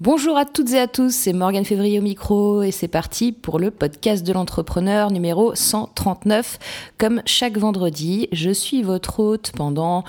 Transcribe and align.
Bonjour 0.00 0.36
à 0.36 0.44
toutes 0.46 0.72
et 0.72 0.80
à 0.80 0.88
tous, 0.88 1.14
c'est 1.14 1.32
Morgane 1.32 1.64
Février 1.64 1.98
au 1.98 2.02
micro 2.02 2.62
et 2.62 2.72
c'est 2.72 2.88
parti 2.88 3.30
pour 3.30 3.60
le 3.60 3.70
podcast 3.70 4.26
de 4.26 4.32
l'entrepreneur 4.32 5.12
numéro 5.12 5.54
139. 5.54 6.58
Comme 6.98 7.22
chaque 7.24 7.56
vendredi, 7.56 8.26
je 8.32 8.50
suis 8.50 8.82
votre 8.82 9.20
hôte 9.20 9.52
pendant 9.54 10.02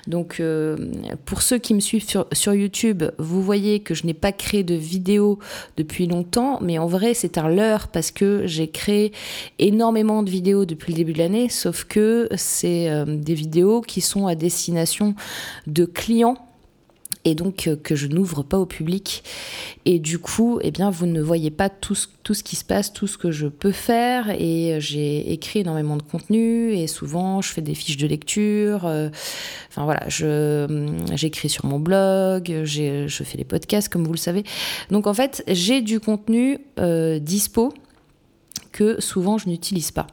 Donc 0.07 0.41
euh, 0.41 0.75
pour 1.23 1.41
ceux 1.41 1.57
qui 1.57 1.73
me 1.73 1.79
suivent 1.79 2.05
sur, 2.05 2.27
sur 2.33 2.53
YouTube, 2.53 3.03
vous 3.17 3.41
voyez 3.41 3.79
que 3.79 3.93
je 3.93 4.05
n'ai 4.05 4.13
pas 4.13 4.33
créé 4.33 4.63
de 4.63 4.75
vidéo 4.75 5.39
depuis 5.77 6.07
longtemps, 6.07 6.59
mais 6.61 6.79
en 6.79 6.87
vrai, 6.87 7.13
c'est 7.13 7.37
un 7.37 7.47
leurre 7.47 7.87
parce 7.87 8.11
que 8.11 8.45
j'ai 8.45 8.67
créé 8.67 9.13
énormément 9.57 10.21
de 10.21 10.29
vidéos 10.29 10.65
depuis 10.65 10.91
le 10.91 10.97
début 10.97 11.13
de 11.13 11.19
l'année, 11.19 11.47
sauf 11.47 11.85
que 11.85 12.27
c'est 12.35 12.89
euh, 12.89 13.05
des 13.05 13.35
vidéos 13.35 13.79
qui 13.79 14.01
sont 14.01 14.27
à 14.27 14.35
destination 14.35 15.15
de 15.65 15.85
clients 15.85 16.44
et 17.25 17.33
donc 17.35 17.67
euh, 17.67 17.75
que 17.75 17.95
je 17.95 18.07
n'ouvre 18.07 18.43
pas 18.43 18.57
au 18.57 18.65
public. 18.65 19.23
Et 19.85 19.99
du 19.99 20.19
coup, 20.19 20.59
eh 20.61 20.71
bien, 20.71 20.89
vous 20.89 21.07
ne 21.07 21.21
voyez 21.21 21.51
pas 21.51 21.69
tout 21.69 21.95
ce, 21.95 22.07
tout 22.23 22.33
ce 22.33 22.43
qui 22.43 22.55
se 22.55 22.63
passe, 22.63 22.93
tout 22.93 23.07
ce 23.07 23.17
que 23.17 23.31
je 23.31 23.47
peux 23.47 23.71
faire. 23.71 24.29
Et 24.39 24.77
j'ai 24.79 25.31
écrit 25.33 25.59
énormément 25.59 25.97
de 25.97 26.03
contenu 26.03 26.73
et 26.73 26.87
souvent 26.87 27.41
je 27.41 27.51
fais 27.51 27.61
des 27.61 27.75
fiches 27.75 27.97
de 27.97 28.07
lecture. 28.07 28.85
Euh, 28.85 29.09
enfin 29.69 29.83
voilà, 29.83 30.07
j'écris 31.15 31.49
sur 31.49 31.65
mon 31.65 31.79
blog, 31.79 32.63
je 32.63 33.23
fais 33.23 33.37
des 33.37 33.43
podcasts 33.43 33.89
comme 33.89 34.05
vous 34.05 34.13
le 34.13 34.17
savez. 34.17 34.43
Donc 34.91 35.07
en 35.07 35.13
fait, 35.13 35.43
j'ai 35.47 35.81
du 35.81 35.99
contenu 35.99 36.59
euh, 36.79 37.19
dispo 37.19 37.73
que 38.71 39.01
souvent 39.01 39.37
je 39.37 39.49
n'utilise 39.49 39.91
pas. 39.91 40.07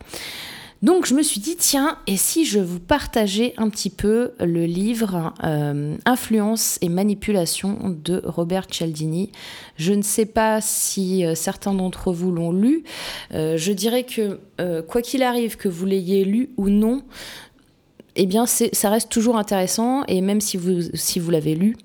Donc 0.83 1.07
je 1.07 1.15
me 1.15 1.23
suis 1.23 1.41
dit, 1.41 1.55
tiens, 1.55 1.97
et 2.09 2.17
si 2.17 2.45
je 2.45 2.59
vous 2.59 2.81
partageais 2.81 3.55
un 3.57 3.71
petit 3.71 3.91
peu 3.91 4.33
le 4.41 4.65
livre 4.67 5.33
euh, 5.45 5.97
Influence 6.05 6.79
et 6.81 6.89
manipulation 6.89 7.97
de 8.05 8.21
Robert 8.25 8.67
Cialdini? 8.69 9.31
Je 9.77 9.93
ne 9.93 10.03
sais 10.03 10.27
pas 10.27 10.61
si 10.61 11.25
euh, 11.25 11.37
certains 11.37 11.73
d'entre 11.73 12.13
vous 12.13 12.33
l'ont 12.33 12.51
lu. 12.51 12.83
Euh, 13.33 13.57
je 13.57 13.73
dirais 13.73 14.05
que 14.05 14.41
quoi 14.83 15.03
qu'il 15.03 15.23
arrive, 15.23 15.57
que 15.57 15.69
vous 15.69 15.87
l'ayez 15.87 16.25
lu 16.25 16.51
ou 16.57 16.69
non, 16.69 17.03
eh 18.15 18.27
bien 18.27 18.47
ça 18.47 18.91
reste 18.91 19.09
toujours 19.09 19.37
intéressant 19.37 20.05
et 20.05 20.21
même 20.21 20.41
si 20.41 20.57
vous, 20.57 20.83
si 20.95 21.19
vous 21.19 21.31
l'avez 21.31 21.55
lu, 21.55 21.77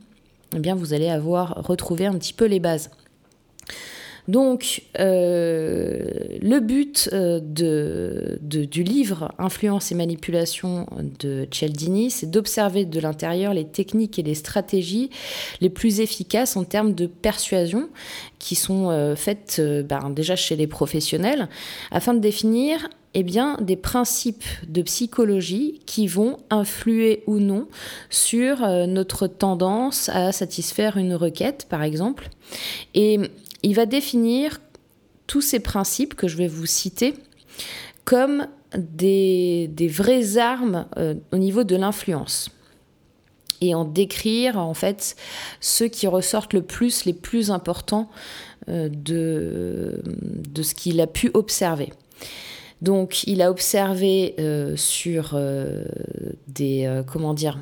eh 0.56 0.60
bien 0.60 0.76
vous 0.76 0.94
allez 0.94 1.10
avoir 1.10 1.64
retrouvé 1.66 2.06
un 2.06 2.14
petit 2.14 2.34
peu 2.34 2.46
les 2.46 2.60
bases. 2.60 2.92
Donc, 4.28 4.82
euh, 5.00 6.10
le 6.42 6.60
but 6.60 7.10
euh, 7.14 7.40
du 8.42 8.84
livre 8.84 9.32
Influence 9.40 9.92
et 9.92 9.96
manipulation 9.96 10.86
de 11.20 11.48
Cialdini, 11.50 12.12
c'est 12.12 12.30
d'observer 12.30 12.84
de 12.84 13.00
l'intérieur 13.00 13.54
les 13.54 13.66
techniques 13.66 14.20
et 14.20 14.24
les 14.24 14.36
stratégies 14.36 15.10
les 15.62 15.70
plus 15.70 16.02
efficaces 16.02 16.58
en 16.58 16.66
termes 16.66 16.94
de 16.94 17.08
persuasion 17.08 17.90
qui 18.38 18.56
sont 18.56 18.90
euh, 18.90 19.16
faites 19.16 19.62
ben, 19.62 20.10
déjà 20.10 20.36
chez 20.36 20.58
les 20.58 20.68
professionnels 20.68 21.48
afin 21.92 22.14
de 22.14 22.20
définir 22.20 22.90
eh 23.14 23.24
bien, 23.24 23.58
des 23.62 23.78
principes 23.78 24.46
de 24.68 24.84
psychologie 24.84 25.80
qui 25.88 26.06
vont 26.06 26.38
influer 26.52 27.24
ou 27.26 27.40
non 27.40 27.68
sur 28.12 28.60
notre 28.86 29.26
tendance 29.26 30.10
à 30.10 30.32
satisfaire 30.32 30.98
une 30.98 31.16
requête, 31.16 31.66
par 31.68 31.82
exemple. 31.82 32.30
Et 32.94 33.20
il 33.68 33.76
va 33.76 33.86
définir 33.86 34.62
tous 35.28 35.42
ces 35.42 35.60
principes 35.60 36.16
que 36.16 36.30
je 36.30 36.38
vais 36.38 36.48
vous 36.48 36.66
citer 36.66 37.16
comme 38.06 38.48
des, 38.78 39.70
vraies 39.90 40.38
armes 40.38 40.86
euh, 40.96 41.16
au 41.34 41.38
niveau 41.38 41.66
de 41.66 41.76
l'influence 41.76 42.50
et 43.60 43.76
en 43.76 43.84
décrire 43.84 44.58
en 44.58 44.74
fait 44.74 45.18
ceux 45.60 45.90
qui 45.90 46.08
ressortent 46.08 46.54
le 46.54 46.62
plus, 46.62 47.04
les 47.04 47.12
plus 47.12 47.52
importants 47.52 48.10
euh, 48.70 48.88
de, 48.88 50.02
ce 50.62 50.74
qu'il 50.74 51.02
a 51.02 51.08
pu 51.08 51.30
observer. 51.34 51.92
Donc 52.82 53.26
il 53.26 53.42
a 53.42 53.52
observé 53.52 54.36
euh, 54.40 54.78
sur 54.78 55.38
des 56.48 57.02
comment 57.06 57.34
dire 57.34 57.58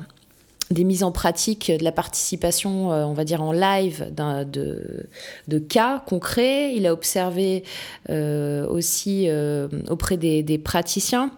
des 0.70 0.84
mises 0.84 1.02
en 1.02 1.12
pratique 1.12 1.70
de 1.70 1.84
la 1.84 1.92
participation, 1.92 2.92
euh, 2.92 3.04
on 3.04 3.12
va 3.12 3.24
dire 3.24 3.42
en 3.42 3.52
live 3.52 4.12
de, 4.14 5.58
cas 5.58 6.02
concrets. 6.06 6.74
Il 6.74 6.86
a 6.86 6.92
observé 6.92 7.64
euh, 8.10 8.66
aussi 8.66 9.26
euh, 9.28 9.68
auprès 9.88 10.16
des, 10.16 10.58
praticiens. 10.58 11.30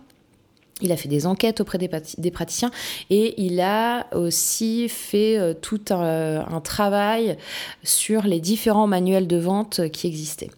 Il 0.81 0.93
a 0.93 0.97
fait 0.97 1.09
des 1.09 1.27
enquêtes 1.27 1.61
auprès 1.61 1.78
des, 1.78 2.31
praticiens 2.31 2.71
et 3.11 3.43
il 3.43 3.61
a 3.61 4.06
aussi 4.15 4.89
fait 4.89 5.56
tout 5.60 5.81
un, 5.91 6.60
travail 6.62 7.37
sur 7.83 8.22
les 8.22 8.39
différents 8.39 8.87
manuels 8.87 9.27
de 9.27 9.39
vente 9.39 9.89
qui 9.91 10.06
existaient. 10.06 10.50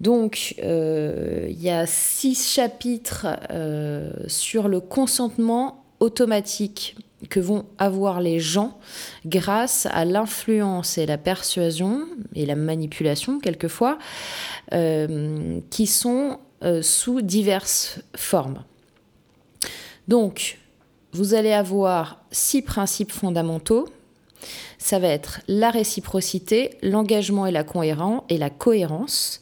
Donc, 0.00 0.54
il 0.58 1.60
y 1.60 1.68
a 1.68 1.84
six 1.86 2.48
chapitres 2.48 3.26
sur 4.28 4.68
le 4.68 4.78
consentement 4.78 5.84
automatique 5.98 6.94
que 7.28 7.40
vont 7.40 7.66
avoir 7.78 8.20
les 8.20 8.40
gens 8.40 8.78
grâce 9.26 9.86
à 9.86 10.04
l'influence 10.04 10.98
et 10.98 11.06
la 11.06 11.18
persuasion 11.18 12.06
et 12.34 12.46
la 12.46 12.56
manipulation 12.56 13.38
quelquefois 13.40 13.98
euh, 14.72 15.60
qui 15.70 15.86
sont 15.86 16.38
euh, 16.62 16.82
sous 16.82 17.20
diverses 17.20 18.00
formes. 18.16 18.62
Donc, 20.08 20.58
vous 21.12 21.34
allez 21.34 21.52
avoir 21.52 22.20
six 22.30 22.62
principes 22.62 23.12
fondamentaux. 23.12 23.88
Ça 24.78 24.98
va 24.98 25.08
être 25.08 25.40
la 25.48 25.70
réciprocité, 25.70 26.76
l'engagement 26.82 27.46
et 27.46 27.52
la, 27.52 27.64
et 28.28 28.38
la 28.38 28.50
cohérence, 28.50 29.40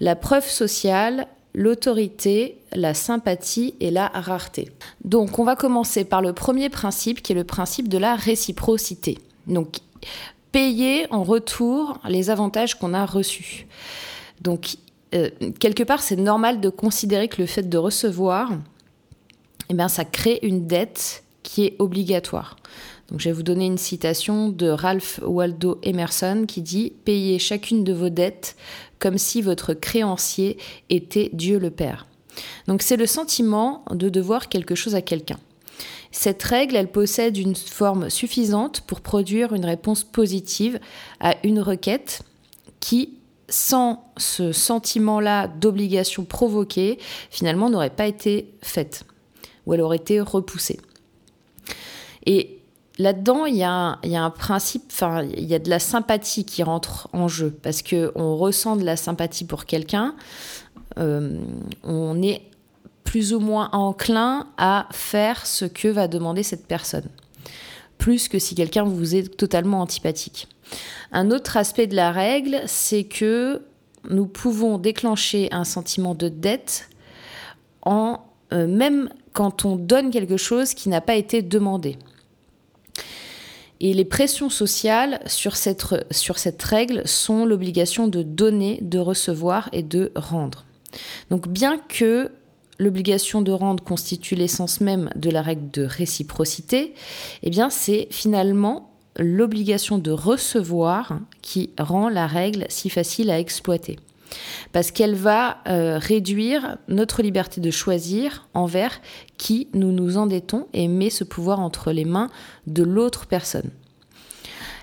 la 0.00 0.14
preuve 0.14 0.48
sociale, 0.48 1.26
l'autorité, 1.54 2.58
la 2.72 2.94
sympathie 2.94 3.74
et 3.80 3.90
la 3.90 4.08
rareté. 4.08 4.70
Donc 5.04 5.38
on 5.38 5.44
va 5.44 5.56
commencer 5.56 6.04
par 6.04 6.20
le 6.20 6.32
premier 6.32 6.68
principe 6.68 7.22
qui 7.22 7.32
est 7.32 7.36
le 7.36 7.44
principe 7.44 7.88
de 7.88 7.98
la 7.98 8.16
réciprocité. 8.16 9.18
Donc 9.46 9.78
payer 10.54 11.12
en 11.12 11.24
retour 11.24 11.98
les 12.08 12.30
avantages 12.30 12.78
qu'on 12.78 12.94
a 12.94 13.04
reçus. 13.04 13.66
Donc, 14.40 14.76
euh, 15.12 15.28
quelque 15.58 15.82
part, 15.82 16.00
c'est 16.00 16.14
normal 16.14 16.60
de 16.60 16.68
considérer 16.68 17.26
que 17.26 17.42
le 17.42 17.46
fait 17.46 17.68
de 17.68 17.76
recevoir, 17.76 18.52
eh 19.68 19.74
bien, 19.74 19.88
ça 19.88 20.04
crée 20.04 20.38
une 20.42 20.68
dette 20.68 21.24
qui 21.42 21.64
est 21.64 21.74
obligatoire. 21.80 22.54
Donc, 23.10 23.18
je 23.18 23.28
vais 23.28 23.32
vous 23.32 23.42
donner 23.42 23.66
une 23.66 23.78
citation 23.78 24.48
de 24.48 24.68
Ralph 24.68 25.18
Waldo 25.24 25.80
Emerson 25.82 26.44
qui 26.46 26.62
dit 26.62 26.92
Payez 27.04 27.40
chacune 27.40 27.82
de 27.82 27.92
vos 27.92 28.08
dettes 28.08 28.54
comme 29.04 29.18
si 29.18 29.42
votre 29.42 29.74
créancier 29.74 30.56
était 30.88 31.28
Dieu 31.34 31.58
le 31.58 31.70
Père. 31.70 32.06
Donc, 32.68 32.80
c'est 32.80 32.96
le 32.96 33.04
sentiment 33.04 33.84
de 33.90 34.08
devoir 34.08 34.48
quelque 34.48 34.74
chose 34.74 34.94
à 34.94 35.02
quelqu'un. 35.02 35.38
Cette 36.10 36.42
règle, 36.42 36.74
elle 36.74 36.90
possède 36.90 37.36
une 37.36 37.54
forme 37.54 38.08
suffisante 38.08 38.80
pour 38.80 39.02
produire 39.02 39.52
une 39.52 39.66
réponse 39.66 40.04
positive 40.04 40.80
à 41.20 41.34
une 41.44 41.60
requête 41.60 42.22
qui, 42.80 43.18
sans 43.50 44.10
ce 44.16 44.52
sentiment-là 44.52 45.48
d'obligation 45.48 46.24
provoquée, 46.24 46.98
finalement 47.28 47.68
n'aurait 47.68 47.90
pas 47.90 48.06
été 48.06 48.54
faite 48.62 49.04
ou 49.66 49.74
elle 49.74 49.82
aurait 49.82 49.98
été 49.98 50.18
repoussée. 50.18 50.80
Et 52.24 52.58
là-dedans, 52.98 53.46
il 53.46 53.56
y, 53.56 53.62
a 53.62 53.98
un 54.02 54.30
principe, 54.30 54.84
enfin, 54.90 55.22
il 55.22 55.44
y 55.44 55.54
a 55.54 55.58
de 55.58 55.70
la 55.70 55.78
sympathie 55.78 56.44
qui 56.44 56.62
rentre 56.62 57.08
en 57.12 57.28
jeu 57.28 57.56
parce 57.62 57.82
qu'on 57.82 58.36
ressent 58.36 58.76
de 58.76 58.84
la 58.84 58.96
sympathie 58.96 59.44
pour 59.44 59.64
quelqu'un. 59.64 60.14
Euh, 60.98 61.38
on 61.82 62.22
est 62.22 62.42
plus 63.04 63.34
ou 63.34 63.40
moins 63.40 63.68
enclin 63.72 64.46
à 64.56 64.88
faire 64.92 65.46
ce 65.46 65.64
que 65.64 65.88
va 65.88 66.08
demander 66.08 66.42
cette 66.42 66.66
personne, 66.66 67.08
plus 67.98 68.28
que 68.28 68.38
si 68.38 68.54
quelqu'un 68.54 68.84
vous 68.84 69.14
est 69.14 69.36
totalement 69.36 69.80
antipathique. 69.80 70.48
Un 71.12 71.30
autre 71.30 71.56
aspect 71.56 71.86
de 71.86 71.94
la 71.94 72.10
règle, 72.10 72.62
c'est 72.66 73.04
que 73.04 73.62
nous 74.08 74.26
pouvons 74.26 74.78
déclencher 74.78 75.48
un 75.52 75.64
sentiment 75.64 76.14
de 76.14 76.28
dette 76.28 76.88
euh, 77.86 78.66
même 78.66 79.10
quand 79.32 79.64
on 79.64 79.76
donne 79.76 80.10
quelque 80.10 80.36
chose 80.36 80.74
qui 80.74 80.88
n'a 80.88 81.00
pas 81.00 81.16
été 81.16 81.42
demandé. 81.42 81.98
Et 83.80 83.92
les 83.92 84.04
pressions 84.04 84.50
sociales 84.50 85.20
sur 85.26 85.56
cette, 85.56 85.82
règle 86.62 87.02
sont 87.06 87.44
l'obligation 87.44 88.08
de 88.08 88.22
donner, 88.22 88.78
de 88.82 88.98
recevoir 88.98 89.68
et 89.72 89.82
de 89.82 90.12
rendre. 90.14 90.64
Donc 91.30 91.48
bien 91.48 91.78
que 91.78 92.30
l'obligation 92.78 93.42
de 93.42 93.52
rendre 93.52 93.82
constitue 93.82 94.34
l'essence 94.34 94.80
même 94.80 95.10
de 95.16 95.30
la 95.30 95.42
règle 95.42 95.70
de 95.70 95.84
réciprocité, 95.84 96.94
eh 97.42 97.50
c'est 97.70 98.08
finalement 98.10 98.90
l'obligation 99.16 99.98
de 99.98 100.10
recevoir 100.10 101.20
qui 101.42 101.70
rend 101.78 102.08
la 102.08 102.26
règle 102.26 102.66
si 102.68 102.90
facile 102.90 103.30
à 103.30 103.38
exploiter. 103.38 103.96
Parce 104.72 104.90
qu'elle 104.90 105.14
va 105.14 105.58
euh, 105.68 105.98
réduire 105.98 106.78
notre 106.88 107.22
liberté 107.22 107.60
de 107.60 107.70
choisir 107.70 108.48
envers 108.54 109.00
qui 109.38 109.68
nous 109.74 109.92
nous 109.92 110.16
endettons 110.16 110.66
et 110.72 110.88
met 110.88 111.10
ce 111.10 111.24
pouvoir 111.24 111.60
entre 111.60 111.92
les 111.92 112.04
mains 112.04 112.30
de 112.66 112.82
l'autre 112.82 113.26
personne. 113.26 113.70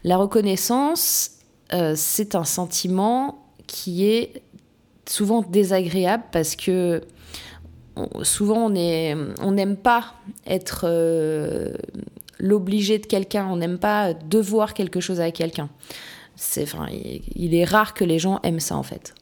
La 0.03 0.17
reconnaissance, 0.17 1.31
euh, 1.73 1.93
c'est 1.95 2.35
un 2.35 2.43
sentiment 2.43 3.45
qui 3.67 4.05
est 4.05 4.41
souvent 5.07 5.41
désagréable 5.41 6.23
parce 6.31 6.55
que 6.55 7.01
souvent 8.23 8.67
on 8.67 9.51
n'aime 9.51 9.77
pas 9.77 10.15
être 10.45 10.85
euh, 10.85 11.73
l'obligé 12.39 12.99
de 12.99 13.05
quelqu'un, 13.05 13.47
on 13.49 13.57
n'aime 13.57 13.77
pas 13.77 14.13
devoir 14.13 14.73
quelque 14.73 14.99
chose 14.99 15.19
à 15.19 15.31
quelqu'un. 15.31 15.69
Enfin, 16.59 16.87
il, 17.35 17.53
est 17.53 17.65
rare 17.65 17.93
que 17.93 18.03
les 18.03 18.17
gens 18.17 18.39
aiment 18.43 18.59
ça 18.59 18.75
en 18.75 18.83
fait. 18.83 19.13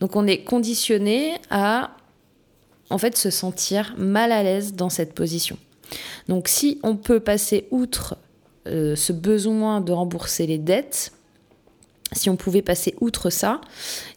Donc 0.00 0.16
on 0.16 0.26
est 0.26 0.38
conditionné 0.38 1.34
à 1.50 1.96
en 2.90 2.98
fait 2.98 3.16
se 3.16 3.30
sentir 3.30 3.94
mal 3.96 4.32
à 4.32 4.42
l'aise 4.42 4.74
dans 4.74 4.90
cette 4.90 5.14
position. 5.14 5.58
Donc 6.28 6.48
si 6.48 6.78
on 6.82 6.96
peut 6.96 7.20
passer 7.20 7.66
outre 7.70 8.16
euh, 8.66 8.96
ce 8.96 9.12
besoin 9.12 9.80
de 9.80 9.92
rembourser 9.92 10.46
les 10.46 10.58
dettes, 10.58 11.12
si 12.12 12.30
on 12.30 12.36
pouvait 12.36 12.62
passer 12.62 12.94
outre 13.00 13.30
ça, 13.30 13.60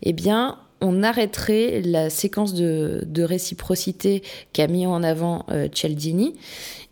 eh 0.04 0.14
bien 0.14 0.58
on 0.81 1.04
arrêterait 1.04 1.81
la 1.81 2.10
séquence 2.10 2.54
de, 2.54 3.24
réciprocité 3.24 4.24
qu'a 4.54 4.68
mis 4.68 4.88
en 4.88 5.04
avant 5.04 5.46
euh, 5.52 5.68
Cialdini. 5.72 6.36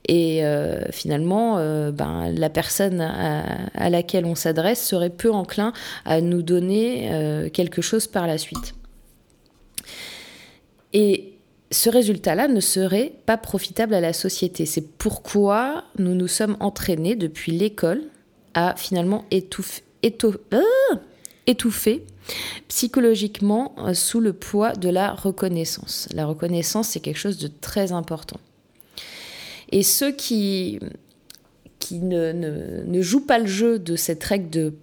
Et 0.10 0.46
euh, 0.46 0.90
finalement, 0.92 1.58
ben, 1.92 2.32
la 2.34 2.50
personne 2.50 3.02
à, 3.02 3.90
laquelle 3.90 4.26
on 4.26 4.36
s'adresse 4.36 4.86
serait 4.86 5.10
peu 5.10 5.32
enclin 5.32 5.74
à 6.06 6.22
nous 6.22 6.42
donner 6.42 7.50
quelque 7.52 7.82
chose 7.82 8.08
par 8.08 8.26
la 8.26 8.38
suite. 8.38 8.77
Et 11.00 11.34
ce 11.70 11.92
résultat-là 11.92 12.48
ne 12.48 12.60
serait 12.60 13.14
pas 13.28 13.38
profitable 13.38 13.94
à 13.94 14.02
la 14.02 14.14
société. 14.14 14.66
C'est 14.66 14.98
pourquoi 14.98 15.84
nous 16.00 16.16
nous 16.16 16.28
sommes 16.28 16.58
entraînés 16.60 17.16
depuis 17.16 17.52
l'école 17.52 18.02
à 18.56 18.74
finalement 18.76 19.26
étouffer, 19.30 19.84
étouffer 21.46 22.04
psychologiquement 22.68 23.76
euh, 23.78 23.94
sous 23.94 24.20
le 24.20 24.34
poids 24.34 24.74
de 24.74 24.90
la 24.90 25.14
reconnaissance. 25.14 26.10
La 26.16 26.26
reconnaissance, 26.26 26.88
c'est 26.88 27.00
quelque 27.00 27.20
chose 27.20 27.38
de 27.38 27.48
très 27.62 27.92
important. 27.92 28.40
Et 29.72 29.84
ceux 29.84 30.12
qui, 30.12 30.80
qui 31.78 32.00
ne, 32.00 32.32
ne, 32.32 33.02
jouent 33.04 33.28
pas 33.28 33.38
le 33.38 33.46
jeu 33.46 33.78
de 33.78 33.96
cette 33.96 34.24
règle 34.24 34.50
de 34.50 34.74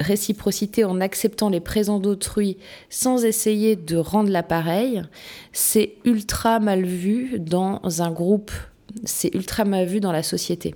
réciprocité 0.00 0.84
en 0.84 1.00
acceptant 1.00 1.48
les 1.48 1.60
présents 1.60 1.98
d'autrui 1.98 2.56
sans 2.90 3.24
essayer 3.24 3.76
de 3.76 3.96
rendre 3.96 4.30
l'appareil, 4.30 5.02
c'est 5.52 5.94
ultra 6.04 6.60
mal 6.60 6.84
vu 6.84 7.38
dans 7.38 7.80
un 8.00 8.10
groupe, 8.10 8.50
c'est 9.04 9.34
ultra 9.34 9.64
mal 9.64 9.86
vu 9.86 10.00
dans 10.00 10.12
la 10.12 10.22
société. 10.22 10.74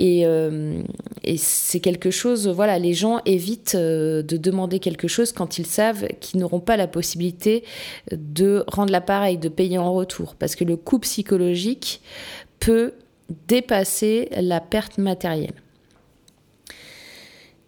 Euh, 0.00 0.82
et, 1.22 1.36
c'est 1.36 1.80
quelque 1.80 2.10
chose, 2.10 2.48
voilà, 2.48 2.78
les 2.78 2.94
gens 2.94 3.20
évitent 3.26 3.74
euh, 3.74 4.22
de 4.22 4.36
demander 4.36 4.78
quelque 4.78 5.08
chose 5.08 5.32
quand 5.32 5.58
ils 5.58 5.66
savent 5.66 6.06
qu'ils 6.20 6.40
n'auront 6.40 6.60
pas 6.60 6.76
la 6.76 6.86
possibilité 6.86 7.64
de 8.10 8.64
rendre 8.68 8.90
l'appareil, 8.90 9.36
de 9.38 9.48
payer 9.48 9.78
en 9.78 9.92
retour. 9.92 10.34
Parce 10.34 10.56
que 10.56 10.64
le 10.64 10.76
coût 10.76 10.98
psychologique 11.00 12.00
peut 12.58 12.94
dépasser 13.48 14.28
la 14.32 14.60
perte 14.60 14.98
matérielle. 14.98 15.54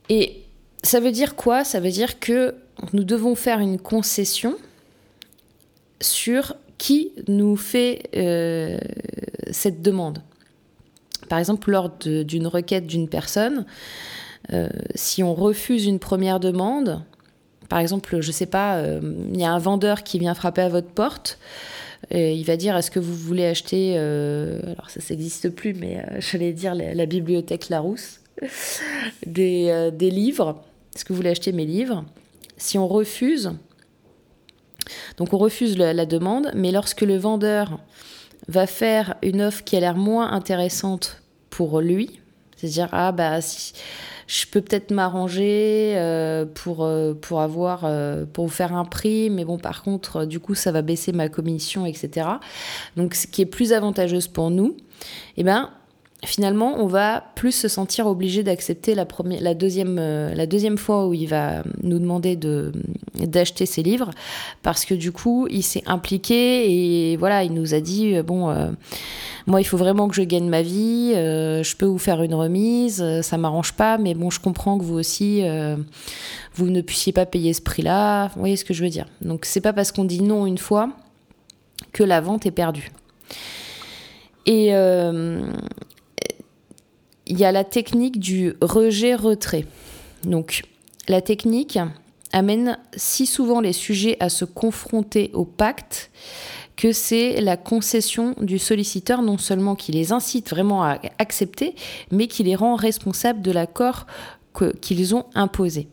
Et 0.08 0.42
ça 0.82 1.00
veut 1.00 1.12
dire 1.12 1.34
quoi? 1.34 1.64
Ça 1.64 1.80
veut 1.80 1.90
dire 1.90 2.20
que 2.20 2.54
nous 2.92 3.04
devons 3.04 3.34
faire 3.34 3.60
une 3.60 3.78
concession 3.78 4.56
sur 6.00 6.54
qui 6.78 7.12
nous 7.28 7.56
fait 7.56 8.02
euh, 8.16 8.78
cette 9.50 9.82
demande. 9.82 10.18
Par 11.28 11.38
exemple, 11.38 11.70
lors 11.70 11.88
d'une 11.88 12.46
requête 12.46 12.86
d'une 12.86 13.08
personne, 13.08 13.64
euh, 14.52 14.68
si 14.94 15.22
on 15.22 15.34
refuse 15.34 15.86
une 15.86 15.98
première 15.98 16.40
demande, 16.40 17.02
par 17.70 17.78
exemple, 17.78 18.20
je 18.20 18.26
ne 18.26 18.32
sais 18.32 18.46
pas, 18.46 18.76
euh, 18.76 19.00
il 19.32 19.40
y 19.40 19.44
a 19.44 19.52
un 19.52 19.58
vendeur 19.58 20.02
qui 20.02 20.18
vient 20.18 20.34
frapper 20.34 20.62
à 20.62 20.68
votre 20.68 20.88
porte, 20.88 21.38
et 22.10 22.34
il 22.34 22.44
va 22.44 22.58
dire 22.58 22.76
est-ce 22.76 22.90
que 22.90 23.00
vous 23.00 23.14
voulez 23.14 23.46
acheter, 23.46 23.96
alors 23.96 24.90
ça 24.90 25.00
n'existe 25.08 25.48
plus, 25.48 25.72
mais 25.72 26.04
j'allais 26.18 26.52
dire 26.52 26.74
la, 26.74 27.06
bibliothèque 27.06 27.70
Larousse, 27.70 28.20
des, 29.26 29.90
des 29.92 30.10
livres, 30.10 30.62
est-ce 30.94 31.04
que 31.04 31.12
vous 31.12 31.16
voulez 31.16 31.30
acheter 31.30 31.52
mes 31.52 31.66
livres 31.66 32.04
Si 32.56 32.78
on 32.78 32.86
refuse, 32.86 33.52
donc 35.16 35.32
on 35.32 35.38
refuse 35.38 35.76
la 35.78 36.06
demande, 36.06 36.50
mais 36.54 36.72
lorsque 36.72 37.02
le 37.02 37.16
vendeur 37.16 37.78
va 38.48 38.66
faire 38.66 39.14
une 39.22 39.42
offre 39.42 39.64
qui 39.64 39.76
a 39.76 39.80
l'air 39.80 39.96
moins 39.96 40.32
intéressante 40.32 41.22
pour 41.50 41.80
lui. 41.80 42.20
C'est-à-dire, 42.56 42.88
ah 42.92 43.12
bah, 43.12 43.40
si, 43.40 43.72
je 44.26 44.46
peux 44.46 44.60
peut-être 44.60 44.90
m'arranger 44.90 45.94
euh, 45.96 46.46
pour, 46.46 46.84
euh, 46.84 47.14
pour 47.14 47.40
avoir, 47.40 47.82
euh, 47.84 48.24
pour 48.24 48.46
vous 48.46 48.52
faire 48.52 48.74
un 48.74 48.84
prix, 48.84 49.30
mais 49.30 49.44
bon, 49.44 49.58
par 49.58 49.82
contre, 49.82 50.24
du 50.24 50.40
coup, 50.40 50.54
ça 50.54 50.72
va 50.72 50.82
baisser 50.82 51.12
ma 51.12 51.28
commission, 51.28 51.86
etc. 51.86 52.28
Donc, 52.96 53.14
ce 53.14 53.26
qui 53.26 53.42
est 53.42 53.46
plus 53.46 53.72
avantageuse 53.72 54.28
pour 54.28 54.50
nous, 54.50 54.76
eh 55.36 55.44
ben, 55.44 55.70
finalement, 56.26 56.76
on 56.78 56.86
va 56.86 57.24
plus 57.34 57.52
se 57.52 57.68
sentir 57.68 58.06
obligé 58.06 58.42
d'accepter 58.42 58.94
la, 58.94 59.06
euh, 59.06 60.46
deuxième 60.46 60.78
fois 60.78 61.06
où 61.06 61.14
il 61.14 61.26
va 61.26 61.62
nous 61.82 61.98
demander 61.98 62.36
de, 62.36 62.72
d'acheter 63.14 63.66
ses 63.66 63.82
livres, 63.82 64.10
parce 64.62 64.84
que 64.84 64.94
du 64.94 65.12
coup, 65.12 65.46
il 65.50 65.62
s'est 65.62 65.82
impliqué 65.86 67.12
et 67.12 67.16
voilà, 67.16 67.44
il 67.44 67.52
nous 67.52 67.74
a 67.74 67.80
dit, 67.80 68.16
euh, 68.16 68.22
bon, 68.22 68.50
euh, 68.50 68.70
moi, 69.46 69.60
il 69.60 69.64
faut 69.64 69.76
vraiment 69.76 70.08
que 70.08 70.14
je 70.14 70.22
gagne 70.22 70.48
ma 70.48 70.62
vie, 70.62 71.12
je 71.14 71.76
peux 71.76 71.86
vous 71.86 71.98
faire 71.98 72.22
une 72.22 72.34
remise, 72.34 73.04
ça 73.20 73.36
m'arrange 73.36 73.74
pas, 73.74 73.98
mais 73.98 74.14
bon, 74.14 74.30
je 74.30 74.40
comprends 74.40 74.78
que 74.78 74.84
vous 74.84 74.98
aussi, 74.98 75.42
vous 76.54 76.70
ne 76.70 76.80
puissiez 76.80 77.12
pas 77.12 77.26
payer 77.26 77.52
ce 77.52 77.60
prix-là, 77.60 78.28
vous 78.28 78.40
voyez 78.40 78.56
ce 78.56 78.64
que 78.64 78.72
je 78.72 78.82
veux 78.82 78.88
dire? 78.88 79.06
Donc, 79.20 79.44
c'est 79.44 79.60
pas 79.60 79.74
parce 79.74 79.92
qu'on 79.92 80.04
dit 80.06 80.22
non 80.22 80.46
une 80.46 80.56
fois 80.56 80.88
que 81.92 82.02
la 82.02 82.22
vente 82.22 82.46
est 82.46 82.52
perdue. 82.52 82.90
Et, 84.46 84.72
il 87.26 87.38
y 87.38 87.44
a 87.44 87.52
la 87.52 87.64
technique 87.64 88.20
du 88.20 88.54
rejet-retrait. 88.60 89.66
Donc, 90.24 90.62
la 91.08 91.20
technique, 91.20 91.78
amène 92.34 92.78
si 92.96 93.26
souvent 93.26 93.60
les 93.60 93.72
sujets 93.72 94.16
à 94.18 94.28
se 94.28 94.44
confronter 94.44 95.30
au 95.34 95.44
pacte 95.44 96.10
que 96.76 96.90
c'est 96.90 97.40
la 97.40 97.56
concession 97.56 98.34
du 98.40 98.58
solliciteur 98.58 99.22
non 99.22 99.38
seulement 99.38 99.76
qui 99.76 99.92
les 99.92 100.10
incite 100.10 100.50
vraiment 100.50 100.82
à 100.82 100.98
accepter, 101.20 101.76
mais 102.10 102.26
qui 102.26 102.42
les 102.42 102.56
rend 102.56 102.74
responsables 102.74 103.40
de 103.40 103.52
l'accord 103.52 104.06
qu'ils 104.80 105.14
ont 105.14 105.26
imposé. 105.36 105.86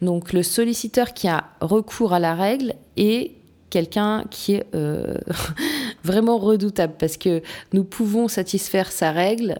Donc 0.00 0.32
le 0.32 0.44
solliciteur 0.44 1.12
qui 1.12 1.26
a 1.26 1.44
recours 1.60 2.12
à 2.12 2.20
la 2.20 2.36
règle 2.36 2.74
est 2.96 3.32
quelqu'un 3.70 4.24
qui 4.30 4.54
est 4.54 4.66
euh, 4.76 5.16
vraiment 6.04 6.38
redoutable 6.38 6.94
parce 6.98 7.16
que 7.16 7.42
nous 7.72 7.82
pouvons 7.82 8.28
satisfaire 8.28 8.92
sa 8.92 9.10
règle 9.10 9.58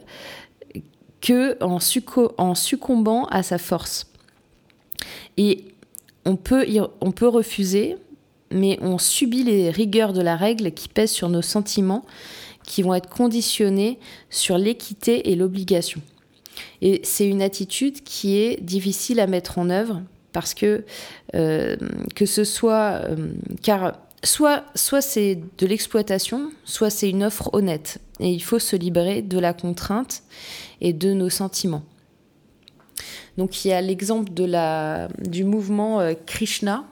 que 1.20 1.62
en, 1.62 2.54
succombant 2.54 3.24
à 3.26 3.42
sa 3.42 3.58
force. 3.58 4.06
Et 5.36 5.64
on 6.24 6.36
peut, 6.36 6.66
on 7.00 7.12
peut 7.12 7.28
refuser, 7.28 7.96
mais 8.50 8.78
on 8.82 8.98
subit 8.98 9.44
les 9.44 9.70
rigueurs 9.70 10.12
de 10.12 10.20
la 10.20 10.36
règle 10.36 10.72
qui 10.72 10.88
pèsent 10.88 11.12
sur 11.12 11.28
nos 11.28 11.42
sentiments, 11.42 12.04
qui 12.64 12.82
vont 12.82 12.94
être 12.94 13.08
conditionnés 13.08 13.98
sur 14.28 14.58
l'équité 14.58 15.30
et 15.30 15.36
l'obligation. 15.36 16.00
Et 16.82 17.00
c'est 17.04 17.26
une 17.26 17.42
attitude 17.42 18.02
qui 18.02 18.36
est 18.36 18.62
difficile 18.62 19.20
à 19.20 19.26
mettre 19.26 19.58
en 19.58 19.70
œuvre 19.70 20.02
parce 20.32 20.54
que 20.54 20.84
euh, 21.34 21.76
que 22.14 22.26
ce 22.26 22.44
soit 22.44 23.02
euh, 23.04 23.32
car 23.62 23.98
soit 24.22 24.64
soit 24.74 25.00
c'est 25.00 25.40
de 25.58 25.66
l'exploitation, 25.66 26.50
soit 26.64 26.90
c'est 26.90 27.10
une 27.10 27.24
offre 27.24 27.50
honnête 27.52 27.98
et 28.20 28.30
il 28.30 28.42
faut 28.42 28.58
se 28.58 28.76
libérer 28.76 29.22
de 29.22 29.38
la 29.38 29.52
contrainte 29.52 30.22
et 30.80 30.92
de 30.92 31.12
nos 31.12 31.30
sentiments. 31.30 31.82
Donc 33.38 33.64
il 33.64 33.68
y 33.68 33.72
a 33.72 33.80
l'exemple 33.80 34.32
de 34.32 34.44
la 34.44 35.08
du 35.18 35.44
mouvement 35.44 36.00
euh, 36.00 36.14
Krishna 36.26 36.84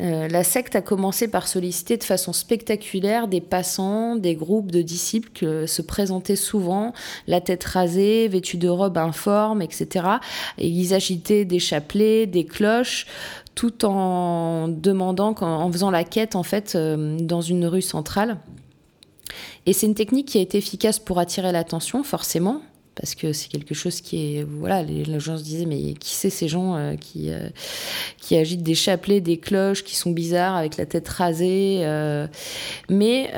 euh, 0.00 0.28
la 0.28 0.44
secte 0.44 0.76
a 0.76 0.82
commencé 0.82 1.28
par 1.28 1.48
solliciter 1.48 1.96
de 1.96 2.04
façon 2.04 2.32
spectaculaire 2.32 3.26
des 3.26 3.40
passants, 3.40 4.16
des 4.16 4.34
groupes 4.34 4.70
de 4.70 4.82
disciples 4.82 5.30
qui 5.32 5.46
se 5.66 5.82
présentaient 5.82 6.36
souvent, 6.36 6.92
la 7.26 7.40
tête 7.40 7.64
rasée, 7.64 8.28
vêtus 8.28 8.58
de 8.58 8.68
robes 8.68 8.98
informes, 8.98 9.62
etc. 9.62 10.06
Et 10.58 10.68
ils 10.68 10.94
agitaient 10.94 11.44
des 11.44 11.58
chapelets, 11.58 12.26
des 12.26 12.44
cloches, 12.44 13.06
tout 13.54 13.84
en 13.84 14.68
demandant, 14.68 15.34
en 15.40 15.72
faisant 15.72 15.90
la 15.90 16.04
quête 16.04 16.36
en 16.36 16.42
fait 16.42 16.74
euh, 16.74 17.18
dans 17.20 17.40
une 17.40 17.66
rue 17.66 17.82
centrale. 17.82 18.36
Et 19.66 19.72
c'est 19.72 19.86
une 19.86 19.94
technique 19.94 20.26
qui 20.26 20.38
a 20.38 20.40
été 20.40 20.58
efficace 20.58 20.98
pour 20.98 21.18
attirer 21.18 21.52
l'attention, 21.52 22.02
forcément, 22.02 22.62
parce 22.98 23.14
que 23.14 23.32
c'est 23.32 23.48
quelque 23.48 23.74
chose 23.74 24.00
qui 24.00 24.36
est 24.36 24.42
voilà 24.42 24.82
les, 24.82 25.20
gens 25.20 25.38
se 25.38 25.42
disaient 25.42 25.66
mais 25.66 25.94
qui 25.94 26.14
c'est 26.14 26.30
ces 26.30 26.48
gens 26.48 26.74
euh, 26.74 26.96
qui 26.96 27.30
euh, 27.30 27.48
qui 28.20 28.36
agitent 28.36 28.62
des 28.62 28.74
chapelets 28.74 29.20
des 29.20 29.36
cloches 29.38 29.84
qui 29.84 29.94
sont 29.94 30.10
bizarres 30.10 30.56
avec 30.56 30.76
la 30.76 30.86
tête 30.86 31.08
rasée 31.08 31.80
euh, 31.82 32.26
mais 32.88 33.30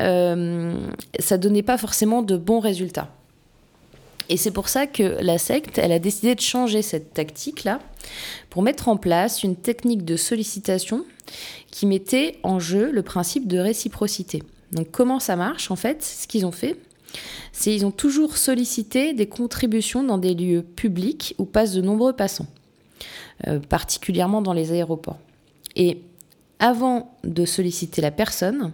ça 1.18 1.36
donnait 1.38 1.62
pas 1.62 1.78
forcément 1.78 2.22
de 2.22 2.36
bons 2.36 2.60
résultats. 2.60 3.08
Et 4.28 4.36
c'est 4.36 4.52
pour 4.52 4.68
ça 4.68 4.86
que 4.86 5.18
la 5.20 5.38
secte 5.38 5.78
elle 5.78 5.92
a 5.92 5.98
décidé 5.98 6.34
de 6.34 6.40
changer 6.40 6.82
cette 6.82 7.12
tactique 7.12 7.64
là 7.64 7.80
pour 8.48 8.62
mettre 8.62 8.88
en 8.88 8.96
place 8.96 9.42
une 9.42 9.56
technique 9.56 10.04
de 10.04 10.16
sollicitation 10.16 11.04
qui 11.70 11.86
mettait 11.86 12.36
en 12.42 12.58
jeu 12.60 12.90
le 12.90 13.02
principe 13.02 13.46
de 13.48 13.58
réciprocité 13.58 14.42
donc 14.72 14.90
comment 14.90 15.20
ça 15.20 15.36
marche 15.36 15.70
en 15.70 15.76
fait 15.76 16.02
ce 16.02 16.26
qu'ils 16.26 16.46
ont 16.46 16.52
fait 16.52 16.76
c'est 17.52 17.74
ils 17.74 17.84
ont 17.84 17.90
toujours 17.90 18.36
sollicité 18.36 19.12
des 19.12 19.26
contributions 19.26 20.02
dans 20.02 20.18
des 20.18 20.34
lieux 20.34 20.62
publics 20.62 21.34
où 21.38 21.44
passent 21.44 21.74
de 21.74 21.80
nombreux 21.80 22.12
passants, 22.12 22.46
euh, 23.46 23.58
particulièrement 23.58 24.42
dans 24.42 24.52
les 24.52 24.72
aéroports. 24.72 25.18
Et 25.76 26.02
avant 26.58 27.16
de 27.24 27.44
solliciter 27.44 28.00
la 28.02 28.10
personne, 28.10 28.72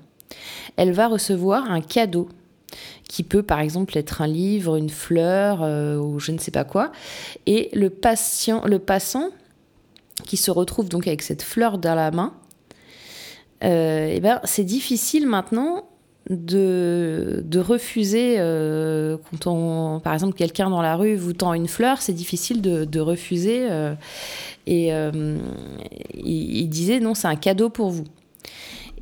elle 0.77 0.93
va 0.93 1.09
recevoir 1.09 1.71
un 1.71 1.81
cadeau 1.81 2.29
qui 3.09 3.23
peut 3.23 3.43
par 3.43 3.61
exemple 3.61 3.97
être 3.97 4.21
un 4.21 4.27
livre, 4.27 4.77
une 4.77 4.91
fleur 4.91 5.63
euh, 5.63 5.97
ou 5.97 6.19
je 6.19 6.33
ne 6.33 6.39
sais 6.39 6.51
pas 6.51 6.65
quoi. 6.65 6.91
Et 7.47 7.71
le, 7.73 7.91
patient, 7.91 8.65
le 8.67 8.79
passant 8.79 9.31
qui 10.25 10.37
se 10.37 10.51
retrouve 10.51 10.89
donc 10.89 11.07
avec 11.07 11.23
cette 11.23 11.43
fleur 11.43 11.79
dans 11.79 11.95
la 11.95 12.11
main, 12.11 12.35
euh, 13.65 14.13
eh 14.13 14.21
ben, 14.21 14.41
c'est 14.45 14.65
difficile 14.65 15.27
maintenant 15.27 15.85
de, 16.31 17.43
de 17.47 17.61
refuser 17.61 18.37
euh, 18.39 19.17
quand 19.31 19.47
on, 19.47 20.01
par 20.01 20.13
exemple, 20.13 20.35
quelqu'un 20.35 20.71
dans 20.71 20.83
la 20.83 20.97
rue 20.97 21.15
vous 21.17 21.33
tend 21.33 21.55
une 21.55 21.69
fleur, 21.69 22.03
c'est 22.03 22.13
difficile 22.13 22.61
de, 22.61 22.85
de 22.85 23.01
refuser. 23.01 23.69
Euh, 23.71 23.95
et 24.67 24.93
euh, 24.93 25.39
il, 26.15 26.57
il, 26.57 26.69
disait 26.69 26.99
non, 26.99 27.15
c'est 27.15 27.29
un 27.29 27.37
cadeau 27.37 27.71
pour 27.71 27.91
vous. 27.91 28.05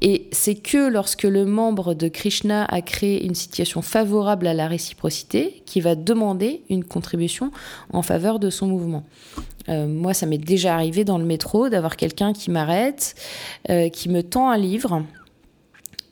Et 0.03 0.29
c'est 0.33 0.57
que 0.57 0.89
lorsque 0.89 1.23
le 1.23 1.47
membre 1.47 1.95
de 1.95 2.09
Krishna 2.09 2.67
a 2.67 2.83
créé 2.83 3.25
une 3.25 3.35
situation 3.35 3.81
favorable 3.81 4.47
à 4.47 4.53
la 4.53 4.69
réciprocité 4.69 5.63
qu'il 5.65 5.83
va 5.83 5.95
demander 5.95 6.63
une 6.69 6.85
contribution 6.85 7.53
en 7.91 8.03
faveur 8.03 8.39
de 8.39 8.51
son 8.51 8.67
mouvement. 8.67 9.05
Euh, 9.69 9.87
moi, 9.87 10.15
ça 10.15 10.27
m'est 10.27 10.39
déjà 10.39 10.75
arrivé 10.75 11.05
dans 11.05 11.19
le 11.19 11.25
métro 11.25 11.69
d'avoir 11.69 11.97
quelqu'un 11.97 12.33
qui 12.33 12.51
m'arrête, 12.51 13.15
euh, 13.71 13.89
qui 13.89 14.09
me 14.09 14.23
tend 14.23 14.51
un 14.51 14.59
livre 14.59 15.03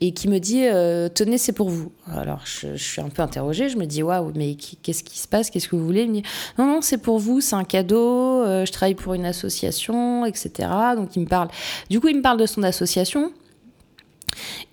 et 0.01 0.11
qui 0.11 0.27
me 0.27 0.39
dit 0.39 0.65
euh, 0.65 1.07
tenez 1.07 1.37
c'est 1.37 1.53
pour 1.53 1.69
vous. 1.69 1.91
Alors 2.11 2.41
je, 2.45 2.75
suis 2.75 2.99
un 2.99 3.07
peu 3.07 3.21
interrogée 3.21 3.69
je 3.69 3.77
me 3.77 3.85
dis 3.85 4.03
waouh 4.03 4.33
mais 4.35 4.55
qu'est-ce 4.55 5.01
qui 5.01 5.17
se 5.17 5.29
passe 5.29 5.49
qu'est-ce 5.49 5.69
que 5.69 5.77
vous 5.77 5.85
voulez? 5.85 6.05
Dit, 6.07 6.23
non 6.57 6.65
non 6.65 6.81
c'est 6.81 6.97
pour 6.97 7.19
vous 7.19 7.39
c'est 7.39 7.55
un 7.55 7.63
cadeau 7.63 8.43
je 8.43 8.69
travaille 8.69 8.95
pour 8.95 9.13
une 9.13 9.25
association 9.25 10.25
etc 10.25 10.67
donc 10.97 11.15
il 11.15 11.21
me 11.21 11.27
parle 11.27 11.47
du 11.89 12.01
coup 12.01 12.09
il 12.09 12.17
me 12.17 12.21
parle 12.21 12.37
de 12.37 12.45
son 12.45 12.63
association. 12.63 13.31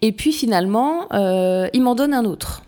Et 0.02 0.10
puis 0.10 0.32
finalement 0.32 1.06
il 1.12 1.80
m'en 1.80 1.94
donne 1.94 2.12
un 2.12 2.24
autre 2.24 2.64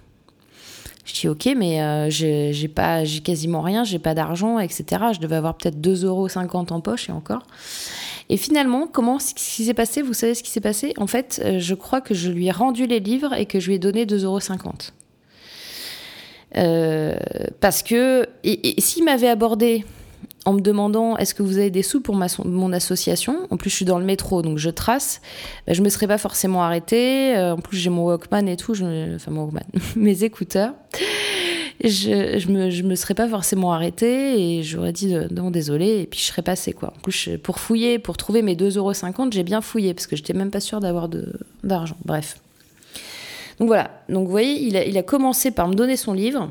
je 1.05 1.13
dis 1.15 1.29
ok 1.29 1.49
mais 1.57 2.11
j'ai 2.11 2.69
pas 2.69 3.05
j'ai 3.05 3.21
quasiment 3.21 3.61
rien 3.61 3.85
j'ai 3.85 3.99
pas 3.99 4.15
d'argent 4.15 4.59
etc 4.59 5.03
je 5.13 5.19
devais 5.19 5.37
avoir 5.37 5.55
peut-être 5.55 5.81
2,50 5.81 6.05
euros 6.05 6.29
en 6.71 6.81
poche 6.81 7.09
et 7.09 7.13
encore. 7.13 7.43
Et 8.29 8.37
finalement, 8.37 8.87
comment 8.87 9.19
ce 9.19 9.35
qui 9.35 9.65
s'est 9.65 9.75
passé 9.75 10.03
Vous 10.03 10.15
savez 10.15 10.35
ce 10.35 10.43
qui 10.43 10.51
s'est 10.51 10.61
passé? 10.61 10.95
En 10.97 11.07
fait, 11.07 11.43
euh, 11.45 11.59
je 11.59 11.75
crois 11.75 12.01
que 12.01 12.15
je 12.15 12.31
lui 12.31 12.47
ai 12.47 12.51
rendu 12.51 12.87
les 12.87 13.01
livres 13.01 13.35
et 13.35 13.47
que 13.47 13.61
je 13.61 13.69
lui 13.69 13.75
ai 13.75 13.79
donné 13.79 14.07
2,50 14.07 14.25
euros. 14.25 14.39
Euh, 16.57 17.15
parce 17.61 17.83
que 17.83 18.27
et, 18.45 18.79
s'il 18.79 19.05
m'avait 19.05 19.29
abordé 19.29 19.85
en 20.45 20.55
me 20.55 20.61
demandant 20.61 21.17
est-ce 21.17 21.35
que 21.35 21.43
vous 21.43 21.59
avez 21.59 21.71
des 21.71 21.83
sous 21.83 22.01
pour 22.01 22.17
ma, 22.17 22.27
mon 22.45 22.73
association? 22.73 23.47
En 23.51 23.57
plus, 23.57 23.71
je 23.71 23.77
suis 23.77 23.85
dans 23.85 23.99
le 23.99 24.05
métro, 24.05 24.43
donc 24.43 24.59
je 24.59 24.71
trace. 24.71 25.21
Ben, 25.67 25.75
je 25.75 25.83
me 25.83 25.89
serais 25.89 26.09
pas 26.09 26.19
forcément 26.19 26.63
arrêtée. 26.63 27.37
Euh, 27.37 27.55
en 27.55 27.59
plus, 27.59 27.77
j'ai 27.77 27.91
mon 27.91 28.05
Walkman 28.07 28.49
et 28.49 28.57
tout. 28.57 28.75
Je, 28.75 29.15
enfin, 29.15 29.31
mon 29.31 29.45
Walkman, 29.45 29.65
mes 29.97 30.25
écouteurs 30.25 30.73
je, 31.83 32.39
je, 32.39 32.49
me, 32.49 32.71
je 32.71 32.83
me 32.83 32.95
serais 32.95 33.15
pas 33.15 33.29
forcément 33.29 33.73
arrêtée 33.73 34.59
et 34.59 34.63
j'aurais 34.63 34.93
dit 34.93 35.15
non, 35.31 35.51
désolé, 35.51 36.03
et 36.03 36.07
puis 36.07 36.21
je 36.21 36.27
serais 36.27 36.43
passée, 36.43 36.73
quoi. 36.73 36.93
En 36.97 37.01
plus, 37.01 37.31
pour 37.43 37.59
fouiller, 37.59 37.99
pour 37.99 38.17
trouver 38.17 38.43
mes 38.43 38.55
2,50€, 38.55 39.33
j'ai 39.33 39.43
bien 39.43 39.61
fouillé 39.61 39.95
parce 39.95 40.07
que 40.07 40.17
j'étais 40.17 40.33
même 40.33 40.51
pas 40.51 40.61
sûre 40.61 40.81
d'avoir 40.81 41.09
d'argent. 41.65 41.97
Bref. 42.05 42.39
Donc 43.59 43.69
voilà. 43.69 43.91
Donc 44.09 44.27
vous 44.27 44.31
voyez, 44.31 44.63
il 44.63 44.77
a, 44.77 44.85
il 44.85 44.97
a, 44.97 45.03
commencé 45.03 45.51
par 45.51 45.69
me 45.69 45.75
donner 45.75 45.97
son 45.97 46.13
livre. 46.13 46.51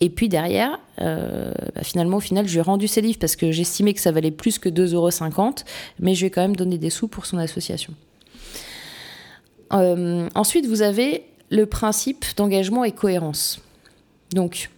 Et 0.00 0.08
puis 0.08 0.28
derrière, 0.28 0.78
euh, 1.00 1.52
bah 1.74 1.82
finalement, 1.82 2.16
au 2.16 2.20
final, 2.20 2.46
je 2.48 2.52
lui 2.52 2.58
ai 2.58 2.62
rendu 2.62 2.88
ses 2.88 3.02
livres 3.02 3.18
parce 3.18 3.36
que 3.36 3.52
j'estimais 3.52 3.92
que 3.92 4.00
ça 4.00 4.12
valait 4.12 4.30
plus 4.30 4.58
que 4.58 4.68
2,50€, 4.68 5.64
mais 5.98 6.14
je 6.14 6.20
lui 6.20 6.26
ai 6.28 6.30
quand 6.30 6.40
même 6.40 6.56
donné 6.56 6.78
des 6.78 6.90
sous 6.90 7.06
pour 7.06 7.26
son 7.26 7.36
association. 7.36 7.94
Euh, 9.72 10.28
ensuite, 10.34 10.66
vous 10.66 10.82
avez 10.82 11.24
le 11.50 11.66
principe 11.66 12.24
d'engagement 12.36 12.84
et 12.84 12.92
cohérence. 12.92 13.60
Donc, 14.32 14.70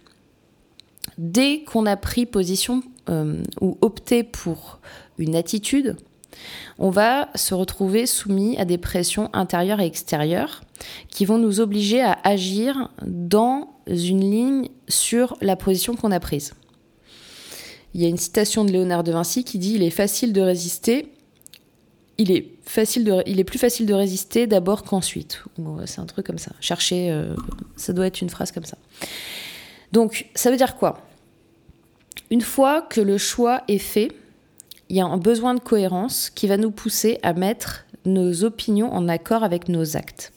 dès 1.19 1.63
qu'on 1.65 1.87
a 1.87 1.97
pris 1.97 2.27
position 2.27 2.83
euh, 3.09 3.43
ou 3.61 3.79
opté 3.81 4.25
pour 4.25 4.81
une 5.19 5.37
attitude, 5.37 5.97
on 6.79 6.91
va 6.91 7.29
se 7.35 7.55
retrouver 7.55 8.07
soumis 8.07 8.57
à 8.59 8.65
des 8.65 8.79
pressions 8.79 9.31
intérieures 9.33 9.81
et 9.81 9.87
extérieures 9.87 10.63
qui 11.09 11.25
vont 11.27 11.39
nous 11.39 11.61
obliger 11.61 12.03
à 12.03 12.19
agir 12.25 12.91
dans 13.07 13.72
une 13.87 14.21
ligne 14.21 14.69
sur 14.89 15.37
la 15.41 15.57
position 15.57 15.97
qu'on 15.97 16.13
a 16.13 16.21
prise. 16.21 16.55
Il 17.95 18.01
y 18.01 18.07
a 18.07 18.09
une 18.09 18.17
citation 18.17 18.65
de 18.65 18.73
Léonard 18.73 19.05
de 19.05 19.13
Vinci 19.13 19.45
qui 19.45 19.59
dit 19.59 19.75
Il 19.75 19.83
est 19.83 19.91
facile 19.91 20.33
de 20.33 20.41
résister. 20.41 21.13
Il 22.19 22.31
est, 22.31 22.47
facile 22.65 23.23
il 23.27 23.41
est 23.41 23.45
plus 23.45 23.59
facile 23.59 23.87
de 23.87 23.95
résister 23.95 24.47
d'abord 24.47 24.85
qu'ensuite. 24.85 25.43
C'est 25.87 26.01
un 26.01 26.07
truc 26.07 26.27
comme 26.27 26.39
ça. 26.39 26.53
Cherchez, 26.61 27.11
euh, 27.11 27.35
ça 27.77 27.93
doit 27.93 28.07
être 28.07 28.21
une 28.21 28.31
phrase 28.31 28.53
comme 28.53 28.65
ça. 28.65 28.77
Donc, 29.93 30.27
ça 30.35 30.51
veut 30.51 30.57
dire 30.57 30.77
quoi? 30.77 31.01
Une 32.31 32.43
fois 32.43 32.83
que 32.83 33.01
le 33.01 33.19
choix 33.19 33.63
est 33.69 33.79
fait, 33.79 34.13
il 34.89 34.97
y 34.97 35.01
a 35.01 35.07
un 35.07 35.17
besoin 35.17 35.55
de 35.55 35.61
cohérence 35.61 36.31
qui 36.31 36.47
va 36.47 36.57
nous 36.57 36.71
pousser 36.71 37.19
à 37.23 37.33
mettre 37.33 37.85
nos 38.05 38.45
opinions 38.45 38.93
en 38.93 39.09
accord 39.09 39.43
avec 39.43 39.69
nos 39.69 39.97
actes. 39.97 40.33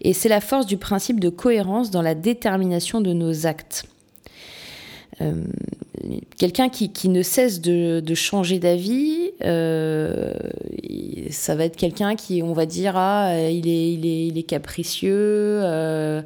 Et 0.00 0.12
c'est 0.12 0.28
la 0.28 0.40
force 0.40 0.66
du 0.66 0.76
principe 0.76 1.20
de 1.20 1.28
cohérence 1.28 1.90
dans 1.90 2.02
la 2.02 2.14
détermination 2.14 3.00
de 3.00 3.12
nos 3.12 3.46
actes. 3.46 3.84
Euh, 5.22 5.32
quelqu'un 6.36 6.68
qui, 6.68 7.08
ne 7.08 7.22
cesse 7.22 7.60
de, 7.60 8.14
changer 8.14 8.58
d'avis, 8.58 9.30
euh, 9.44 10.32
ça 11.30 11.54
va 11.54 11.64
être 11.64 11.76
quelqu'un 11.76 12.16
qui, 12.16 12.42
on 12.42 12.52
va 12.52 12.66
dire, 12.66 12.94
ah, 12.96 13.34
il 13.48 13.68
est, 13.68 13.92
il 13.92 14.06
est, 14.06 14.26
il 14.26 14.38
est 14.38 14.42
capricieux, 14.42 15.60
euh, 15.62 16.22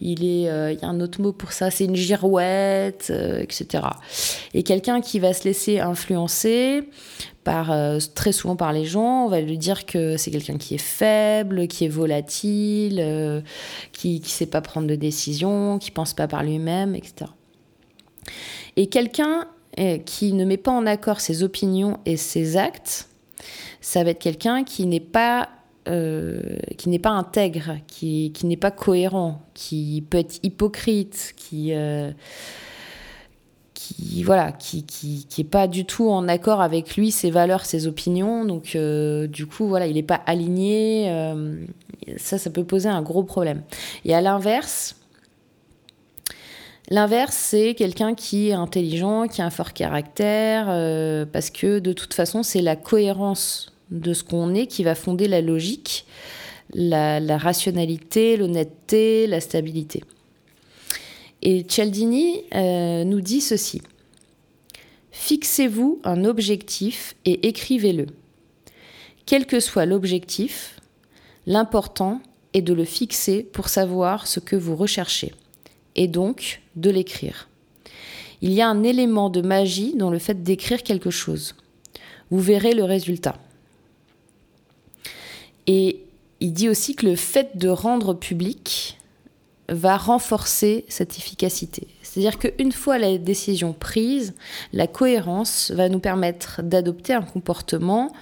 il 0.00 0.24
est, 0.24 0.72
il 0.72 0.78
y 0.80 0.84
a 0.84 0.88
un 0.88 1.00
autre 1.00 1.20
mot 1.22 1.32
pour 1.32 1.52
ça, 1.52 1.70
c'est 1.70 1.84
une 1.86 1.96
girouette, 1.96 3.12
etc. 3.40 3.84
Et 4.52 4.62
quelqu'un 4.62 5.00
qui 5.00 5.18
va 5.18 5.32
se 5.32 5.44
laisser 5.44 5.80
influencer 5.80 6.82
par 7.44 7.74
très 8.14 8.32
souvent 8.32 8.56
par 8.56 8.72
les 8.72 8.84
gens, 8.84 9.26
on 9.26 9.28
va 9.28 9.40
lui 9.40 9.58
dire 9.58 9.86
que 9.86 10.16
c'est 10.16 10.30
quelqu'un 10.30 10.56
qui 10.58 10.74
est 10.74 10.78
faible, 10.78 11.66
qui 11.66 11.84
est 11.84 11.88
volatile, 11.88 13.42
qui 13.92 14.20
ne 14.20 14.26
sait 14.26 14.46
pas 14.46 14.60
prendre 14.60 14.86
de 14.86 14.96
décision, 14.96 15.78
qui 15.78 15.90
pense 15.90 16.12
pas 16.12 16.28
par 16.28 16.42
lui-même, 16.42 16.94
etc. 16.94 17.26
Et 18.76 18.88
quelqu'un 18.88 19.46
euh, 19.78 19.98
qui 19.98 20.32
ne 20.32 20.44
met 20.44 20.56
pas 20.56 20.70
en 20.70 20.86
accord 20.86 21.20
ses 21.20 21.42
opinions 21.42 21.98
et 22.06 22.16
ses 22.16 22.56
actes, 22.56 23.08
ça 23.80 24.04
va 24.04 24.10
être 24.10 24.20
quelqu'un 24.20 24.62
qui 24.62 24.86
n'est 24.86 25.00
pas 25.00 25.48
euh, 25.88 26.56
pas 27.02 27.10
intègre, 27.10 27.78
qui, 27.88 28.32
qui 28.32 28.46
n'est 28.46 28.56
pas 28.56 28.70
cohérent, 28.70 29.42
qui 29.52 30.04
peut 30.08 30.18
être 30.18 30.38
hypocrite, 30.44 31.34
qui 31.36 31.74
euh, 31.74 32.12
qui 33.74 34.22
voilà, 34.22 34.52
qui, 34.52 34.84
qui, 34.84 35.26
qui 35.28 35.42
pas 35.42 35.66
du 35.66 35.84
tout 35.84 36.08
en 36.08 36.28
accord 36.28 36.60
avec 36.62 36.96
lui, 36.96 37.10
ses 37.10 37.30
valeurs, 37.30 37.64
ses 37.64 37.86
opinions. 37.88 38.44
Donc 38.44 38.76
du 39.28 39.46
coup 39.46 39.66
voilà, 39.66 39.88
il 39.88 39.94
n'est 39.94 40.02
pas 40.04 40.22
aligné. 40.24 41.10
ça, 42.16 42.38
ça 42.38 42.48
peut 42.48 42.64
poser 42.64 42.88
un 42.88 43.02
gros 43.02 43.24
problème. 43.24 43.62
Et 44.04 44.14
à 44.14 44.20
l'inverse, 44.20 44.96
L'inverse, 46.90 47.34
c'est 47.34 47.74
quelqu'un 47.74 48.14
qui 48.14 48.50
est 48.50 48.52
intelligent, 48.52 49.26
qui 49.26 49.40
a 49.40 49.46
un 49.46 49.50
fort 49.50 49.72
caractère, 49.72 50.66
euh, 50.68 51.24
parce 51.24 51.50
que 51.50 51.78
de 51.78 51.92
toute 51.94 52.12
façon, 52.12 52.42
c'est 52.42 52.60
la 52.60 52.76
cohérence 52.76 53.72
de 53.90 54.12
ce 54.12 54.22
qu'on 54.22 54.54
est 54.54 54.66
qui 54.66 54.84
va 54.84 54.94
fonder 54.94 55.26
la 55.26 55.40
logique, 55.40 56.04
la, 56.74 57.38
rationalité, 57.38 58.36
l'honnêteté, 58.36 59.26
la 59.26 59.40
stabilité. 59.40 60.04
Et 61.40 61.64
Cialdini 61.66 62.42
euh, 62.54 63.04
nous 63.04 63.20
dit 63.20 63.40
ceci. 63.40 63.80
Fixez-vous 65.10 66.00
un 66.04 66.24
objectif 66.24 67.14
et 67.24 67.48
écrivez-le. 67.48 68.06
Quel 69.24 69.46
que 69.46 69.60
soit 69.60 69.86
l'objectif, 69.86 70.80
l'important 71.46 72.20
est 72.52 72.62
de 72.62 72.74
le 72.74 72.84
fixer 72.84 73.42
pour 73.42 73.68
savoir 73.68 74.26
ce 74.26 74.40
que 74.40 74.56
vous 74.56 74.76
recherchez 74.76 75.32
et 75.96 76.08
donc 76.08 76.62
de 76.76 76.90
l'écrire. 76.90 77.48
Il 78.42 78.52
y 78.52 78.60
a 78.60 78.68
un 78.68 78.82
élément 78.82 79.30
de 79.30 79.40
magie 79.40 79.94
dans 79.96 80.10
le 80.10 80.18
fait 80.18 80.42
d'écrire 80.42 80.82
quelque 80.82 81.10
chose. 81.10 81.54
Vous 82.30 82.40
verrez 82.40 82.74
le 82.74 82.84
résultat. 82.84 83.36
Et 85.66 86.04
il 86.40 86.52
dit 86.52 86.68
aussi 86.68 86.94
que 86.94 87.06
le 87.06 87.16
fait 87.16 87.56
de 87.56 87.68
rendre 87.68 88.12
public 88.14 88.98
va 89.68 89.96
renforcer 89.96 90.84
cette 90.88 91.16
efficacité. 91.16 91.88
C'est-à-dire 92.02 92.38
qu'une 92.38 92.72
fois 92.72 92.98
la 92.98 93.16
décision 93.16 93.72
prise, 93.72 94.34
la 94.72 94.86
cohérence 94.86 95.70
va 95.70 95.88
nous 95.88 96.00
permettre 96.00 96.62
d'adopter 96.62 97.14
un 97.14 97.22
comportement 97.22 98.12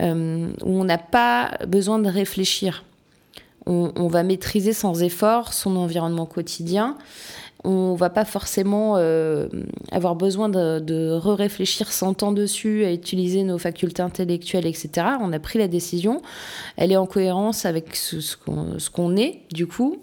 euh, 0.00 0.52
où 0.62 0.78
on 0.78 0.84
n'a 0.84 0.98
pas 0.98 1.56
besoin 1.66 1.98
de 1.98 2.08
réfléchir 2.08 2.84
on, 3.66 4.08
va 4.08 4.22
maîtriser 4.22 4.72
sans 4.72 5.02
effort 5.02 5.52
son 5.52 5.76
environnement 5.76 6.26
quotidien. 6.26 6.96
On 7.64 7.94
va 7.94 8.10
pas 8.10 8.26
forcément 8.26 8.96
euh, 8.98 9.48
avoir 9.90 10.16
besoin 10.16 10.50
de, 10.50 11.16
re-réfléchir 11.16 11.90
100 11.90 12.22
ans 12.22 12.32
dessus, 12.32 12.84
à 12.84 12.92
utiliser 12.92 13.42
nos 13.42 13.56
facultés 13.56 14.02
intellectuelles, 14.02 14.66
etc. 14.66 14.90
On 15.20 15.32
a 15.32 15.38
pris 15.38 15.58
la 15.58 15.68
décision, 15.68 16.20
elle 16.76 16.92
est 16.92 16.96
en 16.96 17.06
cohérence 17.06 17.64
avec 17.64 17.96
ce, 17.96 18.36
qu'on 18.90 19.16
est, 19.16 19.40
du 19.52 19.66
coup, 19.66 19.96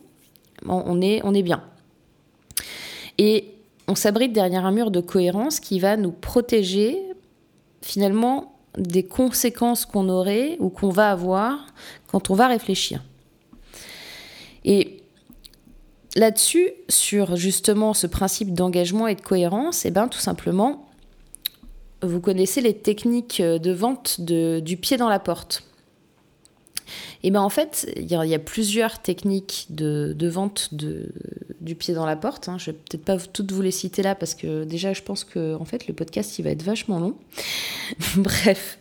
on 0.68 1.02
est 1.02 1.44
bien. 1.44 1.64
Et 3.18 3.54
on 3.88 3.96
s'abrite 3.96 4.34
derrière 4.34 4.66
un 4.66 4.72
mur 4.72 4.90
de 4.90 5.02
cohérence 5.02 5.60
qui 5.60 5.80
va 5.80 5.98
nous 5.98 6.12
protéger 6.12 6.98
finalement 7.82 8.56
des 8.78 9.04
conséquences 9.04 9.86
qu'on 9.86 10.08
aurait 10.10 10.56
ou 10.60 10.70
qu'on 10.70 10.90
va 10.90 11.12
avoir 11.12 11.68
quand 12.08 12.30
on 12.30 12.34
va 12.36 12.48
réfléchir. 12.48 13.04
Et 14.66 15.02
là-dessus, 16.16 16.72
sur 16.90 17.36
justement 17.36 17.94
ce 17.94 18.08
principe 18.08 18.54
d'engagement 18.54 19.08
et 19.08 19.16
de 19.16 19.22
cohérence, 19.22 19.86
eh 19.86 19.92
ben, 19.92 20.08
tout 20.08 20.20
simplement, 20.20 20.88
vous 22.04 22.20
connaissez 22.20 22.62
les 22.62 22.76
techniques 22.76 23.42
de 23.42 23.72
vente 23.72 24.22
du 24.22 24.78
pied 24.78 24.98
dans 24.98 25.10
la 25.10 25.20
porte. 25.20 25.64
Et 27.24 27.28
eh 27.28 27.32
ben 27.32 27.42
en 27.42 27.50
fait, 27.50 27.90
il 27.96 28.12
y, 28.12 28.36
a 28.36 28.40
plusieurs 28.40 29.00
techniques 29.00 29.68
de, 29.70 30.28
vente 30.28 30.74
du 30.74 31.76
pied 31.76 31.94
dans 31.94 32.06
la 32.06 32.16
porte. 32.16 32.50
Hein. 32.50 32.58
Je 32.58 32.72
vais 32.72 32.78
peut-être 32.78 33.06
pas 33.06 33.18
toutes 33.18 33.52
vous 33.52 33.62
les 33.62 33.72
citer 33.72 34.02
là 34.02 34.16
parce 34.16 34.34
que 34.34 34.64
déjà, 34.64 34.92
je 34.92 35.02
pense 35.04 35.24
que 35.24 35.56
en 35.56 35.64
fait, 35.64 35.88
le 35.88 35.94
podcast 35.94 36.38
il 36.40 36.42
va 36.44 36.50
être 36.50 36.64
vachement 36.64 37.00
long. 37.00 37.16
Bref, 38.18 38.80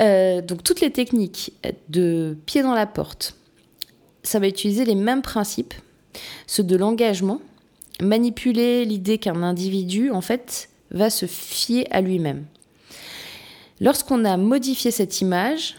euh, 0.00 0.40
donc 0.42 0.62
toutes 0.62 0.80
les 0.80 0.92
techniques 0.92 1.52
de 1.88 2.36
pied 2.46 2.62
dans 2.62 2.74
la 2.74 2.86
porte, 2.86 3.34
ça 4.22 4.38
va 4.38 4.48
utiliser 4.48 4.84
les 4.84 4.94
mêmes 4.94 5.22
principes, 5.22 5.74
ceux 6.46 6.62
de 6.62 6.76
l'engagement, 6.76 7.40
manipuler 8.00 8.84
l'idée 8.84 9.18
qu'un 9.18 9.42
individu, 9.42 10.10
en 10.10 10.20
fait, 10.20 10.68
va 10.90 11.10
se 11.10 11.26
fier 11.26 11.86
à 11.90 12.00
lui-même. 12.00 12.44
Lorsqu'on 13.80 14.24
a 14.24 14.36
modifié 14.36 14.90
cette 14.90 15.20
image, 15.20 15.76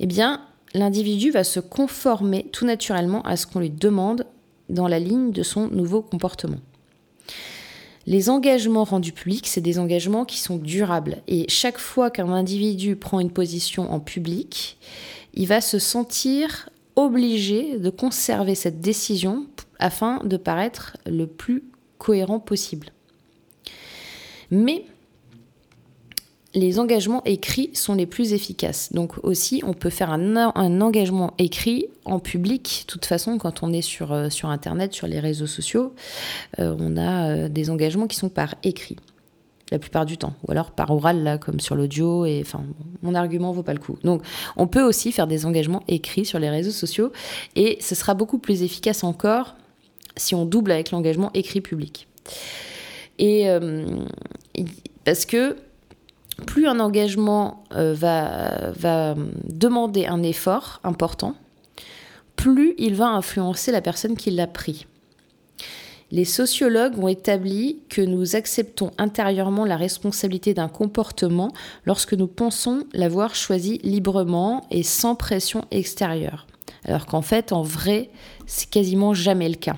eh 0.00 0.06
bien, 0.06 0.42
l'individu 0.74 1.30
va 1.30 1.44
se 1.44 1.60
conformer 1.60 2.46
tout 2.52 2.64
naturellement 2.64 3.22
à 3.22 3.36
ce 3.36 3.46
qu'on 3.46 3.60
lui 3.60 3.70
demande 3.70 4.26
dans 4.68 4.88
la 4.88 4.98
ligne 4.98 5.32
de 5.32 5.42
son 5.42 5.68
nouveau 5.68 6.02
comportement. 6.02 6.58
Les 8.06 8.30
engagements 8.30 8.82
rendus 8.82 9.12
publics, 9.12 9.46
c'est 9.46 9.60
des 9.60 9.78
engagements 9.78 10.24
qui 10.24 10.38
sont 10.38 10.56
durables. 10.56 11.18
Et 11.28 11.44
chaque 11.48 11.78
fois 11.78 12.10
qu'un 12.10 12.30
individu 12.30 12.96
prend 12.96 13.20
une 13.20 13.30
position 13.30 13.92
en 13.92 14.00
public, 14.00 14.76
il 15.34 15.46
va 15.46 15.60
se 15.60 15.78
sentir 15.78 16.68
obligé 16.96 17.78
de 17.78 17.90
conserver 17.90 18.54
cette 18.54 18.80
décision 18.80 19.46
afin 19.78 20.20
de 20.24 20.36
paraître 20.36 20.96
le 21.06 21.26
plus 21.26 21.64
cohérent 21.98 22.40
possible. 22.40 22.88
Mais 24.50 24.84
les 26.54 26.78
engagements 26.78 27.22
écrits 27.24 27.70
sont 27.72 27.94
les 27.94 28.06
plus 28.06 28.32
efficaces. 28.32 28.92
Donc 28.92 29.14
aussi, 29.24 29.62
on 29.64 29.72
peut 29.72 29.90
faire 29.90 30.10
un, 30.10 30.80
engagement 30.80 31.32
écrit 31.38 31.86
en 32.04 32.18
public. 32.18 32.84
De 32.86 32.92
toute 32.92 33.06
façon, 33.06 33.38
quand 33.38 33.62
on 33.62 33.72
est 33.72 33.82
sur, 33.82 34.12
euh, 34.12 34.28
Internet, 34.44 34.92
sur 34.92 35.06
les 35.06 35.20
réseaux 35.20 35.46
sociaux, 35.46 35.94
euh, 36.58 36.76
on 36.78 36.96
a 36.96 37.30
euh, 37.30 37.48
des 37.48 37.70
engagements 37.70 38.06
qui 38.06 38.16
sont 38.16 38.28
par 38.28 38.54
écrit 38.62 38.96
la 39.72 39.78
plupart 39.78 40.06
du 40.06 40.18
temps, 40.18 40.34
ou 40.46 40.52
alors 40.52 40.70
par 40.70 40.90
oral, 40.90 41.22
là, 41.22 41.38
comme 41.38 41.58
sur 41.58 41.74
l'audio, 41.74 42.26
et 42.26 42.42
enfin, 42.44 42.62
mon 43.02 43.14
argument 43.14 43.50
vaut 43.52 43.62
pas 43.62 43.72
le 43.72 43.80
coup. 43.80 43.98
Donc, 44.04 44.22
on 44.56 44.66
peut 44.66 44.82
aussi 44.82 45.10
faire 45.12 45.26
des 45.26 45.46
engagements 45.46 45.82
écrits 45.88 46.26
sur 46.26 46.38
les 46.38 46.50
réseaux 46.50 46.70
sociaux, 46.70 47.10
et 47.56 47.78
ce 47.80 47.94
sera 47.94 48.14
beaucoup 48.14 48.38
plus 48.38 48.62
efficace 48.62 49.02
encore 49.02 49.56
si 50.16 50.34
on 50.34 50.44
double 50.44 50.70
avec 50.72 50.90
l'engagement 50.90 51.30
écrit 51.32 51.62
public. 51.62 52.06
Et 53.18 53.48
euh, 53.48 53.86
parce 55.04 55.24
que 55.24 55.56
plus 56.46 56.66
un 56.66 56.78
engagement 56.78 57.64
euh, 57.74 57.94
va, 57.94 58.72
va 58.72 59.14
demander 59.48 60.04
un 60.04 60.22
effort 60.22 60.80
important, 60.84 61.34
plus 62.36 62.74
il 62.76 62.94
va 62.94 63.08
influencer 63.08 63.72
la 63.72 63.80
personne 63.80 64.16
qui 64.16 64.30
l'a 64.30 64.46
pris. 64.46 64.86
Les 66.12 66.26
sociologues 66.26 66.98
ont 66.98 67.08
établi 67.08 67.80
que 67.88 68.02
nous 68.02 68.36
acceptons 68.36 68.90
intérieurement 68.98 69.64
la 69.64 69.78
responsabilité 69.78 70.52
d'un 70.52 70.68
comportement 70.68 71.50
lorsque 71.86 72.12
nous 72.12 72.26
pensons 72.26 72.84
l'avoir 72.92 73.34
choisi 73.34 73.78
librement 73.78 74.66
et 74.70 74.82
sans 74.82 75.14
pression 75.14 75.64
extérieure. 75.70 76.46
Alors 76.84 77.06
qu'en 77.06 77.22
fait, 77.22 77.50
en 77.50 77.62
vrai, 77.62 78.10
c'est 78.46 78.68
quasiment 78.68 79.14
jamais 79.14 79.48
le 79.48 79.54
cas. 79.54 79.76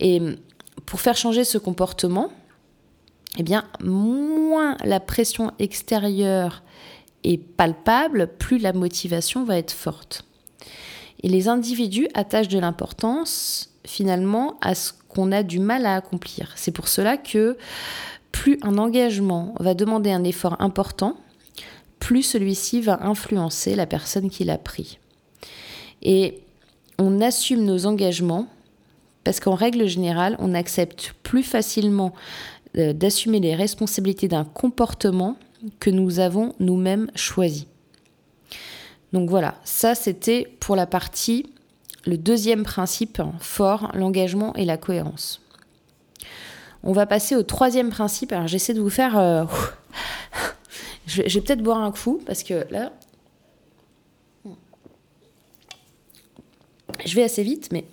Et 0.00 0.22
pour 0.86 1.02
faire 1.02 1.14
changer 1.14 1.44
ce 1.44 1.58
comportement, 1.58 2.30
eh 3.36 3.42
bien, 3.42 3.64
moins 3.82 4.78
la 4.82 4.98
pression 4.98 5.52
extérieure 5.58 6.62
est 7.22 7.36
palpable, 7.36 8.30
plus 8.38 8.56
la 8.56 8.72
motivation 8.72 9.44
va 9.44 9.58
être 9.58 9.72
forte. 9.72 10.24
Et 11.22 11.28
les 11.28 11.48
individus 11.48 12.08
attachent 12.14 12.48
de 12.48 12.58
l'importance 12.58 13.74
finalement 13.86 14.56
à 14.62 14.74
ce 14.74 14.92
qu'on 15.14 15.32
a 15.32 15.42
du 15.42 15.58
mal 15.58 15.86
à 15.86 15.96
accomplir. 15.96 16.52
C'est 16.56 16.72
pour 16.72 16.88
cela 16.88 17.16
que 17.16 17.56
plus 18.32 18.58
un 18.62 18.78
engagement 18.78 19.54
va 19.60 19.74
demander 19.74 20.10
un 20.10 20.24
effort 20.24 20.56
important, 20.60 21.16
plus 22.00 22.22
celui-ci 22.22 22.80
va 22.80 23.06
influencer 23.06 23.76
la 23.76 23.86
personne 23.86 24.28
qui 24.28 24.44
l'a 24.44 24.58
pris. 24.58 24.98
Et 26.02 26.40
on 26.98 27.20
assume 27.20 27.64
nos 27.64 27.86
engagements 27.86 28.46
parce 29.24 29.40
qu'en 29.40 29.54
règle 29.54 29.86
générale, 29.86 30.36
on 30.38 30.54
accepte 30.54 31.14
plus 31.22 31.42
facilement 31.42 32.12
euh, 32.76 32.92
d'assumer 32.92 33.40
les 33.40 33.54
responsabilités 33.54 34.28
d'un 34.28 34.44
comportement 34.44 35.36
que 35.80 35.90
nous 35.90 36.18
avons 36.18 36.54
nous-mêmes 36.60 37.10
choisi. 37.14 37.66
Donc 39.12 39.30
voilà, 39.30 39.54
ça 39.64 39.94
c'était 39.94 40.56
pour 40.60 40.76
la 40.76 40.86
partie, 40.86 41.53
le 42.06 42.18
deuxième 42.18 42.64
principe 42.64 43.22
fort, 43.40 43.90
l'engagement 43.94 44.54
et 44.54 44.64
la 44.64 44.76
cohérence. 44.76 45.40
On 46.82 46.92
va 46.92 47.06
passer 47.06 47.34
au 47.34 47.42
troisième 47.42 47.90
principe. 47.90 48.32
Alors 48.32 48.46
j'essaie 48.46 48.74
de 48.74 48.80
vous 48.80 48.90
faire... 48.90 49.18
Euh, 49.18 49.44
je 51.06 51.22
vais, 51.22 51.40
peut-être 51.40 51.62
boire 51.62 51.78
un 51.78 51.92
coup 51.92 52.20
parce 52.26 52.42
que 52.42 52.66
là... 52.70 52.92
Je 57.04 57.14
vais 57.16 57.24
assez 57.24 57.42
vite, 57.42 57.70
mais 57.72 57.84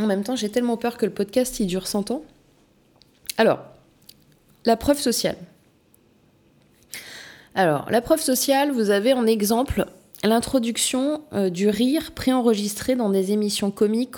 en 0.00 0.06
même 0.06 0.24
temps 0.24 0.36
j'ai 0.36 0.50
tellement 0.50 0.76
peur 0.76 0.96
que 0.96 1.06
le 1.06 1.12
podcast 1.12 1.60
il 1.60 1.66
dure 1.66 1.86
100 1.86 2.10
ans. 2.10 2.22
Alors, 3.36 3.60
la 4.64 4.76
preuve 4.76 4.98
sociale. 4.98 5.36
Alors, 7.54 7.90
la 7.90 8.00
preuve 8.00 8.20
sociale, 8.20 8.72
vous 8.72 8.90
avez 8.90 9.12
en 9.12 9.26
exemple 9.26 9.86
l'introduction 10.24 11.22
euh, 11.32 11.50
du 11.50 11.68
rire 11.68 12.12
préenregistré 12.14 12.96
dans 12.96 13.10
des 13.10 13.32
émissions 13.32 13.70
comiques 13.70 14.16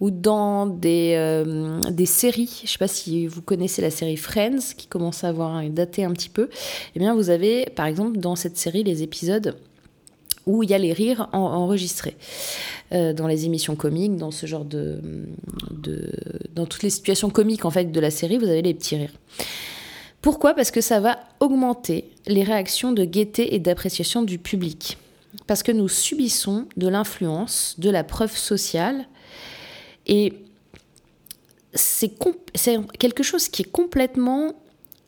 ou 0.00 0.10
dans 0.10 0.66
des, 0.66 1.14
euh, 1.16 1.80
séries. 2.04 2.58
Je 2.58 2.62
ne 2.64 2.68
sais 2.68 2.78
pas 2.78 2.88
si 2.88 3.26
vous 3.26 3.42
connaissez 3.42 3.82
la 3.82 3.90
série 3.90 4.16
Friends, 4.16 4.74
qui 4.76 4.86
commence 4.86 5.24
à 5.24 5.28
avoir 5.28 5.62
daté 5.70 6.04
un 6.04 6.12
petit 6.12 6.28
peu. 6.28 6.48
Eh 6.94 6.98
bien, 6.98 7.14
vous 7.14 7.30
avez, 7.30 7.66
par 7.66 7.86
exemple, 7.86 8.18
dans 8.18 8.36
cette 8.36 8.56
série, 8.56 8.82
les 8.82 9.02
épisodes 9.02 9.56
où 10.46 10.62
il 10.62 10.70
y 10.70 10.74
a 10.74 10.78
les 10.78 10.92
rires 10.92 11.28
enregistrés. 11.32 12.16
Euh, 12.92 13.12
dans 13.12 13.26
les 13.26 13.46
émissions 13.46 13.74
comiques, 13.74 14.16
dans 14.16 14.30
ce 14.30 14.46
genre 14.46 14.64
de... 14.64 15.00
Dans 16.54 16.66
toutes 16.66 16.84
les 16.84 16.90
situations 16.90 17.30
comiques, 17.30 17.64
en 17.64 17.70
fait, 17.70 17.90
de 17.90 18.00
la 18.00 18.10
série, 18.10 18.38
vous 18.38 18.48
avez 18.48 18.62
les 18.62 18.74
petits 18.74 18.96
rires. 18.96 19.12
Pourquoi? 20.22 20.54
Parce 20.54 20.70
que 20.70 20.80
ça 20.80 21.00
va 21.00 21.18
augmenter 21.40 22.04
les 22.26 22.44
réactions 22.44 22.92
de 22.92 23.04
gaieté 23.04 23.54
et 23.54 23.58
d'appréciation 23.58 24.22
du 24.22 24.38
public 24.38 24.98
parce 25.46 25.62
que 25.62 25.72
nous 25.72 25.88
subissons 25.88 26.66
de 26.76 26.88
l'influence, 26.88 27.74
de 27.78 27.90
la 27.90 28.04
preuve 28.04 28.36
sociale, 28.36 29.06
et 30.06 30.34
c'est 31.74 32.12
quelque 32.98 33.22
chose 33.22 33.48
qui 33.48 33.62
est 33.62 33.70
complètement 33.70 34.54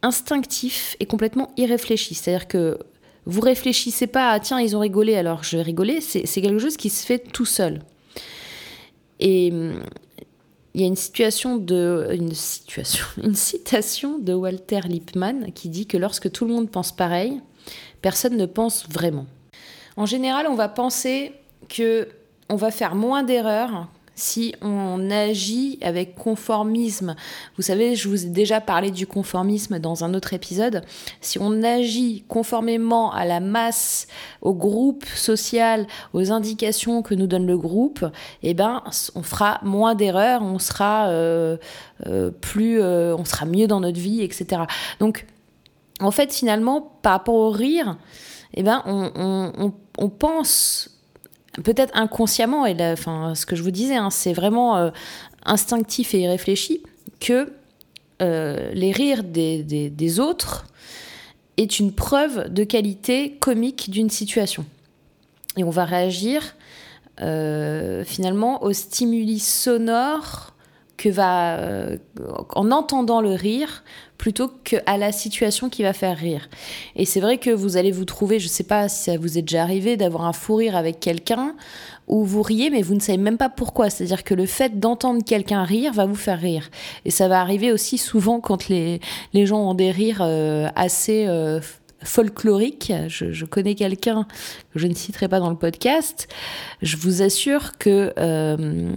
instinctif 0.03 0.97
et 1.01 1.07
complètement 1.07 1.51
irréfléchi. 1.57 2.15
C'est-à-dire 2.15 2.49
que 2.49 2.79
vous 3.27 3.41
réfléchissez 3.41 4.07
pas 4.07 4.31
à 4.31 4.41
tiens, 4.41 4.61
ils 4.61 4.77
ont 4.77 4.81
rigolé, 4.81 5.15
alors 5.15 5.45
je 5.45 5.57
vais 5.57 5.63
rigoler, 5.63 6.01
c'est 6.01 6.25
quelque 6.25 6.59
chose 6.59 6.77
qui 6.77 6.91
se 6.91 7.05
fait 7.05 7.19
tout 7.19 7.45
seul. 7.45 7.81
Et 9.21 9.53
il 10.75 10.81
y 10.81 10.85
a 10.85 10.87
une 10.87 10.97
situation 10.97 11.57
de 11.57 12.09
une 12.13 12.35
situation 12.35 13.05
une 13.23 13.35
citation 13.35 14.19
de 14.19 14.33
Walter 14.33 14.81
Lippmann 14.89 15.53
qui 15.53 15.69
dit 15.69 15.87
que 15.87 15.97
lorsque 15.97 16.31
tout 16.31 16.45
le 16.45 16.55
monde 16.55 16.71
pense 16.71 16.93
pareil, 16.93 17.41
personne 18.01 18.37
ne 18.37 18.47
pense 18.47 18.89
vraiment. 18.89 19.27
En 19.99 20.07
général, 20.07 20.47
on 20.49 20.55
va 20.55 20.69
penser 20.69 21.33
que 21.69 22.07
on 22.49 22.55
va 22.55 22.71
faire 22.71 22.95
moins 22.95 23.25
d'erreurs 23.25 23.89
si 24.15 24.55
on 24.63 25.11
agit 25.11 25.81
avec 25.83 26.15
conformisme. 26.15 27.17
Vous 27.57 27.63
savez, 27.63 27.97
je 27.97 28.09
vous 28.09 28.25
ai 28.25 28.29
déjà 28.29 28.61
parlé 28.61 28.93
du 28.93 29.09
conformisme 29.09 29.81
dans 29.81 30.05
un 30.05 30.15
autre 30.15 30.35
épisode. 30.35 30.85
Si 31.21 31.41
on 31.41 31.65
agit 31.65 32.25
conformément 32.29 33.13
à 33.13 33.25
la 33.25 33.41
masse, 33.41 34.07
au 34.41 34.55
groupe 34.55 35.05
social, 35.05 35.89
aux 36.13 36.31
indications 36.31 37.03
que 37.03 37.17
nous 37.17 37.27
donne 37.27 37.49
le 37.49 37.59
groupe, 37.59 38.07
eh 38.45 38.55
ben, 38.55 38.85
on 39.17 39.23
fera 39.25 39.59
moins 39.65 39.97
d'erreurs, 39.97 40.43
on 40.43 40.61
sera 40.61 41.09
euh, 41.09 41.57
euh, 42.07 42.31
plus, 42.31 42.81
euh, 42.81 43.17
on 43.17 43.25
sera 43.25 43.47
mieux 43.47 43.67
dans 43.67 43.81
notre 43.81 43.99
vie, 43.99 44.23
etc. 44.23 44.63
Donc, 45.01 45.27
en 45.99 46.13
fait, 46.13 46.33
finalement, 46.33 46.83
par 47.03 47.15
rapport 47.15 47.35
au 47.35 47.51
rire, 47.51 47.99
eh 48.55 48.63
ben, 48.63 48.83
on, 48.87 50.09
pense 50.09 50.91
peut-être 51.63 51.97
inconsciemment, 51.97 52.67
et 52.67 52.77
ce 52.77 53.47
que 53.47 53.57
je 53.57 53.63
vous 53.63 53.71
disais, 53.71 53.97
hein, 53.97 54.11
c'est 54.11 54.33
vraiment 54.33 54.77
euh, 54.77 54.91
instinctif 55.45 56.15
et 56.15 56.21
irréfléchi, 56.21 56.83
que 57.21 57.53
euh, 58.23 58.71
les 58.73 58.93
rires 58.93 59.23
des, 59.25 60.21
autres 60.21 60.67
est 61.57 61.79
une 61.79 61.93
preuve 61.93 62.53
de 62.53 62.65
qualité 62.65 63.33
comique 63.41 63.91
d'une 63.91 64.11
situation. 64.11 64.65
Et 65.57 65.65
on 65.65 65.71
va 65.71 65.85
réagir 65.85 66.55
euh, 67.21 68.05
finalement 68.05 68.63
aux 68.63 68.73
stimuli 68.73 69.41
sonores 69.41 70.55
que 70.97 71.09
va, 71.09 71.61
en 72.55 72.71
entendant 72.73 73.21
le 73.21 73.31
rire, 73.31 73.85
plutôt 74.19 74.49
qu'à 74.49 74.97
la 74.99 75.13
situation 75.13 75.71
qui 75.71 75.85
va 75.85 75.93
faire 75.93 76.19
rire. 76.19 76.51
Et 76.97 77.05
c'est 77.05 77.21
vrai 77.21 77.39
que 77.39 77.51
vous 77.51 77.77
allez 77.77 77.93
vous 77.93 78.05
trouver, 78.05 78.41
je 78.41 78.49
sais 78.49 78.65
pas 78.65 78.89
si 78.89 79.05
ça 79.05 79.17
vous 79.17 79.39
est 79.39 79.43
déjà 79.43 79.63
arrivé, 79.63 79.97
d'avoir 79.97 80.25
un 80.27 80.33
fou 80.33 80.57
rire 80.57 80.77
avec 80.77 80.99
quelqu'un 80.99 81.55
où 82.09 82.25
vous 82.25 82.43
riez, 82.43 82.71
mais 82.71 82.83
vous 82.83 82.95
ne 82.95 83.01
savez 83.01 83.19
même 83.19 83.39
pas 83.39 83.49
pourquoi. 83.49 83.91
C'est-à-dire 83.91 84.25
que 84.25 84.35
le 84.35 84.47
fait 84.47 84.81
d'entendre 84.81 85.23
quelqu'un 85.25 85.63
rire 85.63 85.93
va 85.93 86.05
vous 86.07 86.17
faire 86.17 86.41
rire. 86.41 86.69
Et 87.05 87.11
ça 87.11 87.29
va 87.29 87.41
arriver 87.41 87.71
aussi 87.71 87.97
souvent 87.97 88.41
quand 88.41 88.69
les, 88.69 89.01
les 89.35 89.47
gens 89.47 89.61
ont 89.61 89.75
des 89.75 89.91
rires 89.91 90.23
euh, 90.23 90.69
assez... 90.75 91.27
Euh, 91.27 91.61
folkloriques. 92.01 92.93
Je, 93.09 93.45
connais 93.45 93.75
quelqu'un 93.75 94.25
que 94.73 94.79
je 94.79 94.87
ne 94.87 94.95
citerai 94.95 95.27
pas 95.27 95.41
dans 95.41 95.51
le 95.51 95.57
podcast. 95.57 96.29
Je 96.81 96.97
vous 96.97 97.23
assure 97.23 97.77
que 97.77 98.13
euh, 98.17 98.93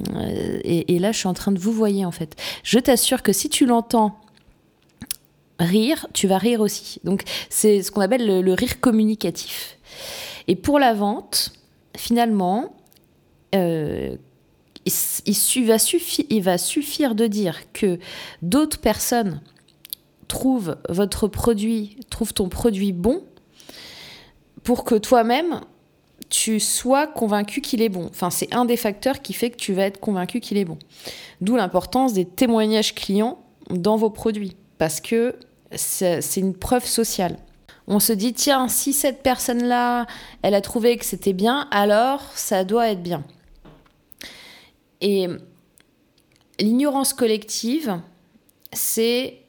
et, 0.64 0.96
et, 0.96 1.00
là 1.00 1.12
je 1.12 1.18
suis 1.18 1.28
en 1.28 1.34
train 1.34 1.52
de 1.52 1.58
vous 1.58 1.72
voyer 1.72 2.06
en 2.06 2.12
fait. 2.12 2.36
Je 2.64 2.78
t'assure 2.78 3.24
que 3.24 3.34
si 3.34 3.50
tu 3.50 3.66
l'entends 3.66 4.20
rire, 5.62 6.08
tu 6.14 6.28
vas 6.28 6.38
rire 6.38 6.62
aussi. 6.62 7.00
Donc 7.04 7.24
c'est 7.50 7.82
ce 7.82 7.92
qu'on 7.92 8.02
appelle 8.02 8.42
le, 8.42 8.54
rire 8.54 8.80
communicatif. 8.80 9.78
Et 10.48 10.56
pour 10.56 10.80
la 10.80 10.94
vente, 10.94 11.54
finalement, 11.96 12.76
euh, 13.56 14.16
il, 14.86 15.66
va 15.66 15.78
il 16.30 16.44
va 16.44 16.58
suffire 16.58 17.16
de 17.16 17.28
dire 17.28 17.60
que 17.74 18.00
d'autres 18.42 18.80
personnes 18.80 19.42
trouvent 20.28 20.78
votre 20.90 21.28
produit, 21.28 21.98
trouvent 22.10 22.34
ton 22.34 22.50
produit 22.50 22.94
bon, 22.94 23.24
pour 24.64 24.84
que 24.84 24.96
toi-même, 24.96 25.62
tu 26.30 26.60
sois 26.60 27.08
convaincu 27.08 27.62
qu'il 27.62 27.82
est 27.82 27.90
bon. 27.90 28.08
Enfin, 28.10 28.30
c'est 28.30 28.54
un 28.54 28.66
des 28.66 28.78
facteurs 28.78 29.22
qui 29.22 29.34
fait 29.34 29.50
que 29.50 29.58
tu 29.58 29.74
vas 29.74 29.84
être 29.84 30.00
convaincu 30.00 30.40
qu'il 30.40 30.58
est 30.58 30.66
bon. 30.66 30.78
D'où 31.42 31.58
l'importance 31.58 32.14
des 32.14 32.26
témoignages 32.26 32.96
clients 32.96 33.40
dans 33.70 33.98
vos 33.98 34.10
produits. 34.10 34.56
Parce 34.78 35.02
que 35.02 35.36
c'est 35.76 36.38
une 36.38 36.56
preuve 36.56 36.86
sociale. 36.86 37.38
On 37.88 38.00
se 38.00 38.14
dit, 38.14 38.34
tiens, 38.34 38.68
si 38.68 38.94
cette 38.94 39.24
personne-là, 39.24 40.06
elle 40.42 40.54
a 40.54 40.62
trouvé 40.62 40.98
que 40.98 41.06
c'était 41.06 41.34
bien, 41.34 41.68
alors 41.72 42.22
ça 42.36 42.64
doit 42.64 42.90
être 42.90 43.02
bien. 43.02 43.24
Et 45.02 45.28
l'ignorance 46.60 47.14
collective, 47.14 48.00
c'est 48.72 49.40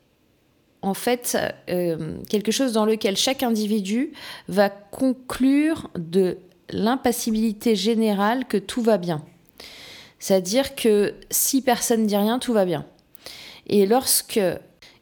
en 0.81 0.95
fait 0.95 1.37
euh, 1.71 2.17
quelque 2.29 2.51
chose 2.51 2.73
dans 2.73 2.85
lequel 2.85 3.17
chaque 3.17 3.43
individu 3.43 4.13
va 4.49 4.71
conclure 4.71 5.91
de 5.97 6.39
l'impassibilité 6.71 7.77
générale 7.77 8.47
que 8.47 8.57
tout 8.57 8.83
va 8.83 8.99
bien. 8.99 9.25
C'est-à-dire 10.19 10.75
que 10.75 11.15
si 11.31 11.63
personne 11.63 12.03
ne 12.03 12.07
dit 12.07 12.17
rien, 12.17 12.39
tout 12.39 12.53
va 12.53 12.65
bien. 12.65 12.87
Et 13.67 13.87
lorsque 13.87 14.41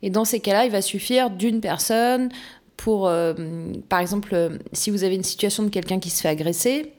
et 0.03 0.11
dans 0.11 0.25
ces 0.25 0.41
cas-là, 0.41 0.65
il 0.65 0.71
va 0.71 0.83
suffire 0.83 1.31
d'une 1.31 1.61
personne 1.61 2.31
pour, 2.77 3.09
euh, 3.09 3.35
par 3.89 4.01
exemple, 4.01 4.35
euh, 4.35 4.59
si 4.73 4.91
vous 4.91 5.05
avez 5.05 5.15
une 5.15 5.25
situation 5.25 5.63
de 5.63 5.69
quelqu'un 5.69 5.99
qui 5.99 6.11
se 6.11 6.23
fait 6.23 6.29
agresser, 6.29 6.93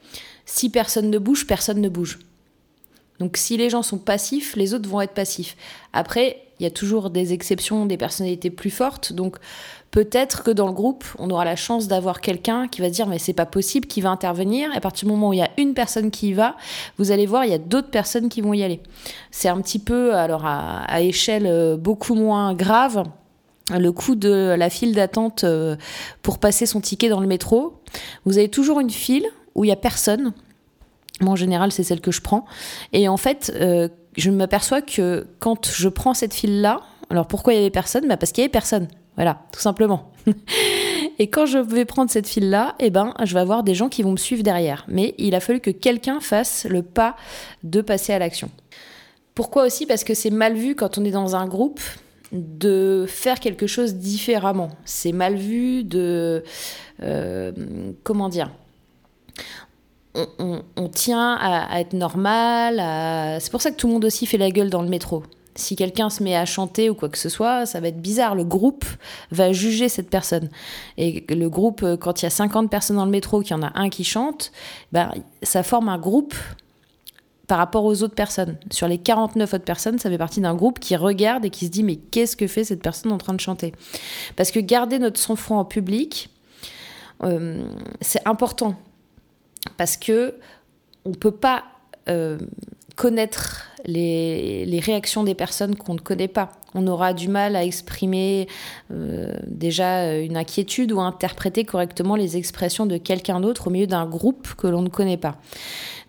si 0.46 0.70
personne 0.70 1.10
ne 1.10 1.18
bouge, 1.18 1.48
personne 1.48 1.82
ne 1.82 1.90
bouge. 1.90 2.20
Donc 3.20 3.38
si 3.38 3.58
les 3.58 3.70
gens 3.70 3.84
sont 3.84 3.98
passifs, 3.98 4.56
les 4.56 4.74
autres 4.74 4.90
vont 4.90 5.02
être 5.02 5.14
passifs. 5.14 5.56
Après, 5.94 6.44
il 6.60 6.64
y 6.64 6.66
a 6.68 6.72
toujours 6.72 7.10
des 7.10 7.34
exceptions, 7.34 7.86
des 7.86 7.98
personnalités 7.98 8.50
plus 8.50 8.70
fortes. 8.70 9.14
Donc 9.14 9.38
peut-être 9.92 10.44
que 10.44 10.52
dans 10.52 10.68
le 10.68 10.74
groupe, 10.74 11.04
on 11.20 11.30
aura 11.30 11.46
la 11.46 11.56
chance 11.56 11.88
d'avoir 11.88 12.22
quelqu'un 12.22 12.68
qui 12.68 12.82
va 12.82 12.90
dire 12.90 13.08
mais 13.08 13.20
c'est 13.20 13.34
pas 13.34 13.46
possible, 13.46 13.88
qui 13.88 14.02
va 14.02 14.10
intervenir. 14.10 14.72
Et 14.74 14.78
à 14.78 14.82
partir 14.82 15.08
du 15.08 15.14
moment 15.14 15.30
où 15.30 15.34
il 15.34 15.40
y 15.40 15.44
a 15.44 15.50
une 15.58 15.74
personne 15.74 16.10
qui 16.10 16.30
y 16.30 16.34
va, 16.34 16.56
vous 16.98 17.12
allez 17.12 17.26
voir, 17.26 17.46
il 17.46 17.52
y 17.52 17.54
a 17.54 17.60
d'autres 17.60 17.90
personnes 17.90 18.30
qui 18.30 18.42
vont 18.42 18.54
y 18.54 18.64
aller. 18.64 18.80
C'est 19.30 19.50
un 19.50 19.60
petit 19.62 19.80
peu, 19.80 20.16
alors 20.16 20.46
à, 20.46 21.02
échelle 21.02 21.46
euh, 21.46 21.78
beaucoup 21.78 22.16
moins 22.16 22.54
grave, 22.54 23.04
le 23.70 23.92
coût 23.92 24.16
de 24.16 24.56
la 24.58 24.70
file 24.70 24.96
d'attente 24.96 25.44
euh, 25.44 25.76
pour 26.22 26.40
passer 26.40 26.66
son 26.66 26.82
ticket 26.82 27.10
dans 27.10 27.20
le 27.20 27.28
métro. 27.28 27.82
Vous 28.26 28.38
avez 28.38 28.50
toujours 28.50 28.80
une 28.80 28.90
file 28.90 29.26
où 29.56 29.66
il 29.66 29.68
y 29.68 29.72
a 29.72 29.78
personne. 29.78 30.34
Moi, 31.20 31.34
en 31.34 31.36
général, 31.36 31.72
c'est 31.72 31.84
celle 31.84 32.02
que 32.02 32.12
je 32.12 32.22
prends. 32.22 32.46
Et 32.94 33.08
en 33.08 33.18
fait, 33.18 33.52
euh, 33.56 33.88
je 34.18 34.32
m'aperçois 34.32 34.82
que 34.82 35.28
quand 35.40 35.70
je 35.70 35.90
prends 35.90 36.14
cette 36.14 36.34
file-là, 36.34 36.82
alors 37.10 37.28
pourquoi 37.28 37.54
il 37.54 37.58
y 37.58 37.60
avait 37.60 37.70
personne? 37.70 38.08
Bah 38.08 38.18
Parce 38.18 38.32
qu'il 38.32 38.42
y 38.42 38.46
avait 38.46 38.52
personne. 38.52 38.88
Voilà, 39.16 39.42
tout 39.52 39.60
simplement. 39.60 40.12
Et 41.20 41.30
quand 41.30 41.46
je 41.46 41.58
vais 41.58 41.86
prendre 41.86 42.10
cette 42.10 42.28
file-là, 42.28 42.76
eh 42.80 42.90
ben, 42.90 43.14
je 43.24 43.34
vais 43.34 43.40
avoir 43.40 43.64
des 43.64 43.76
gens 43.76 43.90
qui 43.90 44.02
vont 44.02 44.12
me 44.12 44.18
suivre 44.18 44.44
derrière. 44.44 44.86
Mais 44.88 45.14
il 45.18 45.36
a 45.36 45.40
fallu 45.40 45.60
que 45.60 45.70
quelqu'un 45.70 46.20
fasse 46.20 46.66
le 46.66 46.82
pas 46.82 47.16
de 47.64 47.82
passer 47.82 48.14
à 48.14 48.20
l'action. 48.20 48.50
Pourquoi 49.36 49.66
aussi? 49.66 49.86
Parce 49.86 50.04
que 50.04 50.14
c'est 50.14 50.30
mal 50.30 50.56
vu 50.56 50.76
quand 50.76 50.98
on 50.98 51.06
est 51.06 51.12
dans 51.12 51.36
un 51.36 51.48
groupe 51.48 51.80
de 52.32 53.06
faire 53.08 53.40
quelque 53.40 53.68
chose 53.68 53.96
différemment. 53.96 54.70
C'est 54.86 55.12
mal 55.12 55.36
vu 55.36 55.84
de... 55.84 56.44
Euh, 57.04 57.52
comment 58.04 58.30
dire? 58.30 58.52
On, 60.14 60.90
tient 60.90 61.36
à, 61.40 61.80
être 61.80 61.94
normal. 61.94 63.40
C'est 63.40 63.52
pour 63.52 63.62
ça 63.62 63.72
que 63.72 63.78
tout 63.78 63.88
le 63.88 63.94
monde 63.94 64.06
aussi 64.06 64.26
fait 64.26 64.38
la 64.38 64.52
gueule 64.52 64.70
dans 64.70 64.82
le 64.82 64.90
métro. 64.90 65.24
Si 65.56 65.76
quelqu'un 65.76 66.10
se 66.10 66.24
met 66.24 66.36
à 66.36 66.46
chanter 66.46 66.90
ou 66.90 66.96
quoi 66.96 67.10
que 67.10 67.18
ce 67.18 67.30
soit, 67.30 67.66
ça 67.66 67.80
va 67.80 67.90
être 67.90 68.02
bizarre. 68.02 68.36
Le 68.36 68.44
groupe 68.44 68.86
va 69.32 69.52
juger 69.52 69.90
cette 69.90 70.10
personne. 70.10 70.50
Et 70.98 71.26
le 71.30 71.50
groupe, 71.50 71.86
quand 72.00 72.22
il 72.22 72.26
y 72.26 72.28
a 72.28 72.30
50 72.30 72.70
personnes 72.70 72.98
dans 72.98 73.06
le 73.06 73.12
métro, 73.12 73.42
qu'il 73.42 73.52
y 73.52 73.60
en 73.60 73.64
a 73.64 73.72
un 73.76 73.90
qui 73.90 74.04
chante, 74.04 74.52
ben, 74.92 75.12
ça 75.44 75.64
forme 75.64 75.90
un 75.90 75.98
groupe 75.98 76.36
par 77.52 77.58
rapport 77.58 77.84
aux 77.84 78.02
autres 78.02 78.16
personnes. 78.16 78.58
Sur 78.70 78.88
les 78.88 78.98
49 78.98 79.54
autres 79.54 79.66
personnes, 79.66 80.00
ça 80.00 80.10
fait 80.10 80.18
partie 80.18 80.40
d'un 80.40 80.56
groupe 80.56 80.80
qui 80.80 80.96
regarde 80.96 81.44
et 81.44 81.50
qui 81.50 81.66
se 81.66 81.70
dit 81.70 81.84
mais 81.84 81.98
qu'est-ce 81.98 82.38
que 82.38 82.48
fait 82.48 82.64
cette 82.64 82.82
personne 82.82 83.12
en 83.12 83.18
train 83.18 83.34
de 83.34 83.42
chanter? 83.42 83.74
Parce 84.38 84.52
que 84.52 84.60
garder 84.62 85.00
notre 85.00 85.20
sang-froid 85.20 85.58
en 85.58 85.66
public, 85.66 86.30
euh, 87.24 87.62
c'est 88.00 88.26
important. 88.26 88.76
Parce 89.76 89.98
que 89.98 90.36
on 91.04 91.12
peut 91.12 91.32
pas 91.32 91.66
euh, 92.08 92.38
connaître 92.96 93.71
les, 93.86 94.82
réactions 94.84 95.24
des 95.24 95.36
personnes 95.36 95.76
qu'on 95.76 95.94
ne 95.94 96.00
connaît 96.00 96.28
pas. 96.28 96.52
On 96.74 96.88
aura 96.88 97.14
du 97.14 97.28
mal 97.28 97.56
à 97.56 97.64
exprimer 97.64 98.48
euh, 98.92 99.34
déjà 99.48 100.18
une 100.18 100.38
inquiétude 100.38 100.92
ou 100.92 101.00
à 101.00 101.04
interpréter 101.04 101.66
correctement 101.66 102.16
les 102.16 102.38
expressions 102.38 102.86
de 102.86 102.98
quelqu'un 102.98 103.40
d'autre 103.40 103.68
au 103.68 103.70
milieu 103.70 103.88
d'un 103.88 104.06
groupe 104.06 104.56
que 104.56 104.68
l'on 104.68 104.82
ne 104.82 104.90
connaît 104.90 105.18
pas. 105.18 105.38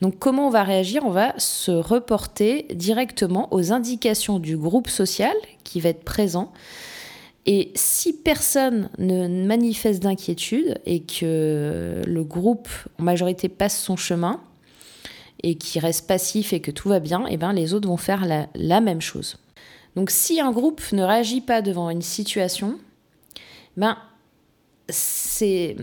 Donc 0.01 0.19
comment 0.19 0.47
on 0.47 0.51
va 0.51 0.63
réagir? 0.63 1.05
On 1.05 1.11
va 1.11 1.35
se 1.39 1.71
reporter 1.71 2.67
directement 2.75 3.49
aux 3.53 3.73
indications 3.73 4.39
du 4.39 4.57
groupe 4.57 4.89
social 4.89 5.35
qui 5.65 5.81
va 5.81 5.91
être 5.91 6.05
présent. 6.05 6.53
Et 7.45 7.73
si 7.75 8.13
personne 8.13 8.89
ne 8.99 9.47
manifeste 9.47 10.03
d'inquiétude 10.03 10.79
et 10.87 11.03
que 11.03 12.03
le 12.07 12.25
groupe 12.25 12.69
en 13.01 13.03
majorité 13.03 13.49
passe 13.49 13.79
son 13.79 13.97
chemin, 13.97 14.41
et 15.43 15.57
qui 15.57 15.79
reste 15.79 16.07
passif 16.07 16.53
et 16.53 16.61
que 16.61 16.71
tout 16.71 16.89
va 16.89 17.01
bien, 17.01 17.27
et 17.27 17.33
eh 17.33 17.37
ben 17.37 17.53
les 17.53 17.75
autres 17.75 17.89
vont 17.89 17.97
faire 17.97 18.25
la, 18.55 18.81
même 18.81 19.01
chose. 19.01 19.37
Donc 19.97 20.11
si 20.11 20.41
un 20.41 20.53
groupe 20.53 20.81
ne 20.93 21.03
réagit 21.03 21.41
pas 21.41 21.63
devant 21.63 21.91
une 21.91 22.03
situation, 22.03 22.79
ben 23.77 23.97
c'est 24.89 25.77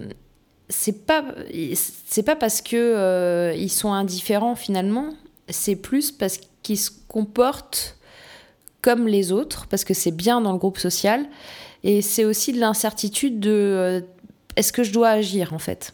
c'est 0.70 1.06
pas 1.06 1.26
c'est 1.54 2.24
pas 2.24 2.36
parce 2.36 2.62
que 2.62 2.76
euh, 2.76 3.54
ils 3.56 3.72
sont 3.72 3.92
indifférents 3.92 4.56
finalement, 4.56 5.14
c'est 5.50 5.76
plus 5.76 6.12
parce 6.12 6.40
qu'ils 6.64 6.78
se 6.78 6.92
comportent 7.08 7.98
comme 8.82 9.08
les 9.08 9.32
autres 9.32 9.68
parce 9.68 9.84
que 9.84 9.94
c'est 9.94 10.12
bien 10.12 10.42
dans 10.42 10.54
le 10.54 10.58
groupe 10.58 10.78
social 10.78 11.28
et 11.84 12.02
c'est 12.02 12.26
aussi 12.26 12.54
de 12.54 12.60
l'incertitude 12.60 13.40
de 13.40 13.52
euh, 13.52 14.02
est-ce 14.56 14.72
que 14.72 14.84
je 14.84 14.94
dois 14.94 15.10
agir 15.10 15.54
en 15.54 15.60
fait? 15.60 15.94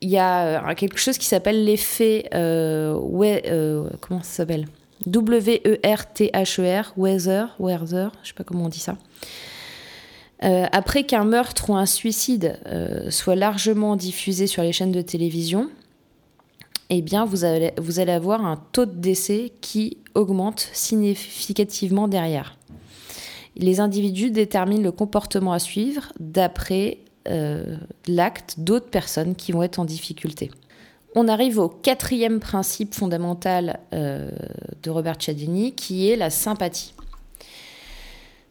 Il 0.00 0.10
y 0.10 0.18
a 0.18 0.70
euh, 0.70 0.74
quelque 0.74 0.98
chose 0.98 1.18
qui 1.18 1.26
s'appelle 1.26 1.64
l'effet 1.64 2.28
euh, 2.34 2.98
euh, 3.22 3.88
comment 4.00 4.22
s'appelle? 4.22 4.66
W-E-R-T-H-E-R, 5.06 6.92
e 6.96 7.00
weather, 7.00 7.54
weather, 7.58 8.12
je 8.22 8.28
sais 8.28 8.34
pas 8.34 8.44
comment 8.44 8.64
on 8.64 8.68
dit 8.68 8.80
ça. 8.80 8.96
après 10.40 11.04
qu'un 11.04 11.24
meurtre 11.24 11.70
ou 11.70 11.76
un 11.76 11.86
suicide 11.86 12.58
soit 13.10 13.36
largement 13.36 13.94
diffusé 13.96 14.46
sur 14.46 14.62
les 14.62 14.72
chaînes 14.72 14.92
de 14.92 15.02
télévision, 15.02 15.68
eh 16.88 17.02
bien, 17.02 17.26
vous 17.26 17.44
allez, 17.44 17.72
vous 17.78 18.00
allez 18.00 18.12
avoir 18.12 18.44
un 18.44 18.56
taux 18.72 18.86
de 18.86 18.94
décès 18.94 19.52
qui 19.60 19.98
augmente 20.14 20.70
significativement 20.72 22.08
derrière. 22.08 22.56
Les 23.56 23.80
individus 23.80 24.30
déterminent 24.30 24.82
le 24.82 24.92
comportement 24.92 25.52
à 25.52 25.58
suivre 25.58 26.12
d'après 26.20 26.98
euh, 27.28 27.76
l'acte 28.06 28.56
d'autres 28.58 28.90
personnes 28.90 29.34
qui 29.34 29.52
vont 29.52 29.62
être 29.62 29.78
en 29.78 29.84
difficulté. 29.84 30.50
On 31.14 31.28
arrive 31.28 31.58
au 31.58 31.68
quatrième 31.68 32.40
principe 32.40 32.94
fondamental 32.94 33.80
euh, 33.94 34.30
de 34.82 34.90
Robert 34.90 35.16
Cialdini, 35.18 35.74
qui 35.74 36.10
est 36.10 36.16
la 36.16 36.30
sympathie. 36.30 36.92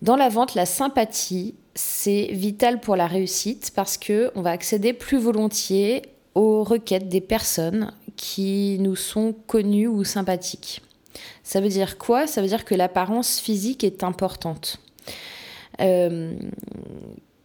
Dans 0.02 0.16
la 0.16 0.30
vente, 0.30 0.56
la 0.56 0.66
sympathie, 0.66 1.56
c'est 1.74 2.30
vital 2.32 2.80
pour 2.80 2.96
la 2.96 3.08
réussite 3.08 3.72
parce 3.76 3.98
que 3.98 4.32
on 4.36 4.42
va 4.42 4.52
accéder 4.52 4.94
plus 4.94 5.18
volontiers 5.18 6.02
aux 6.34 6.64
requêtes 6.64 7.08
des 7.08 7.22
personnes 7.22 7.92
qui 8.16 8.78
nous 8.80 8.96
sont 8.96 9.34
connues 9.48 9.88
ou 9.88 10.04
sympathiques. 10.04 10.82
Ça 11.44 11.62
veut 11.62 11.70
dire 11.70 11.98
quoi? 11.98 12.28
Ça 12.28 12.42
veut 12.42 12.48
dire 12.48 12.66
que 12.66 12.76
l'apparence 12.76 13.40
physique 13.40 13.84
est 13.84 14.04
importante. 14.04 14.80
Euh, 15.82 16.34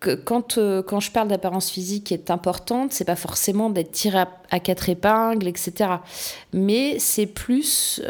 quand, 0.00 0.58
euh, 0.58 0.82
quand 0.82 1.00
je 1.00 1.10
parle 1.10 1.28
d'apparence 1.28 1.70
physique 1.70 2.04
qui 2.04 2.14
est 2.14 2.30
importante, 2.30 2.92
c'est 2.92 3.04
pas 3.04 3.16
forcément 3.16 3.70
d'être 3.70 3.92
tiré 3.92 4.24
à, 4.50 4.60
quatre 4.60 4.88
épingles, 4.88 5.46
etc. 5.46 5.90
Mais 6.52 6.98
c'est 6.98 7.26
plus 7.26 8.00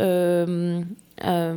euh, 1.25 1.55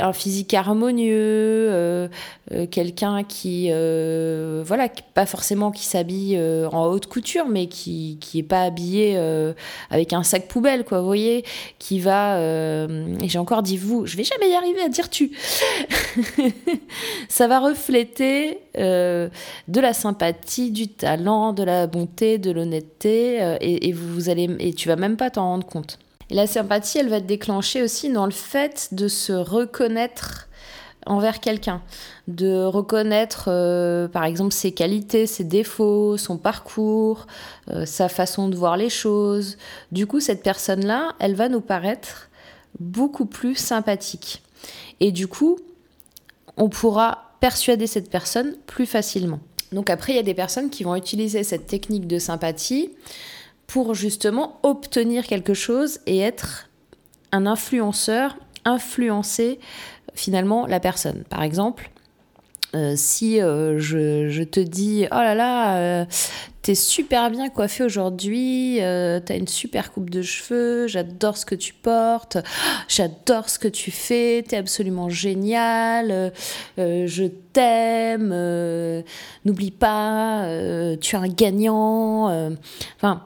un 0.00 0.12
physique 0.12 0.52
harmonieux, 0.54 1.12
euh, 1.14 2.08
euh, 2.50 2.66
quelqu'un 2.66 3.22
qui, 3.22 3.70
voilà, 3.70 4.88
pas 5.14 5.26
forcément 5.26 5.70
qui 5.70 5.84
s'habille 5.84 6.40
en 6.72 6.86
haute 6.86 7.06
couture, 7.06 7.46
mais 7.48 7.68
qui 7.68 8.18
qui 8.20 8.40
est 8.40 8.42
pas 8.42 8.62
habillé 8.62 9.16
avec 9.90 10.12
un 10.12 10.22
sac 10.22 10.48
poubelle, 10.48 10.84
quoi. 10.84 11.00
Vous 11.00 11.06
voyez, 11.06 11.44
qui 11.78 12.00
va. 12.00 12.40
et 12.40 13.28
j'ai 13.28 13.38
encore 13.38 13.62
dit 13.62 13.76
vous, 13.76 14.06
je 14.06 14.16
vais 14.16 14.24
jamais 14.24 14.50
y 14.50 14.54
arriver 14.54 14.80
à 14.80 14.88
dire 14.88 15.08
tu. 15.08 15.30
Ça 17.28 17.46
va 17.46 17.60
refléter 17.60 18.58
de 18.74 19.30
la 19.68 19.92
sympathie, 19.92 20.72
du 20.72 20.88
talent, 20.88 21.52
de 21.52 21.62
la 21.62 21.86
bonté, 21.86 22.38
de 22.38 22.50
l'honnêteté, 22.50 23.56
et, 23.60 23.88
et 23.88 23.92
vous 23.92 24.30
et 24.30 24.72
tu 24.74 24.88
vas 24.88 24.96
même 24.96 25.16
pas 25.16 25.30
t'en 25.30 25.44
rendre 25.44 25.66
compte. 25.66 25.98
Et 26.30 26.34
la 26.34 26.46
sympathie, 26.46 26.98
elle 26.98 27.08
va 27.08 27.16
être 27.16 27.26
déclenchée 27.26 27.82
aussi 27.82 28.12
dans 28.12 28.26
le 28.26 28.32
fait 28.32 28.88
de 28.92 29.08
se 29.08 29.32
reconnaître 29.32 30.48
envers 31.06 31.38
quelqu'un, 31.38 31.82
de 32.26 32.64
reconnaître 32.64 33.44
euh, 33.46 34.08
par 34.08 34.24
exemple 34.24 34.52
ses 34.52 34.72
qualités, 34.72 35.26
ses 35.26 35.44
défauts, 35.44 36.16
son 36.16 36.36
parcours, 36.36 37.26
euh, 37.70 37.86
sa 37.86 38.08
façon 38.08 38.48
de 38.48 38.56
voir 38.56 38.76
les 38.76 38.90
choses. 38.90 39.56
Du 39.92 40.06
coup, 40.06 40.18
cette 40.18 40.42
personne-là, 40.42 41.14
elle 41.20 41.36
va 41.36 41.48
nous 41.48 41.60
paraître 41.60 42.28
beaucoup 42.80 43.26
plus 43.26 43.54
sympathique. 43.54 44.42
Et 44.98 45.12
du 45.12 45.28
coup, 45.28 45.58
on 46.56 46.68
pourra 46.68 47.30
persuader 47.40 47.86
cette 47.86 48.10
personne 48.10 48.56
plus 48.66 48.86
facilement. 48.86 49.38
Donc 49.72 49.90
après, 49.90 50.12
il 50.12 50.16
y 50.16 50.20
a 50.20 50.24
des 50.24 50.34
personnes 50.34 50.70
qui 50.70 50.84
vont 50.84 50.96
utiliser 50.96 51.44
cette 51.44 51.66
technique 51.66 52.06
de 52.06 52.18
sympathie 52.18 52.90
pour 53.66 53.94
justement 53.94 54.58
obtenir 54.62 55.26
quelque 55.26 55.54
chose 55.54 56.00
et 56.06 56.18
être 56.18 56.68
un 57.32 57.46
influenceur, 57.46 58.36
influencer 58.64 59.58
finalement 60.14 60.66
la 60.66 60.80
personne. 60.80 61.24
Par 61.28 61.42
exemple, 61.42 61.90
euh, 62.74 62.94
si 62.96 63.40
euh, 63.40 63.78
je, 63.78 64.42
te 64.42 64.60
dis 64.60 65.06
oh 65.10 65.14
là 65.14 65.34
là, 65.34 65.78
euh, 65.78 66.04
t'es 66.62 66.74
super 66.74 67.30
bien 67.30 67.48
coiffé 67.48 67.84
aujourd'hui, 67.84 68.78
t'as 68.80 69.36
une 69.36 69.48
super 69.48 69.92
coupe 69.92 70.10
de 70.10 70.20
cheveux, 70.20 70.86
j'adore 70.86 71.36
ce 71.36 71.46
que 71.46 71.54
tu 71.54 71.72
portes, 71.72 72.38
j'adore 72.88 73.48
ce 73.48 73.58
que 73.58 73.68
tu 73.68 73.90
fais, 73.90 74.44
t'es 74.46 74.56
absolument 74.56 75.08
génial, 75.08 76.32
je 76.76 77.24
t'aime, 77.52 78.34
n'oublie 79.44 79.70
pas, 79.70 80.44
tu 81.00 81.16
es 81.16 81.18
un 81.18 81.28
gagnant. 81.28 82.50
Enfin, 82.96 83.22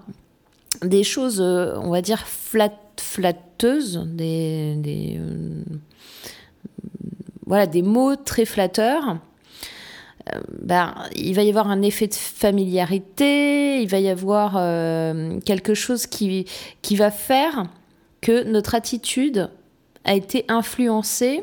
des 0.82 1.04
choses, 1.04 1.40
euh, 1.40 1.74
on 1.76 1.90
va 1.90 2.02
dire, 2.02 2.26
flatteuses, 2.26 4.02
des, 4.06 5.18
euh, 5.18 5.62
voilà, 7.46 7.66
des 7.66 7.82
mots 7.82 8.16
très 8.16 8.44
flatteurs. 8.44 9.18
Euh, 10.32 10.40
ben, 10.62 10.94
il 11.16 11.34
va 11.34 11.42
y 11.42 11.48
avoir 11.48 11.70
un 11.70 11.82
effet 11.82 12.06
de 12.06 12.14
familiarité, 12.14 13.82
il 13.82 13.88
va 13.88 13.98
y 13.98 14.08
avoir 14.08 14.52
quelque 15.44 15.74
chose 15.74 16.06
qui, 16.06 16.46
qui 16.82 16.96
va 16.96 17.10
faire 17.10 17.64
que 18.20 18.44
notre 18.44 18.74
attitude 18.74 19.50
a 20.04 20.14
été 20.14 20.44
influencée 20.48 21.42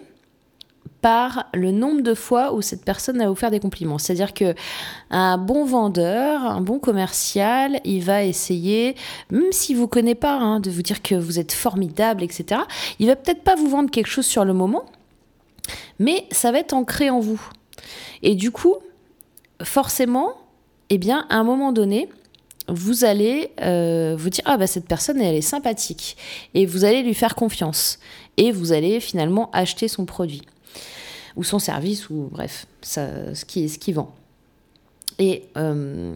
par 1.01 1.45
le 1.53 1.71
nombre 1.71 2.01
de 2.01 2.13
fois 2.13 2.53
où 2.53 2.62
cette 2.62 2.83
personne 2.83 3.21
a 3.21 3.29
offert 3.29 3.51
des 3.51 3.60
compliments. 3.60 3.97
C'est-à-dire 3.97 4.33
que 4.33 4.55
un 5.10 5.38
bon 5.38 5.65
vendeur, 5.65 6.41
un 6.41 6.62
bon 6.62 6.79
commercial, 6.79 7.79
il 7.83 8.03
va 8.03 8.23
essayer, 8.23 8.95
même 9.29 9.51
s'il 9.51 9.77
vous 9.77 9.88
connaît 9.88 10.15
pas, 10.15 10.38
hein, 10.38 10.60
de 10.60 10.69
vous 10.69 10.81
dire 10.81 11.01
que 11.01 11.15
vous 11.15 11.39
êtes 11.39 11.51
formidable, 11.51 12.23
etc. 12.23 12.62
Il 12.99 13.07
va 13.07 13.15
peut-être 13.15 13.43
pas 13.43 13.55
vous 13.55 13.69
vendre 13.69 13.91
quelque 13.91 14.07
chose 14.07 14.25
sur 14.25 14.43
le 14.43 14.53
moment, 14.53 14.86
mais 15.99 16.25
ça 16.31 16.51
va 16.51 16.60
être 16.60 16.73
ancré 16.73 17.10
en 17.10 17.19
vous. 17.19 17.41
Et 18.23 18.36
du 18.36 18.51
coup, 18.51 18.75
forcément, 19.63 20.33
eh 20.89 20.97
bien, 20.97 21.25
à 21.29 21.38
un 21.38 21.43
moment 21.43 21.71
donné, 21.71 22.10
vous 22.67 23.05
allez 23.05 23.51
euh, 23.62 24.15
vous 24.17 24.29
dire 24.29 24.43
ah 24.45 24.57
bah 24.57 24.67
cette 24.67 24.88
personne 24.88 25.21
elle 25.21 25.36
est 25.36 25.41
sympathique 25.41 26.17
et 26.53 26.65
vous 26.65 26.83
allez 26.83 27.01
lui 27.01 27.13
faire 27.13 27.33
confiance 27.33 27.97
et 28.36 28.51
vous 28.51 28.73
allez 28.73 28.99
finalement 28.99 29.49
acheter 29.53 29.88
son 29.88 30.05
produit 30.05 30.41
ou 31.38 31.43
son 31.43 31.60
service 31.60 32.10
ou 32.10 32.28
bref 32.32 32.67
ce 32.82 33.45
qui 33.45 33.69
ce 33.69 33.78
qui 33.80 33.93
vend. 33.93 34.13
Et 35.19 35.45
euh, 35.58 36.12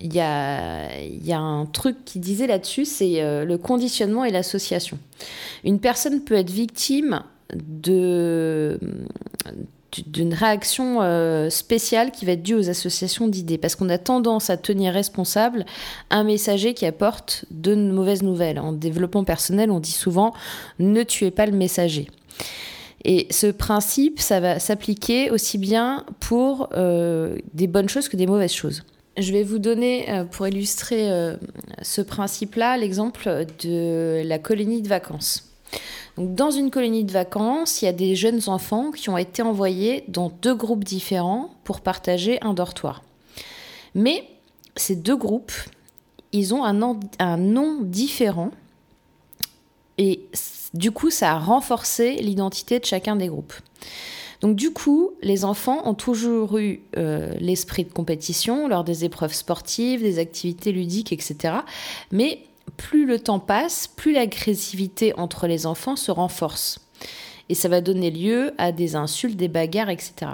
il 0.00 0.12
y, 0.12 0.20
a, 0.20 0.88
y, 1.00 1.32
a, 1.32 1.38
un 1.38 1.66
truc 1.66 2.04
qui 2.04 2.18
disait 2.18 2.48
là-dessus, 2.48 2.84
c'est 2.84 3.22
euh, 3.22 3.44
le 3.44 3.58
conditionnement 3.58 4.24
et 4.24 4.32
l'association. 4.32 4.98
Une 5.62 5.78
personne 5.78 6.20
peut 6.20 6.34
être 6.34 6.50
victime 6.50 7.22
de 7.54 8.78
d'une 10.08 10.34
réaction 10.34 11.02
euh, 11.02 11.50
spéciale 11.50 12.10
qui 12.10 12.24
va 12.24 12.32
être 12.32 12.42
due 12.42 12.54
aux 12.54 12.68
associations 12.68 13.28
d'idées, 13.28 13.58
parce 13.58 13.76
qu'on 13.76 13.88
a 13.88 13.98
tendance 13.98 14.50
à 14.50 14.56
tenir 14.56 14.92
responsable 14.92 15.64
un 16.10 16.24
messager 16.24 16.74
qui 16.74 16.84
apporte 16.84 17.44
de 17.52 17.76
mauvaises 17.76 18.24
nouvelles. 18.24 18.58
En 18.58 18.72
développement 18.72 19.22
personnel, 19.22 19.70
on 19.70 19.78
dit 19.78 19.92
souvent 19.92 20.34
ne 20.80 21.04
tuez 21.04 21.30
pas 21.30 21.46
le 21.46 21.52
messager. 21.52 22.08
Et 23.04 23.26
ce 23.30 23.46
principe, 23.46 24.20
ça 24.20 24.40
va 24.40 24.58
s'appliquer 24.58 25.30
aussi 25.30 25.58
bien 25.58 26.04
pour 26.20 26.70
euh, 26.72 27.36
des 27.52 27.66
bonnes 27.66 27.88
choses 27.88 28.08
que 28.08 28.16
des 28.16 28.26
mauvaises 28.26 28.52
choses. 28.52 28.82
Je 29.18 29.32
vais 29.32 29.42
vous 29.42 29.58
donner, 29.58 30.10
euh, 30.10 30.24
pour 30.24 30.48
illustrer 30.48 31.10
ce 31.82 32.00
principe-là, 32.00 32.76
l'exemple 32.76 33.46
de 33.62 34.22
la 34.24 34.38
colonie 34.38 34.82
de 34.82 34.88
vacances 34.88 35.54
dans 36.16 36.50
une 36.50 36.70
colonie 36.70 37.04
de 37.04 37.12
vacances, 37.12 37.82
il 37.82 37.86
y 37.86 37.88
a 37.88 37.92
des 37.92 38.14
jeunes 38.14 38.40
enfants 38.46 38.92
qui 38.92 39.10
ont 39.10 39.18
été 39.18 39.42
envoyés 39.42 40.04
dans 40.08 40.30
deux 40.42 40.54
groupes 40.54 40.84
différents 40.84 41.50
pour 41.64 41.80
partager 41.80 42.40
un 42.42 42.54
dortoir. 42.54 43.02
Mais 43.94 44.28
ces 44.76 44.96
deux 44.96 45.16
groupes, 45.16 45.52
ils 46.32 46.54
ont 46.54 46.64
un 46.64 46.98
un 47.18 47.36
nom 47.36 47.80
différent 47.82 48.50
et 49.98 50.20
du 50.74 50.90
coup, 50.90 51.10
ça 51.10 51.32
a 51.32 51.38
renforcé 51.38 52.16
l'identité 52.16 52.80
de 52.80 52.84
chacun 52.84 53.16
des 53.16 53.28
groupes. 53.28 53.54
Donc 54.40 54.56
du 54.56 54.72
coup, 54.72 55.12
les 55.22 55.44
enfants 55.44 55.88
ont 55.88 55.94
toujours 55.94 56.58
eu 56.58 56.82
euh, 56.96 57.32
l'esprit 57.40 57.84
de 57.84 57.92
compétition 57.92 58.68
lors 58.68 58.84
des 58.84 59.04
épreuves 59.04 59.32
sportives, 59.32 60.02
des 60.02 60.18
activités 60.18 60.72
ludiques, 60.72 61.12
etc. 61.12 61.54
Mais 62.10 62.40
plus 62.76 63.06
le 63.06 63.20
temps 63.20 63.38
passe, 63.38 63.86
plus 63.86 64.12
l'agressivité 64.12 65.14
entre 65.16 65.46
les 65.46 65.64
enfants 65.64 65.96
se 65.96 66.10
renforce. 66.10 66.80
Et 67.48 67.54
ça 67.54 67.68
va 67.68 67.80
donner 67.80 68.10
lieu 68.10 68.52
à 68.58 68.72
des 68.72 68.96
insultes, 68.96 69.36
des 69.36 69.48
bagarres, 69.48 69.90
etc. 69.90 70.32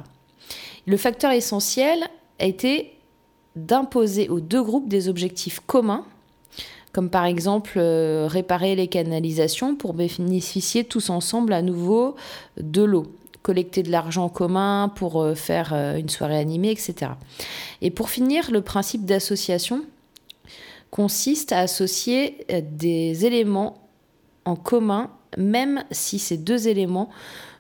Le 0.87 0.97
facteur 0.97 1.33
essentiel 1.33 2.09
a 2.39 2.47
été 2.47 2.95
d'imposer 3.57 4.29
aux 4.29 4.41
deux 4.41 4.63
groupes 4.63 4.89
des 4.89 5.09
objectifs 5.09 5.61
communs, 5.61 6.05
comme 6.93 7.11
par 7.11 7.25
exemple 7.25 7.75
euh, 7.77 8.27
réparer 8.29 8.75
les 8.75 8.89
canalisations 8.89 9.77
pour 9.77 9.95
bénéficier 9.95 10.85
tous 10.85 11.11
ensemble 11.11 11.53
à 11.53 11.63
nouveau 11.63 12.17
de 12.59 12.83
l'eau, 12.83 13.07
collecter 13.43 13.83
de 13.83 13.91
l'argent 13.91 14.29
commun 14.29 14.91
pour 14.95 15.23
euh, 15.23 15.35
faire 15.35 15.73
euh, 15.73 15.97
une 15.97 16.09
soirée 16.09 16.39
animée, 16.39 16.71
etc. 16.71 17.13
Et 17.81 17.91
pour 17.91 18.11
finir, 18.11 18.51
le 18.51 18.61
principe 18.61 19.05
d'association 19.05 19.83
consiste 20.91 21.53
à 21.53 21.61
associer 21.61 22.45
des 22.73 23.25
éléments 23.25 23.89
en 24.45 24.57
commun, 24.57 25.11
même 25.39 25.85
si 25.93 26.19
ces 26.19 26.37
deux 26.37 26.67
éléments 26.67 27.11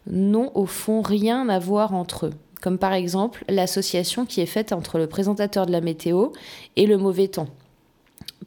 n'ont 0.09 0.51
au 0.57 0.67
fond 0.67 1.01
rien 1.01 1.49
à 1.49 1.61
voir 1.61 1.95
entre 1.95 2.27
eux. 2.27 2.33
Comme 2.61 2.79
par 2.79 2.93
exemple 2.93 3.45
l'association 3.49 4.27
qui 4.27 4.41
est 4.41 4.47
faite 4.47 4.73
entre 4.73 4.99
le 4.99 5.07
présentateur 5.07 5.67
de 5.67 5.71
la 5.71 5.81
météo 5.81 6.31
et 6.75 6.87
le 6.87 6.99
mauvais 6.99 7.29
temps. 7.29 7.47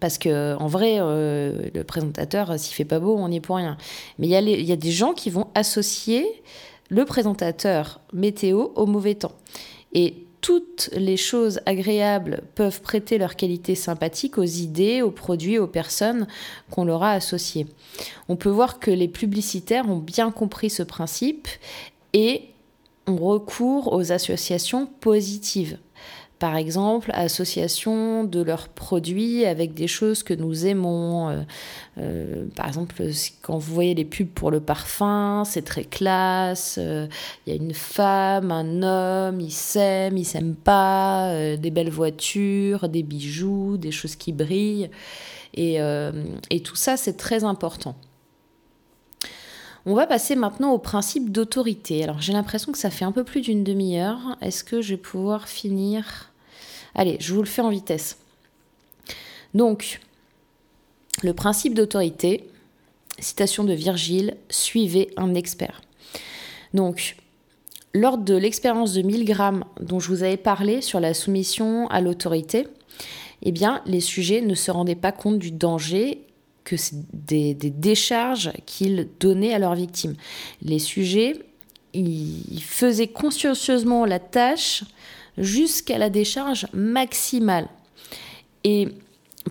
Parce 0.03 0.17
que 0.17 0.57
en 0.57 0.67
vrai, 0.67 0.97
euh, 0.99 1.69
le 1.73 1.85
présentateur, 1.85 2.59
s'il 2.59 2.75
fait 2.75 2.83
pas 2.83 2.99
beau, 2.99 3.15
on 3.17 3.29
n'y 3.29 3.37
est 3.37 3.39
pour 3.39 3.55
rien. 3.55 3.77
Mais 4.19 4.27
il 4.27 4.49
y, 4.49 4.63
y, 4.65 4.71
a 4.73 4.75
des 4.75 4.91
gens 4.91 5.13
qui 5.13 5.29
vont 5.29 5.47
associer 5.55 6.27
le 6.89 7.05
présentateur 7.05 8.01
météo 8.11 8.67
au 8.75 8.85
mauvais 8.85 9.15
temps. 9.15 9.31
Et 9.93 10.25
toutes 10.41 10.89
les 10.91 11.15
choses 11.15 11.61
agréables 11.65 12.43
peuvent 12.53 12.81
prêter 12.81 13.17
leur 13.17 13.37
qualité 13.37 13.75
sympathique 13.75 14.37
aux 14.37 14.43
idées, 14.43 15.01
aux 15.01 15.09
produits, 15.09 15.57
aux 15.57 15.67
personnes 15.67 16.27
qu'on 16.69 16.83
leur 16.83 17.01
a 17.01 17.11
associées. 17.11 17.65
On 18.27 18.35
peut 18.35 18.49
voir 18.49 18.79
que 18.79 18.91
les 18.91 19.07
publicitaires 19.07 19.89
ont 19.89 19.99
bien 19.99 20.31
compris 20.31 20.69
ce 20.69 20.83
principe 20.83 21.47
et 22.11 22.49
on 23.07 23.15
recourt 23.15 23.93
aux 23.93 24.11
associations 24.11 24.85
positives 24.85 25.77
par 26.43 26.57
exemple, 26.57 27.09
association 27.13 28.25
de 28.25 28.41
leurs 28.41 28.67
produits 28.67 29.45
avec 29.45 29.73
des 29.73 29.87
choses 29.87 30.23
que 30.23 30.33
nous 30.33 30.65
aimons. 30.65 31.29
Euh, 31.29 31.41
euh, 31.99 32.45
par 32.53 32.67
exemple, 32.67 33.01
quand 33.41 33.57
vous 33.57 33.73
voyez 33.73 33.95
les 33.95 34.03
pubs 34.03 34.27
pour 34.27 34.51
le 34.51 34.59
parfum, 34.59 35.43
c'est 35.45 35.61
très 35.61 35.85
classe. 35.85 36.75
Euh, 36.81 37.07
il 37.47 37.53
y 37.53 37.57
a 37.57 37.63
une 37.63 37.73
femme, 37.73 38.51
un 38.51 38.83
homme, 38.83 39.39
ils 39.39 39.53
s'aiment, 39.53 40.17
ils 40.17 40.25
s'aiment 40.25 40.55
pas, 40.55 41.33
des 41.55 41.71
belles 41.71 41.89
voitures, 41.89 42.89
des 42.89 43.03
bijoux, 43.03 43.77
des 43.77 43.91
choses 43.91 44.17
qui 44.17 44.33
brillent. 44.33 44.89
Et, 45.53 45.77
et 46.49 46.59
tout 46.59 46.75
ça, 46.75 46.97
c'est 46.97 47.15
très 47.15 47.45
important. 47.45 47.95
On 49.85 49.95
va 49.95 50.07
passer 50.07 50.35
maintenant 50.35 50.71
au 50.71 50.77
principe 50.77 51.31
d'autorité. 51.31 52.03
Alors 52.03 52.21
j'ai 52.21 52.33
l'impression 52.33 52.73
que 52.73 52.77
ça 52.77 52.89
fait 52.89 53.05
un 53.05 53.13
peu 53.13 53.23
plus 53.23 53.39
d'une 53.39 53.63
demi-heure. 53.63 54.37
Est-ce 54.41 54.65
que 54.65 54.81
je 54.81 54.95
vais 54.95 55.01
pouvoir 55.01 55.47
finir 55.47 56.32
Allez, 56.95 57.17
je 57.19 57.33
vous 57.33 57.41
le 57.41 57.47
fais 57.47 57.61
en 57.61 57.69
vitesse. 57.69 58.17
Donc, 59.53 59.99
le 61.21 61.33
principe 61.33 61.73
d'autorité, 61.73 62.47
citation 63.19 63.63
de 63.63 63.73
Virgile, 63.73 64.37
suivez 64.49 65.11
un 65.17 65.33
expert. 65.35 65.81
Donc, 66.73 67.15
lors 67.93 68.17
de 68.17 68.35
l'expérience 68.35 68.93
de 68.93 69.01
1000 69.01 69.25
grammes 69.25 69.65
dont 69.79 69.99
je 69.99 70.09
vous 70.09 70.23
avais 70.23 70.37
parlé 70.37 70.81
sur 70.81 70.99
la 70.99 71.13
soumission 71.13 71.87
à 71.89 72.01
l'autorité, 72.01 72.67
eh 73.43 73.51
bien, 73.51 73.81
les 73.85 73.99
sujets 73.99 74.41
ne 74.41 74.55
se 74.55 74.71
rendaient 74.71 74.95
pas 74.95 75.11
compte 75.11 75.37
du 75.37 75.51
danger 75.51 76.21
que 76.63 76.75
des, 77.11 77.53
des 77.53 77.69
décharges 77.69 78.51
qu'ils 78.65 79.09
donnaient 79.19 79.53
à 79.53 79.59
leurs 79.59 79.75
victimes. 79.75 80.15
Les 80.61 80.79
sujets, 80.79 81.39
ils 81.93 82.63
faisaient 82.63 83.07
consciencieusement 83.07 84.05
la 84.05 84.19
tâche 84.19 84.83
jusqu'à 85.37 85.97
la 85.97 86.09
décharge 86.09 86.67
maximale. 86.73 87.67
Et 88.63 88.89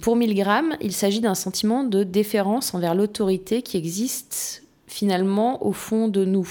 pour 0.01 0.17
1000 0.17 0.35
grammes, 0.35 0.77
il 0.81 0.93
s'agit 0.93 1.21
d'un 1.21 1.35
sentiment 1.35 1.85
de 1.85 2.03
déférence 2.03 2.75
envers 2.75 2.95
l'autorité 2.95 3.63
qui 3.63 3.77
existe 3.77 4.63
finalement 4.87 5.65
au 5.67 5.73
fond 5.73 6.09
de 6.09 6.25
nous, 6.25 6.49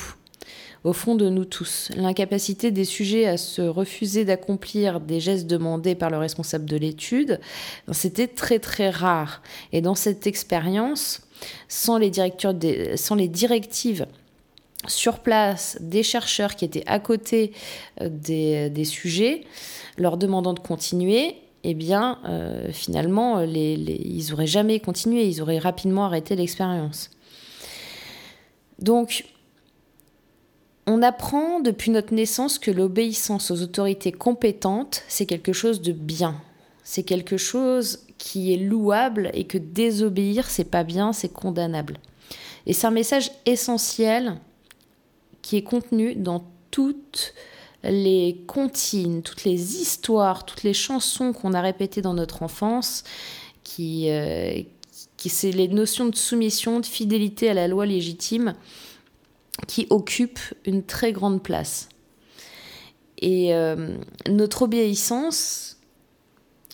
au 0.83 0.93
fond 0.93 1.15
de 1.15 1.29
nous 1.29 1.45
tous. 1.45 1.89
L'incapacité 1.95 2.71
des 2.71 2.85
sujets 2.85 3.25
à 3.25 3.37
se 3.37 3.61
refuser 3.61 4.25
d'accomplir 4.25 4.99
des 4.99 5.19
gestes 5.19 5.47
demandés 5.47 5.95
par 5.95 6.09
le 6.09 6.17
responsable 6.17 6.65
de 6.65 6.77
l'étude, 6.77 7.39
c'était 7.91 8.27
très 8.27 8.59
très 8.59 8.89
rare. 8.89 9.41
Et 9.71 9.81
dans 9.81 9.95
cette 9.95 10.27
expérience, 10.27 11.21
sans 11.67 11.97
les, 11.97 12.11
sans 12.95 13.15
les 13.15 13.27
directives 13.27 14.05
sur 14.87 15.19
place 15.19 15.77
des 15.79 16.03
chercheurs 16.03 16.55
qui 16.55 16.65
étaient 16.65 16.83
à 16.87 16.99
côté 16.99 17.53
euh, 18.01 18.09
des, 18.09 18.85
sujets, 18.85 19.45
leur 19.97 20.17
demandant 20.17 20.53
de 20.53 20.59
continuer, 20.59 21.35
eh 21.63 21.73
bien, 21.73 22.17
euh, 22.25 22.71
finalement, 22.71 23.41
ils 23.41 24.25
n'auraient 24.29 24.47
jamais 24.47 24.79
continué, 24.79 25.25
ils 25.25 25.41
auraient 25.41 25.59
rapidement 25.59 26.05
arrêté 26.05 26.35
l'expérience. 26.35 27.11
Donc, 28.79 29.25
on 30.87 31.03
apprend 31.03 31.59
depuis 31.59 31.91
notre 31.91 32.13
naissance 32.13 32.57
que 32.57 32.71
l'obéissance 32.71 33.51
aux 33.51 33.61
autorités 33.61 34.11
compétentes, 34.11 35.03
c'est 35.07 35.27
quelque 35.27 35.53
chose 35.53 35.81
de 35.81 35.91
bien. 35.91 36.41
C'est 36.83 37.03
quelque 37.03 37.37
chose 37.37 37.99
qui 38.17 38.53
est 38.53 38.57
louable 38.57 39.29
et 39.33 39.45
que 39.45 39.59
désobéir, 39.59 40.49
c'est 40.49 40.69
pas 40.69 40.83
bien, 40.83 41.13
c'est 41.13 41.31
condamnable. 41.31 41.97
Et 42.65 42.73
c'est 42.73 42.87
un 42.87 42.91
message 42.91 43.31
essentiel 43.45 44.35
qui 45.41 45.57
est 45.57 45.63
contenu 45.63 46.15
dans 46.15 46.43
toutes 46.69 47.33
les 47.83 48.43
comptines, 48.47 49.23
toutes 49.23 49.43
les 49.43 49.81
histoires, 49.81 50.45
toutes 50.45 50.63
les 50.63 50.73
chansons 50.73 51.33
qu'on 51.33 51.53
a 51.53 51.61
répétées 51.61 52.01
dans 52.01 52.13
notre 52.13 52.43
enfance, 52.43 53.03
qui, 53.63 54.09
euh, 54.09 54.61
c'est 55.17 55.51
les 55.51 55.67
notions 55.67 56.05
de 56.05 56.15
soumission, 56.15 56.79
de 56.79 56.85
fidélité 56.85 57.49
à 57.49 57.53
la 57.53 57.67
loi 57.67 57.85
légitime, 57.85 58.55
qui 59.67 59.87
occupent 59.89 60.53
une 60.65 60.83
très 60.83 61.11
grande 61.11 61.41
place. 61.41 61.89
Et 63.19 63.53
euh, 63.53 63.97
notre 64.27 64.63
obéissance, 64.63 65.77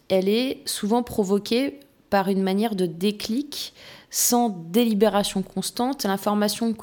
elle 0.09 0.29
est 0.29 0.61
souvent 0.65 1.03
provoquée 1.03 1.79
par 2.09 2.29
une 2.29 2.41
manière 2.41 2.75
de 2.75 2.85
déclic 2.85 3.73
sans 4.09 4.49
délibération 4.49 5.41
constante. 5.41 6.05
L'information 6.05 6.75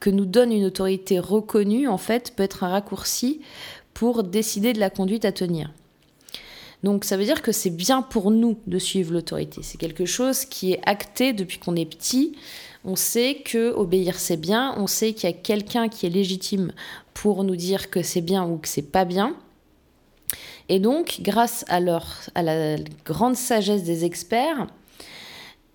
que 0.00 0.10
nous 0.10 0.26
donne 0.26 0.52
une 0.52 0.64
autorité 0.64 1.18
reconnue, 1.18 1.88
en 1.88 1.98
fait, 1.98 2.34
peut 2.36 2.42
être 2.42 2.64
un 2.64 2.68
raccourci 2.68 3.40
pour 3.94 4.22
décider 4.22 4.72
de 4.72 4.80
la 4.80 4.90
conduite 4.90 5.24
à 5.24 5.32
tenir. 5.32 5.72
Donc 6.84 7.04
ça 7.04 7.16
veut 7.16 7.24
dire 7.24 7.42
que 7.42 7.50
c'est 7.50 7.70
bien 7.70 8.02
pour 8.02 8.30
nous 8.30 8.58
de 8.66 8.78
suivre 8.78 9.12
l'autorité. 9.12 9.62
C'est 9.64 9.78
quelque 9.78 10.06
chose 10.06 10.44
qui 10.44 10.72
est 10.72 10.80
acté 10.86 11.32
depuis 11.32 11.58
qu'on 11.58 11.74
est 11.74 11.84
petit. 11.84 12.36
On 12.84 12.94
sait 12.94 13.42
que 13.44 13.72
obéir 13.72 14.18
c'est 14.20 14.36
bien, 14.36 14.74
on 14.76 14.86
sait 14.86 15.12
qu'il 15.12 15.28
y 15.28 15.32
a 15.32 15.36
quelqu'un 15.36 15.88
qui 15.88 16.06
est 16.06 16.10
légitime 16.10 16.72
pour 17.14 17.42
nous 17.42 17.56
dire 17.56 17.90
que 17.90 18.02
c'est 18.02 18.20
bien 18.20 18.46
ou 18.46 18.58
que 18.58 18.68
c'est 18.68 18.92
pas 18.92 19.04
bien. 19.04 19.34
Et 20.68 20.80
donc, 20.80 21.20
grâce 21.22 21.64
à, 21.68 21.80
la 21.80 22.76
grande 23.04 23.36
sagesse 23.36 23.84
des 23.84 24.04
experts, 24.04 24.66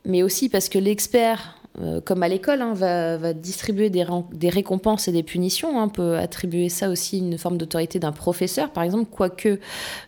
mais 0.06 0.24
aussi 0.24 0.50
parce 0.50 0.70
que 0.70 0.78
l'expert, 0.78 1.58
euh, 1.82 2.02
comme 2.02 2.22
à 2.22 2.28
l'école, 2.28 2.62
hein, 2.62 2.74
va, 2.74 3.34
distribuer 3.34 3.90
des, 3.90 4.50
récompenses 4.50 5.08
et 5.08 5.12
des 5.12 5.24
punitions. 5.24 5.80
Hein, 5.80 5.88
peut 5.88 6.18
attribuer 6.18 6.70
ça 6.70 6.90
aussi 6.90 7.20
une 7.20 7.38
forme 7.38 7.58
d'autorité 7.58 8.00
d'un 8.00 8.12
professeur, 8.12 8.72
par 8.72 8.84
exemple, 8.84 9.10
quoique 9.10 9.60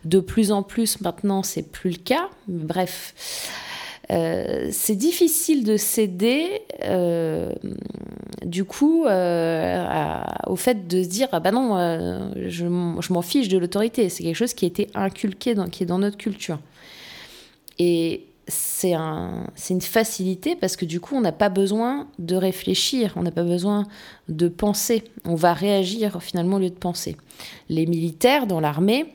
de 0.04 0.20
plus 0.20 0.52
en 0.52 0.62
plus 0.62 1.00
maintenant, 1.00 1.42
c'est 1.42 1.62
plus 1.64 1.90
le 1.90 1.98
cas. 1.98 2.28
Bref. 2.46 3.14
Euh, 4.12 4.68
c'est 4.70 4.94
difficile 4.94 5.64
de 5.64 5.76
céder, 5.76 6.62
euh, 6.84 7.52
du 8.44 8.64
coup, 8.64 9.04
au 9.04 10.56
fait 10.56 10.86
de 10.86 11.02
se 11.02 11.08
dire 11.08 11.28
ah 11.32 11.40
bah 11.40 11.50
non, 11.50 12.30
je, 12.36 12.66
m'en 12.66 13.22
fiche 13.22 13.48
de 13.48 13.58
l'autorité. 13.58 14.08
C'est 14.08 14.22
quelque 14.22 14.36
chose 14.36 14.54
qui 14.54 14.64
a 14.64 14.68
été 14.68 14.88
inculqué, 14.94 15.54
qui 15.72 15.82
est 15.82 15.86
dans 15.86 15.98
notre 15.98 16.16
culture. 16.16 16.58
Et 17.78 18.26
c'est 18.48 18.94
un, 18.94 19.46
une 19.70 19.80
facilité 19.80 20.54
parce 20.54 20.76
que 20.76 20.84
du 20.84 21.00
coup, 21.00 21.16
on 21.16 21.20
n'a 21.20 21.32
pas 21.32 21.48
besoin 21.48 22.08
de 22.18 22.36
réfléchir, 22.36 23.12
on 23.16 23.22
n'a 23.22 23.32
pas 23.32 23.42
besoin 23.42 23.86
de 24.28 24.48
penser. 24.48 25.04
On 25.24 25.34
va 25.34 25.52
réagir 25.52 26.22
finalement 26.22 26.56
au 26.56 26.60
lieu 26.60 26.70
de 26.70 26.74
penser. 26.74 27.16
Les 27.68 27.86
militaires 27.86 28.46
dans 28.46 28.60
l'armée, 28.60 29.06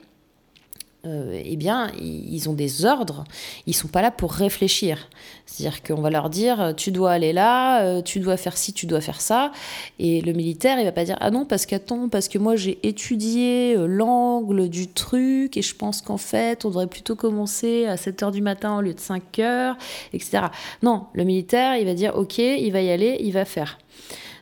euh, 1.04 1.42
eh 1.44 1.56
bien, 1.56 1.92
ils 2.00 2.48
ont 2.48 2.54
des 2.54 2.86
ordres, 2.86 3.24
ils 3.66 3.74
sont 3.74 3.88
pas 3.88 4.04
là 4.04 4.12
pour 4.12 4.32
réfléchir. 4.34 5.10
C'est-à-dire 5.48 5.82
qu'on 5.82 6.00
va 6.00 6.12
leur 6.12 6.30
dire, 6.30 6.76
tu 6.78 6.92
dois 6.92 7.12
aller 7.12 7.34
là, 7.34 7.84
euh, 7.84 8.02
tu 8.04 8.20
dois 8.20 8.38
faire 8.38 8.56
ci, 8.56 8.72
tu 8.72 8.86
dois 8.86 9.02
faire 9.02 9.20
ça. 9.20 9.52
Et 9.98 10.22
le 10.22 10.34
militaire, 10.34 10.78
il 10.80 10.86
va 10.86 10.92
pas 10.92 11.04
dire, 11.04 11.18
ah 11.20 11.32
non, 11.32 11.46
parce 11.46 11.66
qu'attends, 11.66 12.08
parce 12.08 12.28
que 12.28 12.38
moi 12.38 12.56
j'ai 12.56 12.78
étudié 12.84 13.76
euh, 13.76 13.88
l'angle 13.88 14.70
du 14.70 14.90
truc 14.90 15.58
et 15.58 15.64
je 15.64 15.76
pense 15.76 16.04
qu'en 16.04 16.18
fait, 16.18 16.66
on 16.66 16.70
devrait 16.70 16.86
plutôt 16.86 17.16
commencer 17.16 17.88
à 17.88 17.98
7 17.98 18.22
heures 18.22 18.32
du 18.32 18.44
matin 18.44 18.78
au 18.78 18.82
lieu 18.82 18.94
de 18.94 19.00
5 19.00 19.40
heures, 19.40 19.78
etc. 20.14 20.46
Non, 20.84 21.08
le 21.14 21.24
militaire, 21.24 21.78
il 21.78 21.86
va 21.86 21.96
dire, 21.96 22.16
ok, 22.16 22.38
il 22.38 22.72
va 22.72 22.82
y 22.82 22.92
aller, 22.92 23.18
il 23.22 23.32
va 23.32 23.46
faire. 23.46 23.80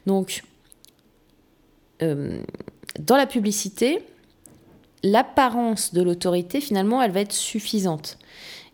Donc, 0.06 0.44
dans 2.02 3.18
la 3.18 3.26
publicité, 3.26 4.02
l'apparence 5.04 5.94
de 5.94 6.02
l'autorité, 6.02 6.62
finalement, 6.62 7.02
elle 7.02 7.12
va 7.12 7.22
être 7.22 7.34
suffisante. 7.34 8.18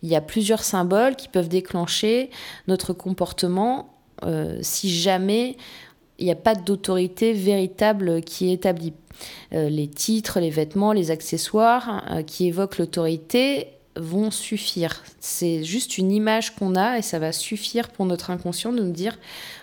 Il 0.04 0.10
y 0.10 0.16
a 0.16 0.22
plusieurs 0.22 0.64
symboles 0.64 1.16
qui 1.16 1.28
peuvent 1.28 1.50
déclencher 1.50 2.30
notre 2.68 2.94
comportement 2.94 3.90
euh, 4.24 4.60
si 4.62 4.90
jamais 4.90 5.58
il 6.20 6.26
n'y 6.26 6.32
a 6.32 6.36
pas 6.36 6.56
d'autorité 6.56 7.34
véritable 7.34 8.22
qui 8.22 8.50
est 8.50 8.54
établie. 8.54 8.94
Euh, 9.54 9.70
les 9.70 9.88
titres, 9.88 10.40
les 10.40 10.50
vêtements, 10.50 10.94
les 10.94 11.12
accessoires 11.12 12.06
euh, 12.12 12.22
qui 12.22 12.48
évoquent 12.48 12.78
l'autorité 12.78 13.68
vont 13.98 14.30
suffire. 14.32 15.04
C'est 15.20 15.64
juste 15.64 15.98
une 15.98 16.12
image 16.12 16.56
qu'on 16.56 16.76
a 16.76 16.98
et 16.98 17.02
ça 17.02 17.18
va 17.18 17.32
suffire 17.32 17.90
pour 17.90 18.06
notre 18.06 18.30
inconscient 18.30 18.74
de 18.74 18.82
nous 18.82 18.92
dire, 18.92 19.18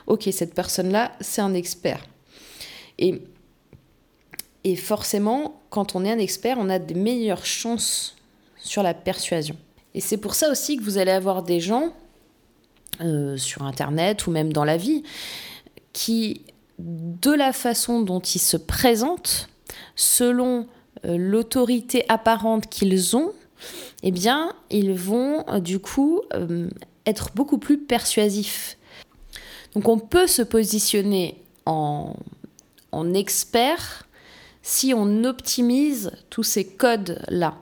ok, 0.07 0.29
cette 0.33 0.55
personne-là, 0.55 1.13
c'est 1.21 1.43
un 1.43 1.55
expert. 1.55 2.01
Et 2.99 3.23
et 4.65 4.77
forcément, 4.77 5.61
quand 5.73 5.97
on 5.97 6.05
est 6.05 6.13
un 6.13 6.19
expert, 6.19 6.59
on 6.61 6.69
a 6.69 6.79
des 6.79 6.95
meilleures 6.95 7.47
chances 7.47 8.15
sur 8.59 8.83
la 8.83 8.93
persuasion. 8.93 9.57
Et 9.95 10.01
c'est 10.01 10.19
pour 10.19 10.35
ça 10.35 10.51
aussi 10.51 10.77
que 10.77 10.83
vous 10.83 10.99
allez 10.99 11.11
avoir 11.11 11.43
des 11.43 11.61
gens 11.61 11.95
euh, 13.01 13.39
sur 13.39 13.63
Internet 13.63 14.27
ou 14.27 14.31
même 14.31 14.53
dans 14.53 14.65
la 14.65 14.77
vie 14.77 15.03
qui, 15.95 16.43
de 16.79 17.33
la 17.33 17.55
façon 17.55 18.03
dont 18.03 18.21
ils 18.21 18.39
se 18.39 18.59
présentent, 18.59 19.49
selon 19.97 20.67
euh, 21.07 21.17
l'autorité 21.17 22.05
apparente 22.11 22.69
qu'ils 22.69 23.17
ont, 23.17 23.33
eh 24.03 24.11
bien, 24.11 24.53
ils 24.69 24.93
vont 24.93 25.43
euh, 25.49 25.59
du 25.59 25.79
coup 25.79 26.21
être 27.07 27.31
beaucoup 27.35 27.59
plus 27.59 27.79
persuasifs. 27.79 28.77
Donc 29.75 29.89
on 29.89 29.99
peut 29.99 30.27
se 30.27 30.43
positionner 30.43 31.39
en 31.65 32.15
expert 33.15 34.07
si 34.63 34.95
on 34.95 35.25
optimise 35.25 36.13
tous 36.31 36.43
ces 36.45 36.65
codes-là. 36.65 37.55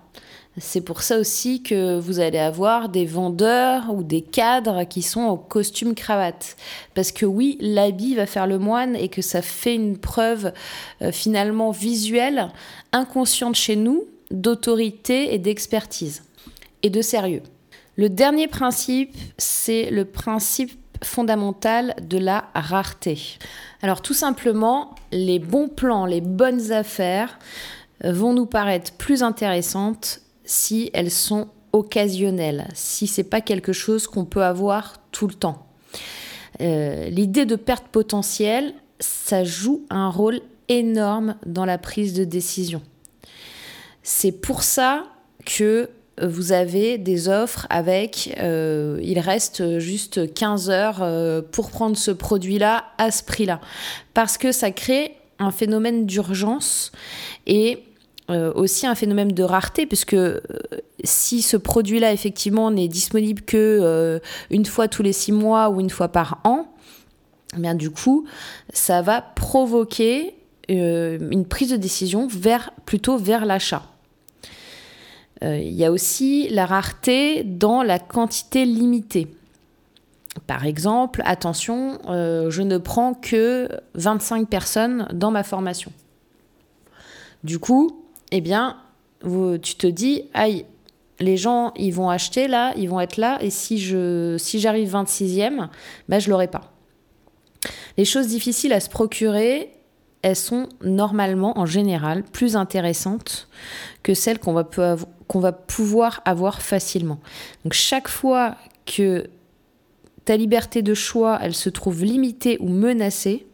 C'est 0.59 0.80
pour 0.80 1.03
ça 1.03 1.18
aussi 1.18 1.62
que 1.62 1.98
vous 1.98 2.18
allez 2.18 2.38
avoir 2.38 2.88
des 2.88 3.07
vendeurs 3.07 3.94
ou 3.94 4.03
des 4.03 4.20
cadres 4.20 4.84
qui 4.84 5.01
sont 5.01 5.20
en 5.20 5.36
costume 5.36 5.94
cravate. 5.94 6.57
Parce 6.94 7.12
que 7.12 7.24
oui, 7.24 7.57
l'habit 7.61 8.16
va 8.16 8.26
faire 8.26 8.46
le 8.46 8.59
moine 8.59 8.96
et 8.96 9.09
que 9.09 9.22
ça 9.22 9.42
fait 9.42 9.74
une 9.74 9.96
preuve 9.96 10.53
euh, 11.03 11.12
finalement 11.12 11.70
visuelle, 11.70 12.48
inconsciente 12.92 13.55
chez 13.55 13.76
nous, 13.76 14.05
d'autorité 14.30 15.32
et 15.32 15.38
d'expertise 15.38 16.24
et 16.82 16.90
de 16.90 17.01
sérieux. 17.01 17.42
Le 17.96 18.09
dernier 18.09 18.48
principe, 18.48 19.14
c'est 19.38 19.90
le 19.90 20.05
principe 20.05 20.72
fondamental 21.03 21.94
de 22.03 22.18
la 22.18 22.48
rareté. 22.55 23.38
Alors 23.82 24.03
tout 24.03 24.14
simplement, 24.14 24.94
les 25.13 25.39
bons 25.39 25.69
plans, 25.69 26.07
les 26.07 26.21
bonnes 26.21 26.73
affaires 26.73 27.39
euh, 28.05 28.13
vont 28.13 28.33
nous 28.33 28.47
paraître 28.47 28.93
plus 28.93 29.23
intéressantes 29.23 30.21
si 30.45 30.91
elles 30.93 31.11
sont 31.11 31.49
occasionnelles, 31.73 32.69
si 32.75 33.07
c'est 33.07 33.25
pas 33.25 33.41
quelque 33.41 33.73
chose 33.73 34.07
qu'on 34.07 34.25
peut 34.25 34.43
avoir 34.45 34.97
tout 35.13 35.29
le 35.29 35.35
temps. 35.35 35.67
Euh, 36.61 37.09
l'idée 37.09 37.47
de 37.47 37.57
perte 37.57 37.87
potentielle, 37.89 38.75
ça 38.99 39.45
joue 39.45 39.87
un 39.89 40.09
rôle 40.11 40.41
énorme 40.69 41.37
dans 41.47 41.65
la 41.65 41.79
prise 41.79 42.13
de 42.15 42.25
décision. 42.25 42.83
C'est 44.03 44.33
pour 44.33 44.63
ça 44.63 45.07
que 45.45 45.89
vous 46.27 46.53
avez 46.53 46.99
des 46.99 47.29
offres 47.29 47.66
avec 47.71 48.37
euh, 48.41 48.99
il 49.03 49.18
reste 49.18 49.79
juste 49.79 50.33
15 50.35 50.71
heures 50.71 50.99
euh, 51.03 51.43
pour 51.43 51.71
prendre 51.71 51.97
ce 51.97 52.11
produit-là 52.11 52.85
à 52.99 53.11
ce 53.11 53.23
prix-là. 53.23 53.61
Parce 54.14 54.39
que 54.39 54.53
ça 54.53 54.71
crée 54.71 55.16
un 55.39 55.51
phénomène 55.51 56.07
d'urgence 56.07 56.93
et 57.47 57.85
euh, 58.31 58.53
aussi 58.55 58.87
un 58.87 58.95
phénomène 58.95 59.33
de 59.33 59.43
rareté, 59.43 59.87
puisque 59.87 60.16
si 61.03 61.43
ce 61.43 61.57
produit-là 61.57 62.12
effectivement 62.12 62.71
n'est 62.71 62.89
disponible 62.89 63.43
que 63.43 64.21
une 64.51 64.66
fois 64.66 64.87
tous 64.87 65.03
les 65.03 65.12
six 65.12 65.33
mois 65.33 65.71
ou 65.71 65.81
une 65.81 65.91
fois 65.91 66.09
par 66.09 66.41
an, 66.45 66.66
eh 67.57 67.61
bien 67.61 67.75
du 67.75 67.91
coup, 67.91 68.27
ça 68.73 69.03
va 69.03 69.23
provoquer 69.23 70.35
une 70.68 71.47
prise 71.49 71.71
de 71.71 71.77
décision 71.77 72.29
plutôt 72.85 73.16
vers 73.16 73.45
l'achat. 73.45 73.89
Euh, 75.43 75.59
il 75.59 75.72
y 75.72 75.84
a 75.84 75.93
aussi 75.93 76.49
la 76.51 76.66
rareté 76.66 77.45
dans 77.45 77.82
la 77.82 77.99
quantité 77.99 78.64
limitée. 78.64 79.28
Par 80.47 80.66
exemple, 80.66 81.22
attention, 81.24 81.99
euh, 82.09 82.51
je 82.51 82.62
ne 82.62 82.78
prends 82.78 83.14
que 83.14 83.68
25 83.95 84.49
personnes 84.49 85.09
dans 85.12 85.30
ma 85.30 85.43
formation. 85.43 85.93
Du 87.43 87.59
coup, 87.59 88.05
eh 88.30 88.41
bien, 88.41 88.76
tu 89.22 89.74
te 89.74 89.86
dis, 89.86 90.24
aïe, 90.34 90.66
les 91.20 91.36
gens, 91.36 91.72
ils 91.76 91.93
vont 91.93 92.09
acheter 92.09 92.49
là, 92.49 92.72
ils 92.76 92.88
vont 92.88 93.01
être 93.01 93.16
là, 93.16 93.38
et 93.43 93.51
si 93.51 93.78
je 93.78 94.36
si 94.38 94.59
j'arrive 94.61 94.95
26e, 94.95 95.68
ben, 96.09 96.18
je 96.18 96.30
l'aurai 96.30 96.49
pas. 96.49 96.72
Les 97.97 98.05
choses 98.05 98.28
difficiles 98.28 98.72
à 98.72 98.80
se 98.80 98.88
procurer, 98.88 99.70
elles 100.22 100.36
sont 100.36 100.68
normalement, 100.82 101.59
en 101.59 101.66
général, 101.66 102.22
plus 102.22 102.57
intéressantes 102.57 103.49
que 104.03 104.14
celles 104.14 104.38
qu'on 104.38 104.53
va, 104.53 104.64
qu'on 105.31 105.39
va 105.39 105.53
pouvoir 105.53 106.22
avoir 106.24 106.61
facilement. 106.61 107.20
Donc 107.62 107.72
chaque 107.72 108.09
fois 108.09 108.57
que 108.85 109.31
ta 110.24 110.37
liberté 110.37 110.83
de 110.83 110.93
choix, 110.93 111.39
elle 111.41 111.55
se 111.55 111.70
trouve 111.70 112.03
limitée 112.05 112.57
ou 112.59 112.68
menacée, 112.68 113.47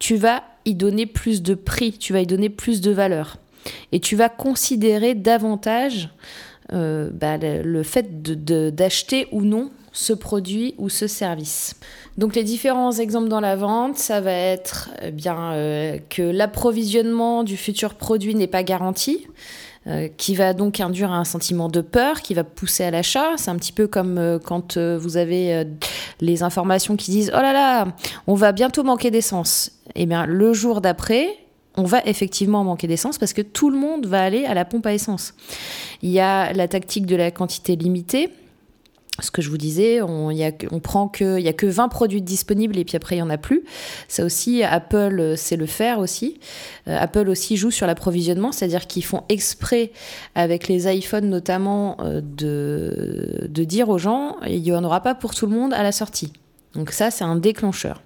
tu 0.00 0.16
vas 0.16 0.42
y 0.64 0.74
donner 0.74 1.06
plus 1.06 1.42
de 1.42 1.54
prix, 1.54 1.92
tu 1.92 2.12
vas 2.12 2.22
y 2.22 2.26
donner 2.26 2.48
plus 2.48 2.80
de 2.80 2.90
valeur. 2.90 3.36
Et 3.92 4.00
tu 4.00 4.16
vas 4.16 4.28
considérer 4.28 5.14
davantage 5.14 6.08
euh, 6.72 7.08
bah, 7.12 7.36
le, 7.38 7.82
fait 7.84 8.20
d'acheter 8.74 9.28
ou 9.30 9.42
non 9.42 9.70
ce 9.92 10.12
produit 10.12 10.74
ou 10.76 10.88
ce 10.88 11.06
service. 11.06 11.76
Donc 12.18 12.34
les 12.34 12.42
différents 12.42 12.90
exemples 12.90 13.28
dans 13.28 13.38
la 13.40 13.54
vente, 13.54 13.96
ça 13.96 14.20
va 14.20 14.32
être 14.32 14.90
eh 15.02 15.12
bien 15.12 15.52
euh, 15.52 15.98
que 16.08 16.22
l'approvisionnement 16.22 17.44
du 17.44 17.56
futur 17.56 17.94
produit 17.94 18.34
n'est 18.34 18.48
pas 18.48 18.64
garanti. 18.64 19.28
Euh, 19.86 20.08
qui 20.14 20.34
va 20.34 20.52
donc 20.52 20.78
induire 20.78 21.10
un 21.10 21.24
sentiment 21.24 21.70
de 21.70 21.80
peur, 21.80 22.20
qui 22.20 22.34
va 22.34 22.44
pousser 22.44 22.84
à 22.84 22.90
l'achat. 22.90 23.38
C'est 23.38 23.50
un 23.50 23.56
petit 23.56 23.72
peu 23.72 23.86
comme 23.86 24.18
euh, 24.18 24.38
quand 24.38 24.76
vous 24.76 25.16
avez 25.16 25.64
les 26.20 26.42
informations 26.42 26.96
qui 26.96 27.10
disent 27.10 27.32
oh 27.34 27.40
là 27.40 27.54
là, 27.54 27.88
on 28.26 28.34
va 28.34 28.52
bientôt 28.52 28.82
manquer 28.82 29.10
d'essence. 29.10 29.72
Eh 29.94 30.04
bien 30.04 30.26
le 30.26 30.52
jour 30.52 30.82
d'après, 30.82 31.28
on 31.76 31.84
va 31.84 32.02
effectivement 32.04 32.64
manquer 32.64 32.86
d'essence 32.88 33.16
parce 33.16 33.32
que 33.32 33.42
tout 33.42 33.70
le 33.70 33.78
monde 33.78 34.06
va 34.06 34.22
aller 34.22 34.44
à 34.44 34.54
la 34.54 34.64
pompe 34.64 34.86
à 34.86 34.92
essence. 34.92 35.34
Il 36.02 36.10
y 36.10 36.20
a 36.20 36.52
la 36.52 36.68
tactique 36.68 37.06
de 37.06 37.16
la 37.16 37.30
quantité 37.30 37.76
limitée. 37.76 38.30
Ce 39.20 39.30
que 39.30 39.42
je 39.42 39.50
vous 39.50 39.58
disais, 39.58 40.00
on, 40.02 40.80
prend 40.82 41.08
que, 41.08 41.38
il 41.38 41.44
y 41.44 41.48
a 41.48 41.52
que 41.52 41.66
20 41.66 41.88
produits 41.88 42.22
disponibles 42.22 42.78
et 42.78 42.84
puis 42.84 42.96
après 42.96 43.16
il 43.16 43.18
y 43.18 43.22
en 43.22 43.30
a 43.30 43.38
plus. 43.38 43.64
Ça 44.08 44.24
aussi, 44.24 44.62
Apple 44.62 45.34
sait 45.36 45.56
le 45.56 45.66
faire 45.66 45.98
aussi. 45.98 46.40
Euh, 46.88 46.96
Apple 46.98 47.28
aussi 47.28 47.56
joue 47.56 47.70
sur 47.70 47.86
l'approvisionnement, 47.86 48.52
c'est-à-dire 48.52 48.86
qu'ils 48.86 49.04
font 49.04 49.22
exprès 49.28 49.92
avec 50.34 50.68
les 50.68 50.92
iPhones 50.92 51.28
notamment 51.28 51.96
euh, 52.00 52.20
de, 52.22 53.46
de 53.48 53.64
dire 53.64 53.88
aux 53.88 53.98
gens, 53.98 54.36
il 54.46 54.62
n'y 54.62 54.72
en 54.72 54.84
aura 54.84 55.02
pas 55.02 55.14
pour 55.14 55.34
tout 55.34 55.46
le 55.46 55.52
monde 55.52 55.72
à 55.72 55.82
la 55.82 55.92
sortie. 55.92 56.32
Donc 56.74 56.90
ça, 56.90 57.10
c'est 57.10 57.24
un 57.24 57.36
déclencheur. 57.36 58.02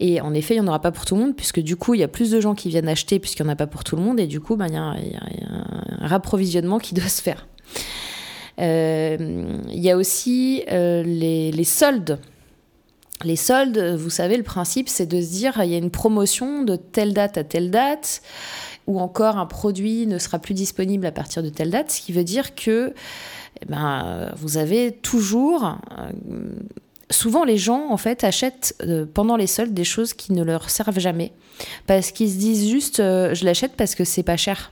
Et 0.00 0.20
en 0.20 0.32
effet, 0.32 0.54
il 0.54 0.60
n'y 0.60 0.66
en 0.66 0.68
aura 0.68 0.80
pas 0.80 0.92
pour 0.92 1.04
tout 1.04 1.16
le 1.16 1.22
monde, 1.22 1.36
puisque 1.36 1.60
du 1.60 1.76
coup, 1.76 1.94
il 1.94 2.00
y 2.00 2.04
a 2.04 2.08
plus 2.08 2.30
de 2.30 2.40
gens 2.40 2.54
qui 2.54 2.68
viennent 2.68 2.88
acheter, 2.88 3.18
puisqu'il 3.18 3.42
n'y 3.42 3.50
en 3.50 3.52
a 3.52 3.56
pas 3.56 3.66
pour 3.66 3.82
tout 3.82 3.96
le 3.96 4.02
monde, 4.02 4.20
et 4.20 4.26
du 4.26 4.40
coup, 4.40 4.56
ben, 4.56 4.66
il, 4.68 4.74
y 4.74 4.76
a 4.76 4.82
un, 4.82 6.06
rapprovisionnement 6.06 6.78
qui 6.78 6.94
doit 6.94 7.08
se 7.08 7.20
faire. 7.20 7.48
Euh, 8.58 9.16
il 9.68 9.80
y 9.80 9.90
a 9.90 9.96
aussi 9.96 10.64
euh, 10.70 11.02
les, 11.02 11.64
soldes. 11.64 12.18
Les 13.24 13.36
soldes, 13.36 13.78
vous 13.96 14.10
savez, 14.10 14.36
le 14.36 14.42
principe, 14.42 14.88
c'est 14.88 15.06
de 15.06 15.20
se 15.20 15.30
dire, 15.30 15.60
il 15.62 15.70
y 15.70 15.74
a 15.74 15.78
une 15.78 15.90
promotion 15.90 16.62
de 16.62 16.76
telle 16.76 17.14
date 17.14 17.38
à 17.38 17.44
telle 17.44 17.70
date, 17.70 18.22
ou 18.86 19.00
encore 19.00 19.36
un 19.36 19.46
produit 19.46 20.06
ne 20.06 20.18
sera 20.18 20.38
plus 20.38 20.54
disponible 20.54 21.06
à 21.06 21.12
partir 21.12 21.42
de 21.42 21.48
telle 21.48 21.70
date, 21.70 21.90
ce 21.90 22.00
qui 22.00 22.12
veut 22.12 22.24
dire 22.24 22.54
que 22.54 22.94
eh 23.60 23.66
ben, 23.66 24.32
vous 24.36 24.56
avez 24.56 24.92
toujours 24.92 25.64
euh, 25.98 26.10
souvent 27.10 27.44
les 27.44 27.58
gens 27.58 27.90
en 27.90 27.96
fait 27.96 28.22
achètent 28.22 28.80
pendant 29.14 29.36
les 29.36 29.48
soldes 29.48 29.74
des 29.74 29.84
choses 29.84 30.14
qui 30.14 30.32
ne 30.32 30.42
leur 30.42 30.70
servent 30.70 31.00
jamais 31.00 31.32
parce 31.86 32.12
qu'ils 32.12 32.30
se 32.30 32.36
disent 32.36 32.68
juste 32.68 32.98
je 32.98 33.44
l'achète 33.44 33.72
parce 33.76 33.94
que 33.94 34.04
c'est 34.04 34.22
pas 34.22 34.36
cher. 34.36 34.70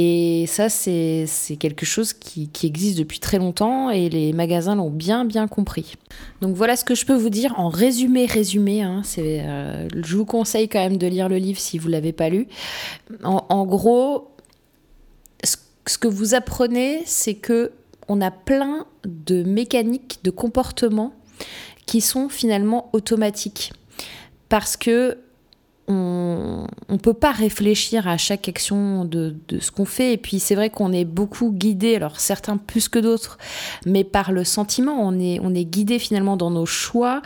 Et 0.00 0.44
ça, 0.46 0.68
c'est 0.68 1.26
quelque 1.58 1.84
chose 1.84 2.12
qui, 2.12 2.48
existe 2.62 2.96
depuis 2.98 3.18
très 3.18 3.38
longtemps 3.38 3.90
et 3.90 4.08
les 4.08 4.32
magasins 4.32 4.76
l'ont 4.76 4.90
bien, 4.90 5.24
bien 5.24 5.48
compris. 5.48 5.96
Donc 6.40 6.54
voilà 6.54 6.76
ce 6.76 6.84
que 6.84 6.94
je 6.94 7.04
peux 7.04 7.16
vous 7.16 7.30
dire 7.30 7.58
en 7.58 7.68
résumé, 7.68 8.24
résumé. 8.24 8.82
Hein, 8.82 9.02
euh, 9.18 9.88
je 9.96 10.16
vous 10.16 10.24
conseille 10.24 10.68
quand 10.68 10.78
même 10.78 10.98
de 10.98 11.08
lire 11.08 11.28
le 11.28 11.38
livre 11.38 11.58
si 11.58 11.78
vous 11.78 11.88
ne 11.88 11.94
l'avez 11.94 12.12
pas 12.12 12.28
lu. 12.28 12.46
En, 13.24 13.66
gros, 13.66 14.30
ce 15.42 15.98
que 15.98 16.06
vous 16.06 16.32
apprenez, 16.34 17.02
c'est 17.04 17.34
que 17.34 17.72
on 18.06 18.20
a 18.20 18.30
plein 18.30 18.86
de 19.04 19.42
mécaniques, 19.42 20.20
de 20.22 20.30
comportements 20.30 21.12
qui 21.86 22.02
sont 22.02 22.28
finalement 22.28 22.88
automatiques. 22.92 23.72
Parce 24.48 24.76
que 24.76 25.18
on 25.88 26.68
ne 26.94 26.98
peut 26.98 27.14
pas 27.14 27.32
réfléchir 27.32 28.08
à 28.08 28.16
chaque 28.16 28.48
action 28.48 29.04
de, 29.04 29.36
ce 29.60 29.70
qu'on 29.70 29.84
fait. 29.84 30.14
Et 30.14 30.16
puis 30.16 30.38
c'est 30.38 30.54
vrai 30.54 30.70
qu'on 30.70 30.92
est 30.92 31.04
beaucoup 31.04 31.52
guidé, 31.52 31.96
alors 31.96 32.20
certains 32.20 32.56
plus 32.56 32.88
que 32.88 32.98
d'autres, 32.98 33.38
mais 33.86 34.04
par 34.04 34.32
le 34.32 34.44
sentiment. 34.44 34.96
On 35.00 35.18
est, 35.18 35.38
on 35.40 35.50
guidé 35.50 35.98
finalement 35.98 36.36
dans 36.36 36.50
nos 36.50 36.66
choix, 36.66 37.20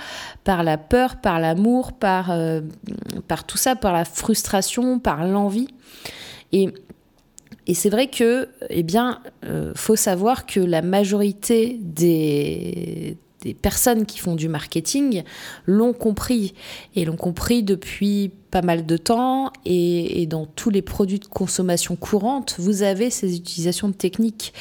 par 0.44 0.62
la 0.62 0.78
peur, 0.78 1.16
par 1.16 1.38
l'amour, 1.38 1.92
par, 1.92 2.30
euh, 2.30 2.60
tout 3.46 3.58
ça, 3.58 3.76
par 3.76 3.92
la 3.92 4.04
frustration, 4.04 4.98
par 4.98 5.24
l'envie. 5.26 5.68
Et 6.52 6.72
et 7.66 7.74
c'est 7.74 7.90
vrai 7.90 8.08
que, 8.08 8.48
eh 8.70 8.82
bien, 8.82 9.20
euh, 9.44 9.72
faut 9.76 9.94
savoir 9.94 10.46
que 10.46 10.58
la 10.58 10.82
majorité 10.82 11.78
des, 11.80 13.16
des 13.42 13.54
personnes 13.54 14.06
qui 14.06 14.18
font 14.18 14.34
du 14.34 14.48
marketing 14.48 15.22
l'ont 15.66 15.92
compris 15.92 16.54
et 16.94 17.04
l'ont 17.04 17.16
compris 17.16 17.62
depuis 17.62 18.30
pas 18.50 18.62
mal 18.62 18.86
de 18.86 18.96
temps 18.96 19.50
et, 19.64 20.26
dans 20.26 20.46
tous 20.46 20.70
les 20.70 20.82
produits 20.82 21.18
de 21.18 21.26
consommation 21.26 21.96
courante, 21.96 22.56
vous 22.58 22.82
avez 22.82 23.10
ces 23.10 23.36
utilisations 23.36 23.88
de 23.88 23.94
techniques 23.94 24.52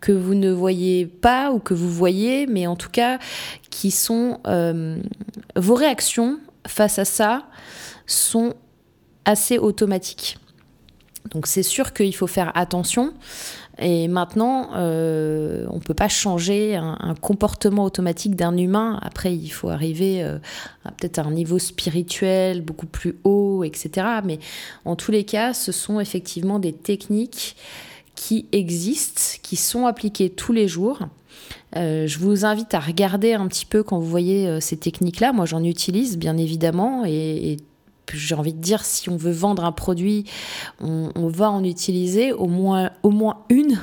que 0.00 0.12
vous 0.12 0.34
ne 0.34 0.50
voyez 0.50 1.06
pas 1.06 1.50
ou 1.52 1.58
que 1.58 1.74
vous 1.74 1.90
voyez, 1.90 2.46
mais 2.46 2.66
en 2.66 2.76
tout 2.76 2.90
cas 2.90 3.18
qui 3.70 3.90
sont 3.90 4.40
euh, 4.46 4.96
vos 5.56 5.74
réactions 5.74 6.38
face 6.66 6.98
à 6.98 7.04
ça 7.04 7.46
sont 8.06 8.54
assez 9.24 9.58
automatiques. 9.58 10.38
Donc 11.32 11.46
c'est 11.46 11.62
sûr 11.62 11.92
qu'il 11.92 12.14
faut 12.14 12.26
faire 12.26 12.52
attention. 12.56 13.14
Et 13.80 14.08
maintenant, 14.08 14.70
euh, 14.74 15.64
on 15.70 15.76
ne 15.76 15.80
peut 15.80 15.94
pas 15.94 16.08
changer 16.08 16.76
un, 16.76 17.14
comportement 17.20 17.84
automatique 17.84 18.36
d'un 18.36 18.56
humain. 18.56 18.98
Après, 19.02 19.34
il 19.34 19.48
faut 19.48 19.70
arriver 19.70 20.22
euh, 20.22 20.38
à 20.84 20.92
peut-être 20.92 21.18
à 21.18 21.22
un 21.22 21.30
niveau 21.30 21.58
spirituel 21.58 22.60
beaucoup 22.60 22.86
plus 22.86 23.16
haut, 23.24 23.64
etc. 23.64 24.06
Mais 24.24 24.38
en 24.84 24.96
tous 24.96 25.12
les 25.12 25.24
cas, 25.24 25.54
ce 25.54 25.72
sont 25.72 25.98
effectivement 25.98 26.58
des 26.58 26.74
techniques 26.74 27.56
qui 28.14 28.46
existent, 28.52 29.38
qui 29.42 29.56
sont 29.56 29.86
appliquées 29.86 30.28
tous 30.28 30.52
les 30.52 30.68
jours. 30.68 30.98
Euh, 31.76 32.06
je 32.06 32.18
vous 32.18 32.44
invite 32.44 32.74
à 32.74 32.80
regarder 32.80 33.32
un 33.32 33.48
petit 33.48 33.64
peu 33.64 33.82
quand 33.82 33.98
vous 33.98 34.08
voyez 34.08 34.60
ces 34.60 34.76
techniques-là. 34.76 35.32
Moi, 35.32 35.46
j'en 35.46 35.64
utilise 35.64 36.18
bien 36.18 36.36
évidemment 36.36 37.04
et, 37.06 37.52
et 37.52 37.56
j'ai 38.16 38.34
envie 38.34 38.52
de 38.52 38.60
dire, 38.60 38.84
si 38.84 39.08
on 39.08 39.16
veut 39.16 39.32
vendre 39.32 39.64
un 39.64 39.72
produit, 39.72 40.24
on, 40.80 41.28
va 41.28 41.50
en 41.50 41.64
utiliser 41.64 42.32
au 42.32 42.46
moins, 42.46 42.90
au 43.02 43.10
moins 43.10 43.44
une. 43.48 43.78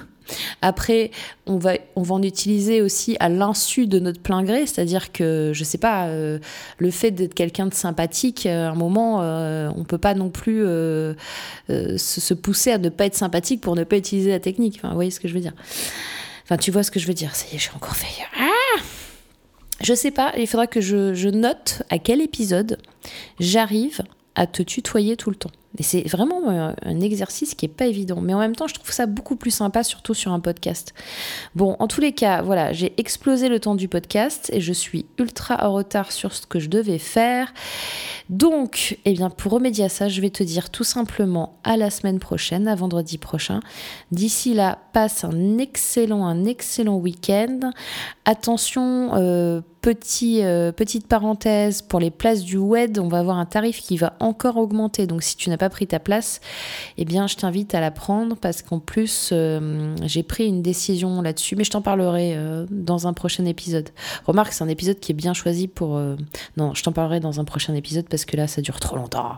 Après, 0.61 1.11
on 1.45 1.57
va, 1.57 1.73
on 1.95 2.01
va 2.01 2.15
en 2.15 2.21
utiliser 2.21 2.81
aussi 2.81 3.15
à 3.19 3.29
l'insu 3.29 3.87
de 3.87 3.99
notre 3.99 4.21
plein 4.21 4.43
gré, 4.43 4.65
c'est-à-dire 4.65 5.11
que, 5.11 5.51
je 5.53 5.63
sais 5.63 5.77
pas, 5.77 6.07
euh, 6.07 6.39
le 6.77 6.91
fait 6.91 7.11
d'être 7.11 7.33
quelqu'un 7.33 7.67
de 7.67 7.73
sympathique, 7.73 8.45
euh, 8.45 8.67
à 8.67 8.71
un 8.71 8.75
moment, 8.75 9.21
euh, 9.21 9.69
on 9.75 9.83
peut 9.83 9.97
pas 9.97 10.13
non 10.13 10.29
plus 10.29 10.63
se, 10.63 12.33
pousser 12.33 12.71
à 12.71 12.77
ne 12.77 12.89
pas 12.89 13.05
être 13.05 13.15
sympathique 13.15 13.61
pour 13.61 13.75
ne 13.75 13.83
pas 13.83 13.97
utiliser 13.97 14.31
la 14.31 14.39
technique. 14.39 14.75
Enfin, 14.77 14.89
vous 14.89 14.95
voyez 14.95 15.11
ce 15.11 15.19
que 15.19 15.27
je 15.27 15.33
veux 15.33 15.41
dire 15.41 15.53
Enfin, 16.43 16.57
tu 16.57 16.71
vois 16.71 16.83
ce 16.83 16.91
que 16.91 16.99
je 16.99 17.07
veux 17.07 17.13
dire 17.13 17.35
Ça 17.35 17.45
y 17.51 17.55
est, 17.55 17.59
j'ai 17.59 17.71
encore 17.75 17.95
fait. 17.95 18.23
Ah 18.37 18.81
je 19.79 19.93
sais 19.93 20.09
pas, 20.09 20.33
il 20.35 20.47
faudra 20.47 20.65
que 20.65 20.81
je 20.81 21.29
note 21.29 21.83
à 21.91 21.99
quel 21.99 22.19
épisode 22.19 22.79
j'arrive 23.39 24.01
à 24.37 24.45
te 24.47 24.61
tutoyer 24.61 25.17
tout 25.17 25.31
le 25.31 25.35
temps. 25.35 25.51
Et 25.79 25.83
c'est 25.83 26.07
vraiment 26.07 26.49
euh, 26.49 26.71
un 26.83 27.01
exercice 27.01 27.53
qui 27.53 27.65
est 27.65 27.69
pas 27.69 27.85
évident. 27.85 28.21
Mais 28.21 28.33
en 28.33 28.39
même 28.39 28.55
temps, 28.55 28.67
je 28.67 28.73
trouve 28.73 28.91
ça 28.91 29.05
beaucoup 29.05 29.35
plus 29.35 29.51
sympa, 29.51 29.83
surtout 29.83 30.13
sur 30.13 30.31
un 30.31 30.39
podcast. 30.39 30.93
Bon, 31.55 31.75
en 31.79 31.87
tous 31.87 32.01
les 32.01 32.13
cas, 32.13 32.41
voilà, 32.41 32.71
j'ai 32.71 32.93
explosé 32.97 33.49
le 33.49 33.59
temps 33.59 33.75
du 33.75 33.87
podcast 33.87 34.49
et 34.53 34.61
je 34.61 34.73
suis 34.73 35.05
ultra 35.19 35.67
en 35.67 35.73
retard 35.73 36.11
sur 36.11 36.33
ce 36.33 36.47
que 36.47 36.59
je 36.59 36.69
devais 36.69 36.97
faire. 36.97 37.53
Donc, 38.29 38.97
eh 39.05 39.13
bien, 39.13 39.29
pour 39.29 39.51
remédier 39.51 39.85
à 39.85 39.89
ça, 39.89 40.07
je 40.07 40.21
vais 40.21 40.29
te 40.29 40.43
dire 40.43 40.69
tout 40.69 40.83
simplement 40.83 41.59
à 41.63 41.77
la 41.77 41.89
semaine 41.89 42.19
prochaine, 42.19 42.67
à 42.67 42.75
vendredi 42.75 43.17
prochain. 43.17 43.59
D'ici 44.11 44.53
là, 44.53 44.79
passe 44.93 45.23
un 45.23 45.57
excellent, 45.57 46.25
un 46.25 46.45
excellent 46.45 46.97
week-end. 46.97 47.71
Attention, 48.25 49.11
euh, 49.15 49.61
euh, 49.89 50.71
petite 50.71 51.07
parenthèse, 51.07 51.81
pour 51.81 51.99
les 51.99 52.11
places 52.11 52.43
du 52.43 52.57
WED, 52.57 52.99
on 52.99 53.07
va 53.07 53.19
avoir 53.19 53.37
un 53.37 53.45
tarif 53.45 53.81
qui 53.81 53.97
va 53.97 54.13
encore 54.19 54.57
augmenter. 54.57 55.07
Donc, 55.07 55.23
si 55.23 55.35
tu 55.37 55.49
n'as 55.49 55.57
pas 55.57 55.69
pris 55.69 55.87
ta 55.87 55.99
place, 55.99 56.41
eh 56.97 57.05
bien, 57.05 57.27
je 57.27 57.35
t'invite 57.35 57.73
à 57.75 57.81
la 57.81 57.91
prendre 57.91 58.35
parce 58.35 58.61
qu'en 58.61 58.79
plus, 58.79 59.29
euh, 59.31 59.95
j'ai 60.03 60.23
pris 60.23 60.47
une 60.47 60.61
décision 60.61 61.21
là-dessus, 61.21 61.55
mais 61.55 61.63
je 61.63 61.71
t'en 61.71 61.81
parlerai 61.81 62.37
dans 62.69 63.07
un 63.07 63.13
prochain 63.13 63.45
épisode. 63.45 63.89
Remarque, 64.25 64.53
c'est 64.53 64.63
un 64.63 64.69
épisode 64.69 64.99
qui 64.99 65.11
est 65.11 65.15
bien 65.15 65.33
choisi 65.33 65.67
pour. 65.67 65.99
non, 66.57 66.73
je 66.73 66.83
t'en 66.83 66.91
parlerai 66.91 67.19
dans 67.19 67.39
un 67.39 67.43
prochain 67.43 67.73
épisode 67.73 68.07
parce 68.09 68.25
que 68.25 68.37
là, 68.37 68.47
ça 68.47 68.61
dure 68.61 68.79
trop 68.79 68.95
longtemps. 68.95 69.37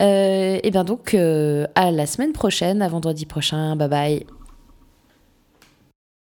Euh, 0.00 0.58
et 0.62 0.70
bien 0.70 0.84
donc, 0.84 1.14
euh, 1.14 1.66
à 1.74 1.90
la 1.90 2.06
semaine 2.06 2.32
prochaine, 2.32 2.82
à 2.82 2.88
vendredi 2.88 3.26
prochain. 3.26 3.76
Bye 3.76 3.88
bye. 3.88 4.43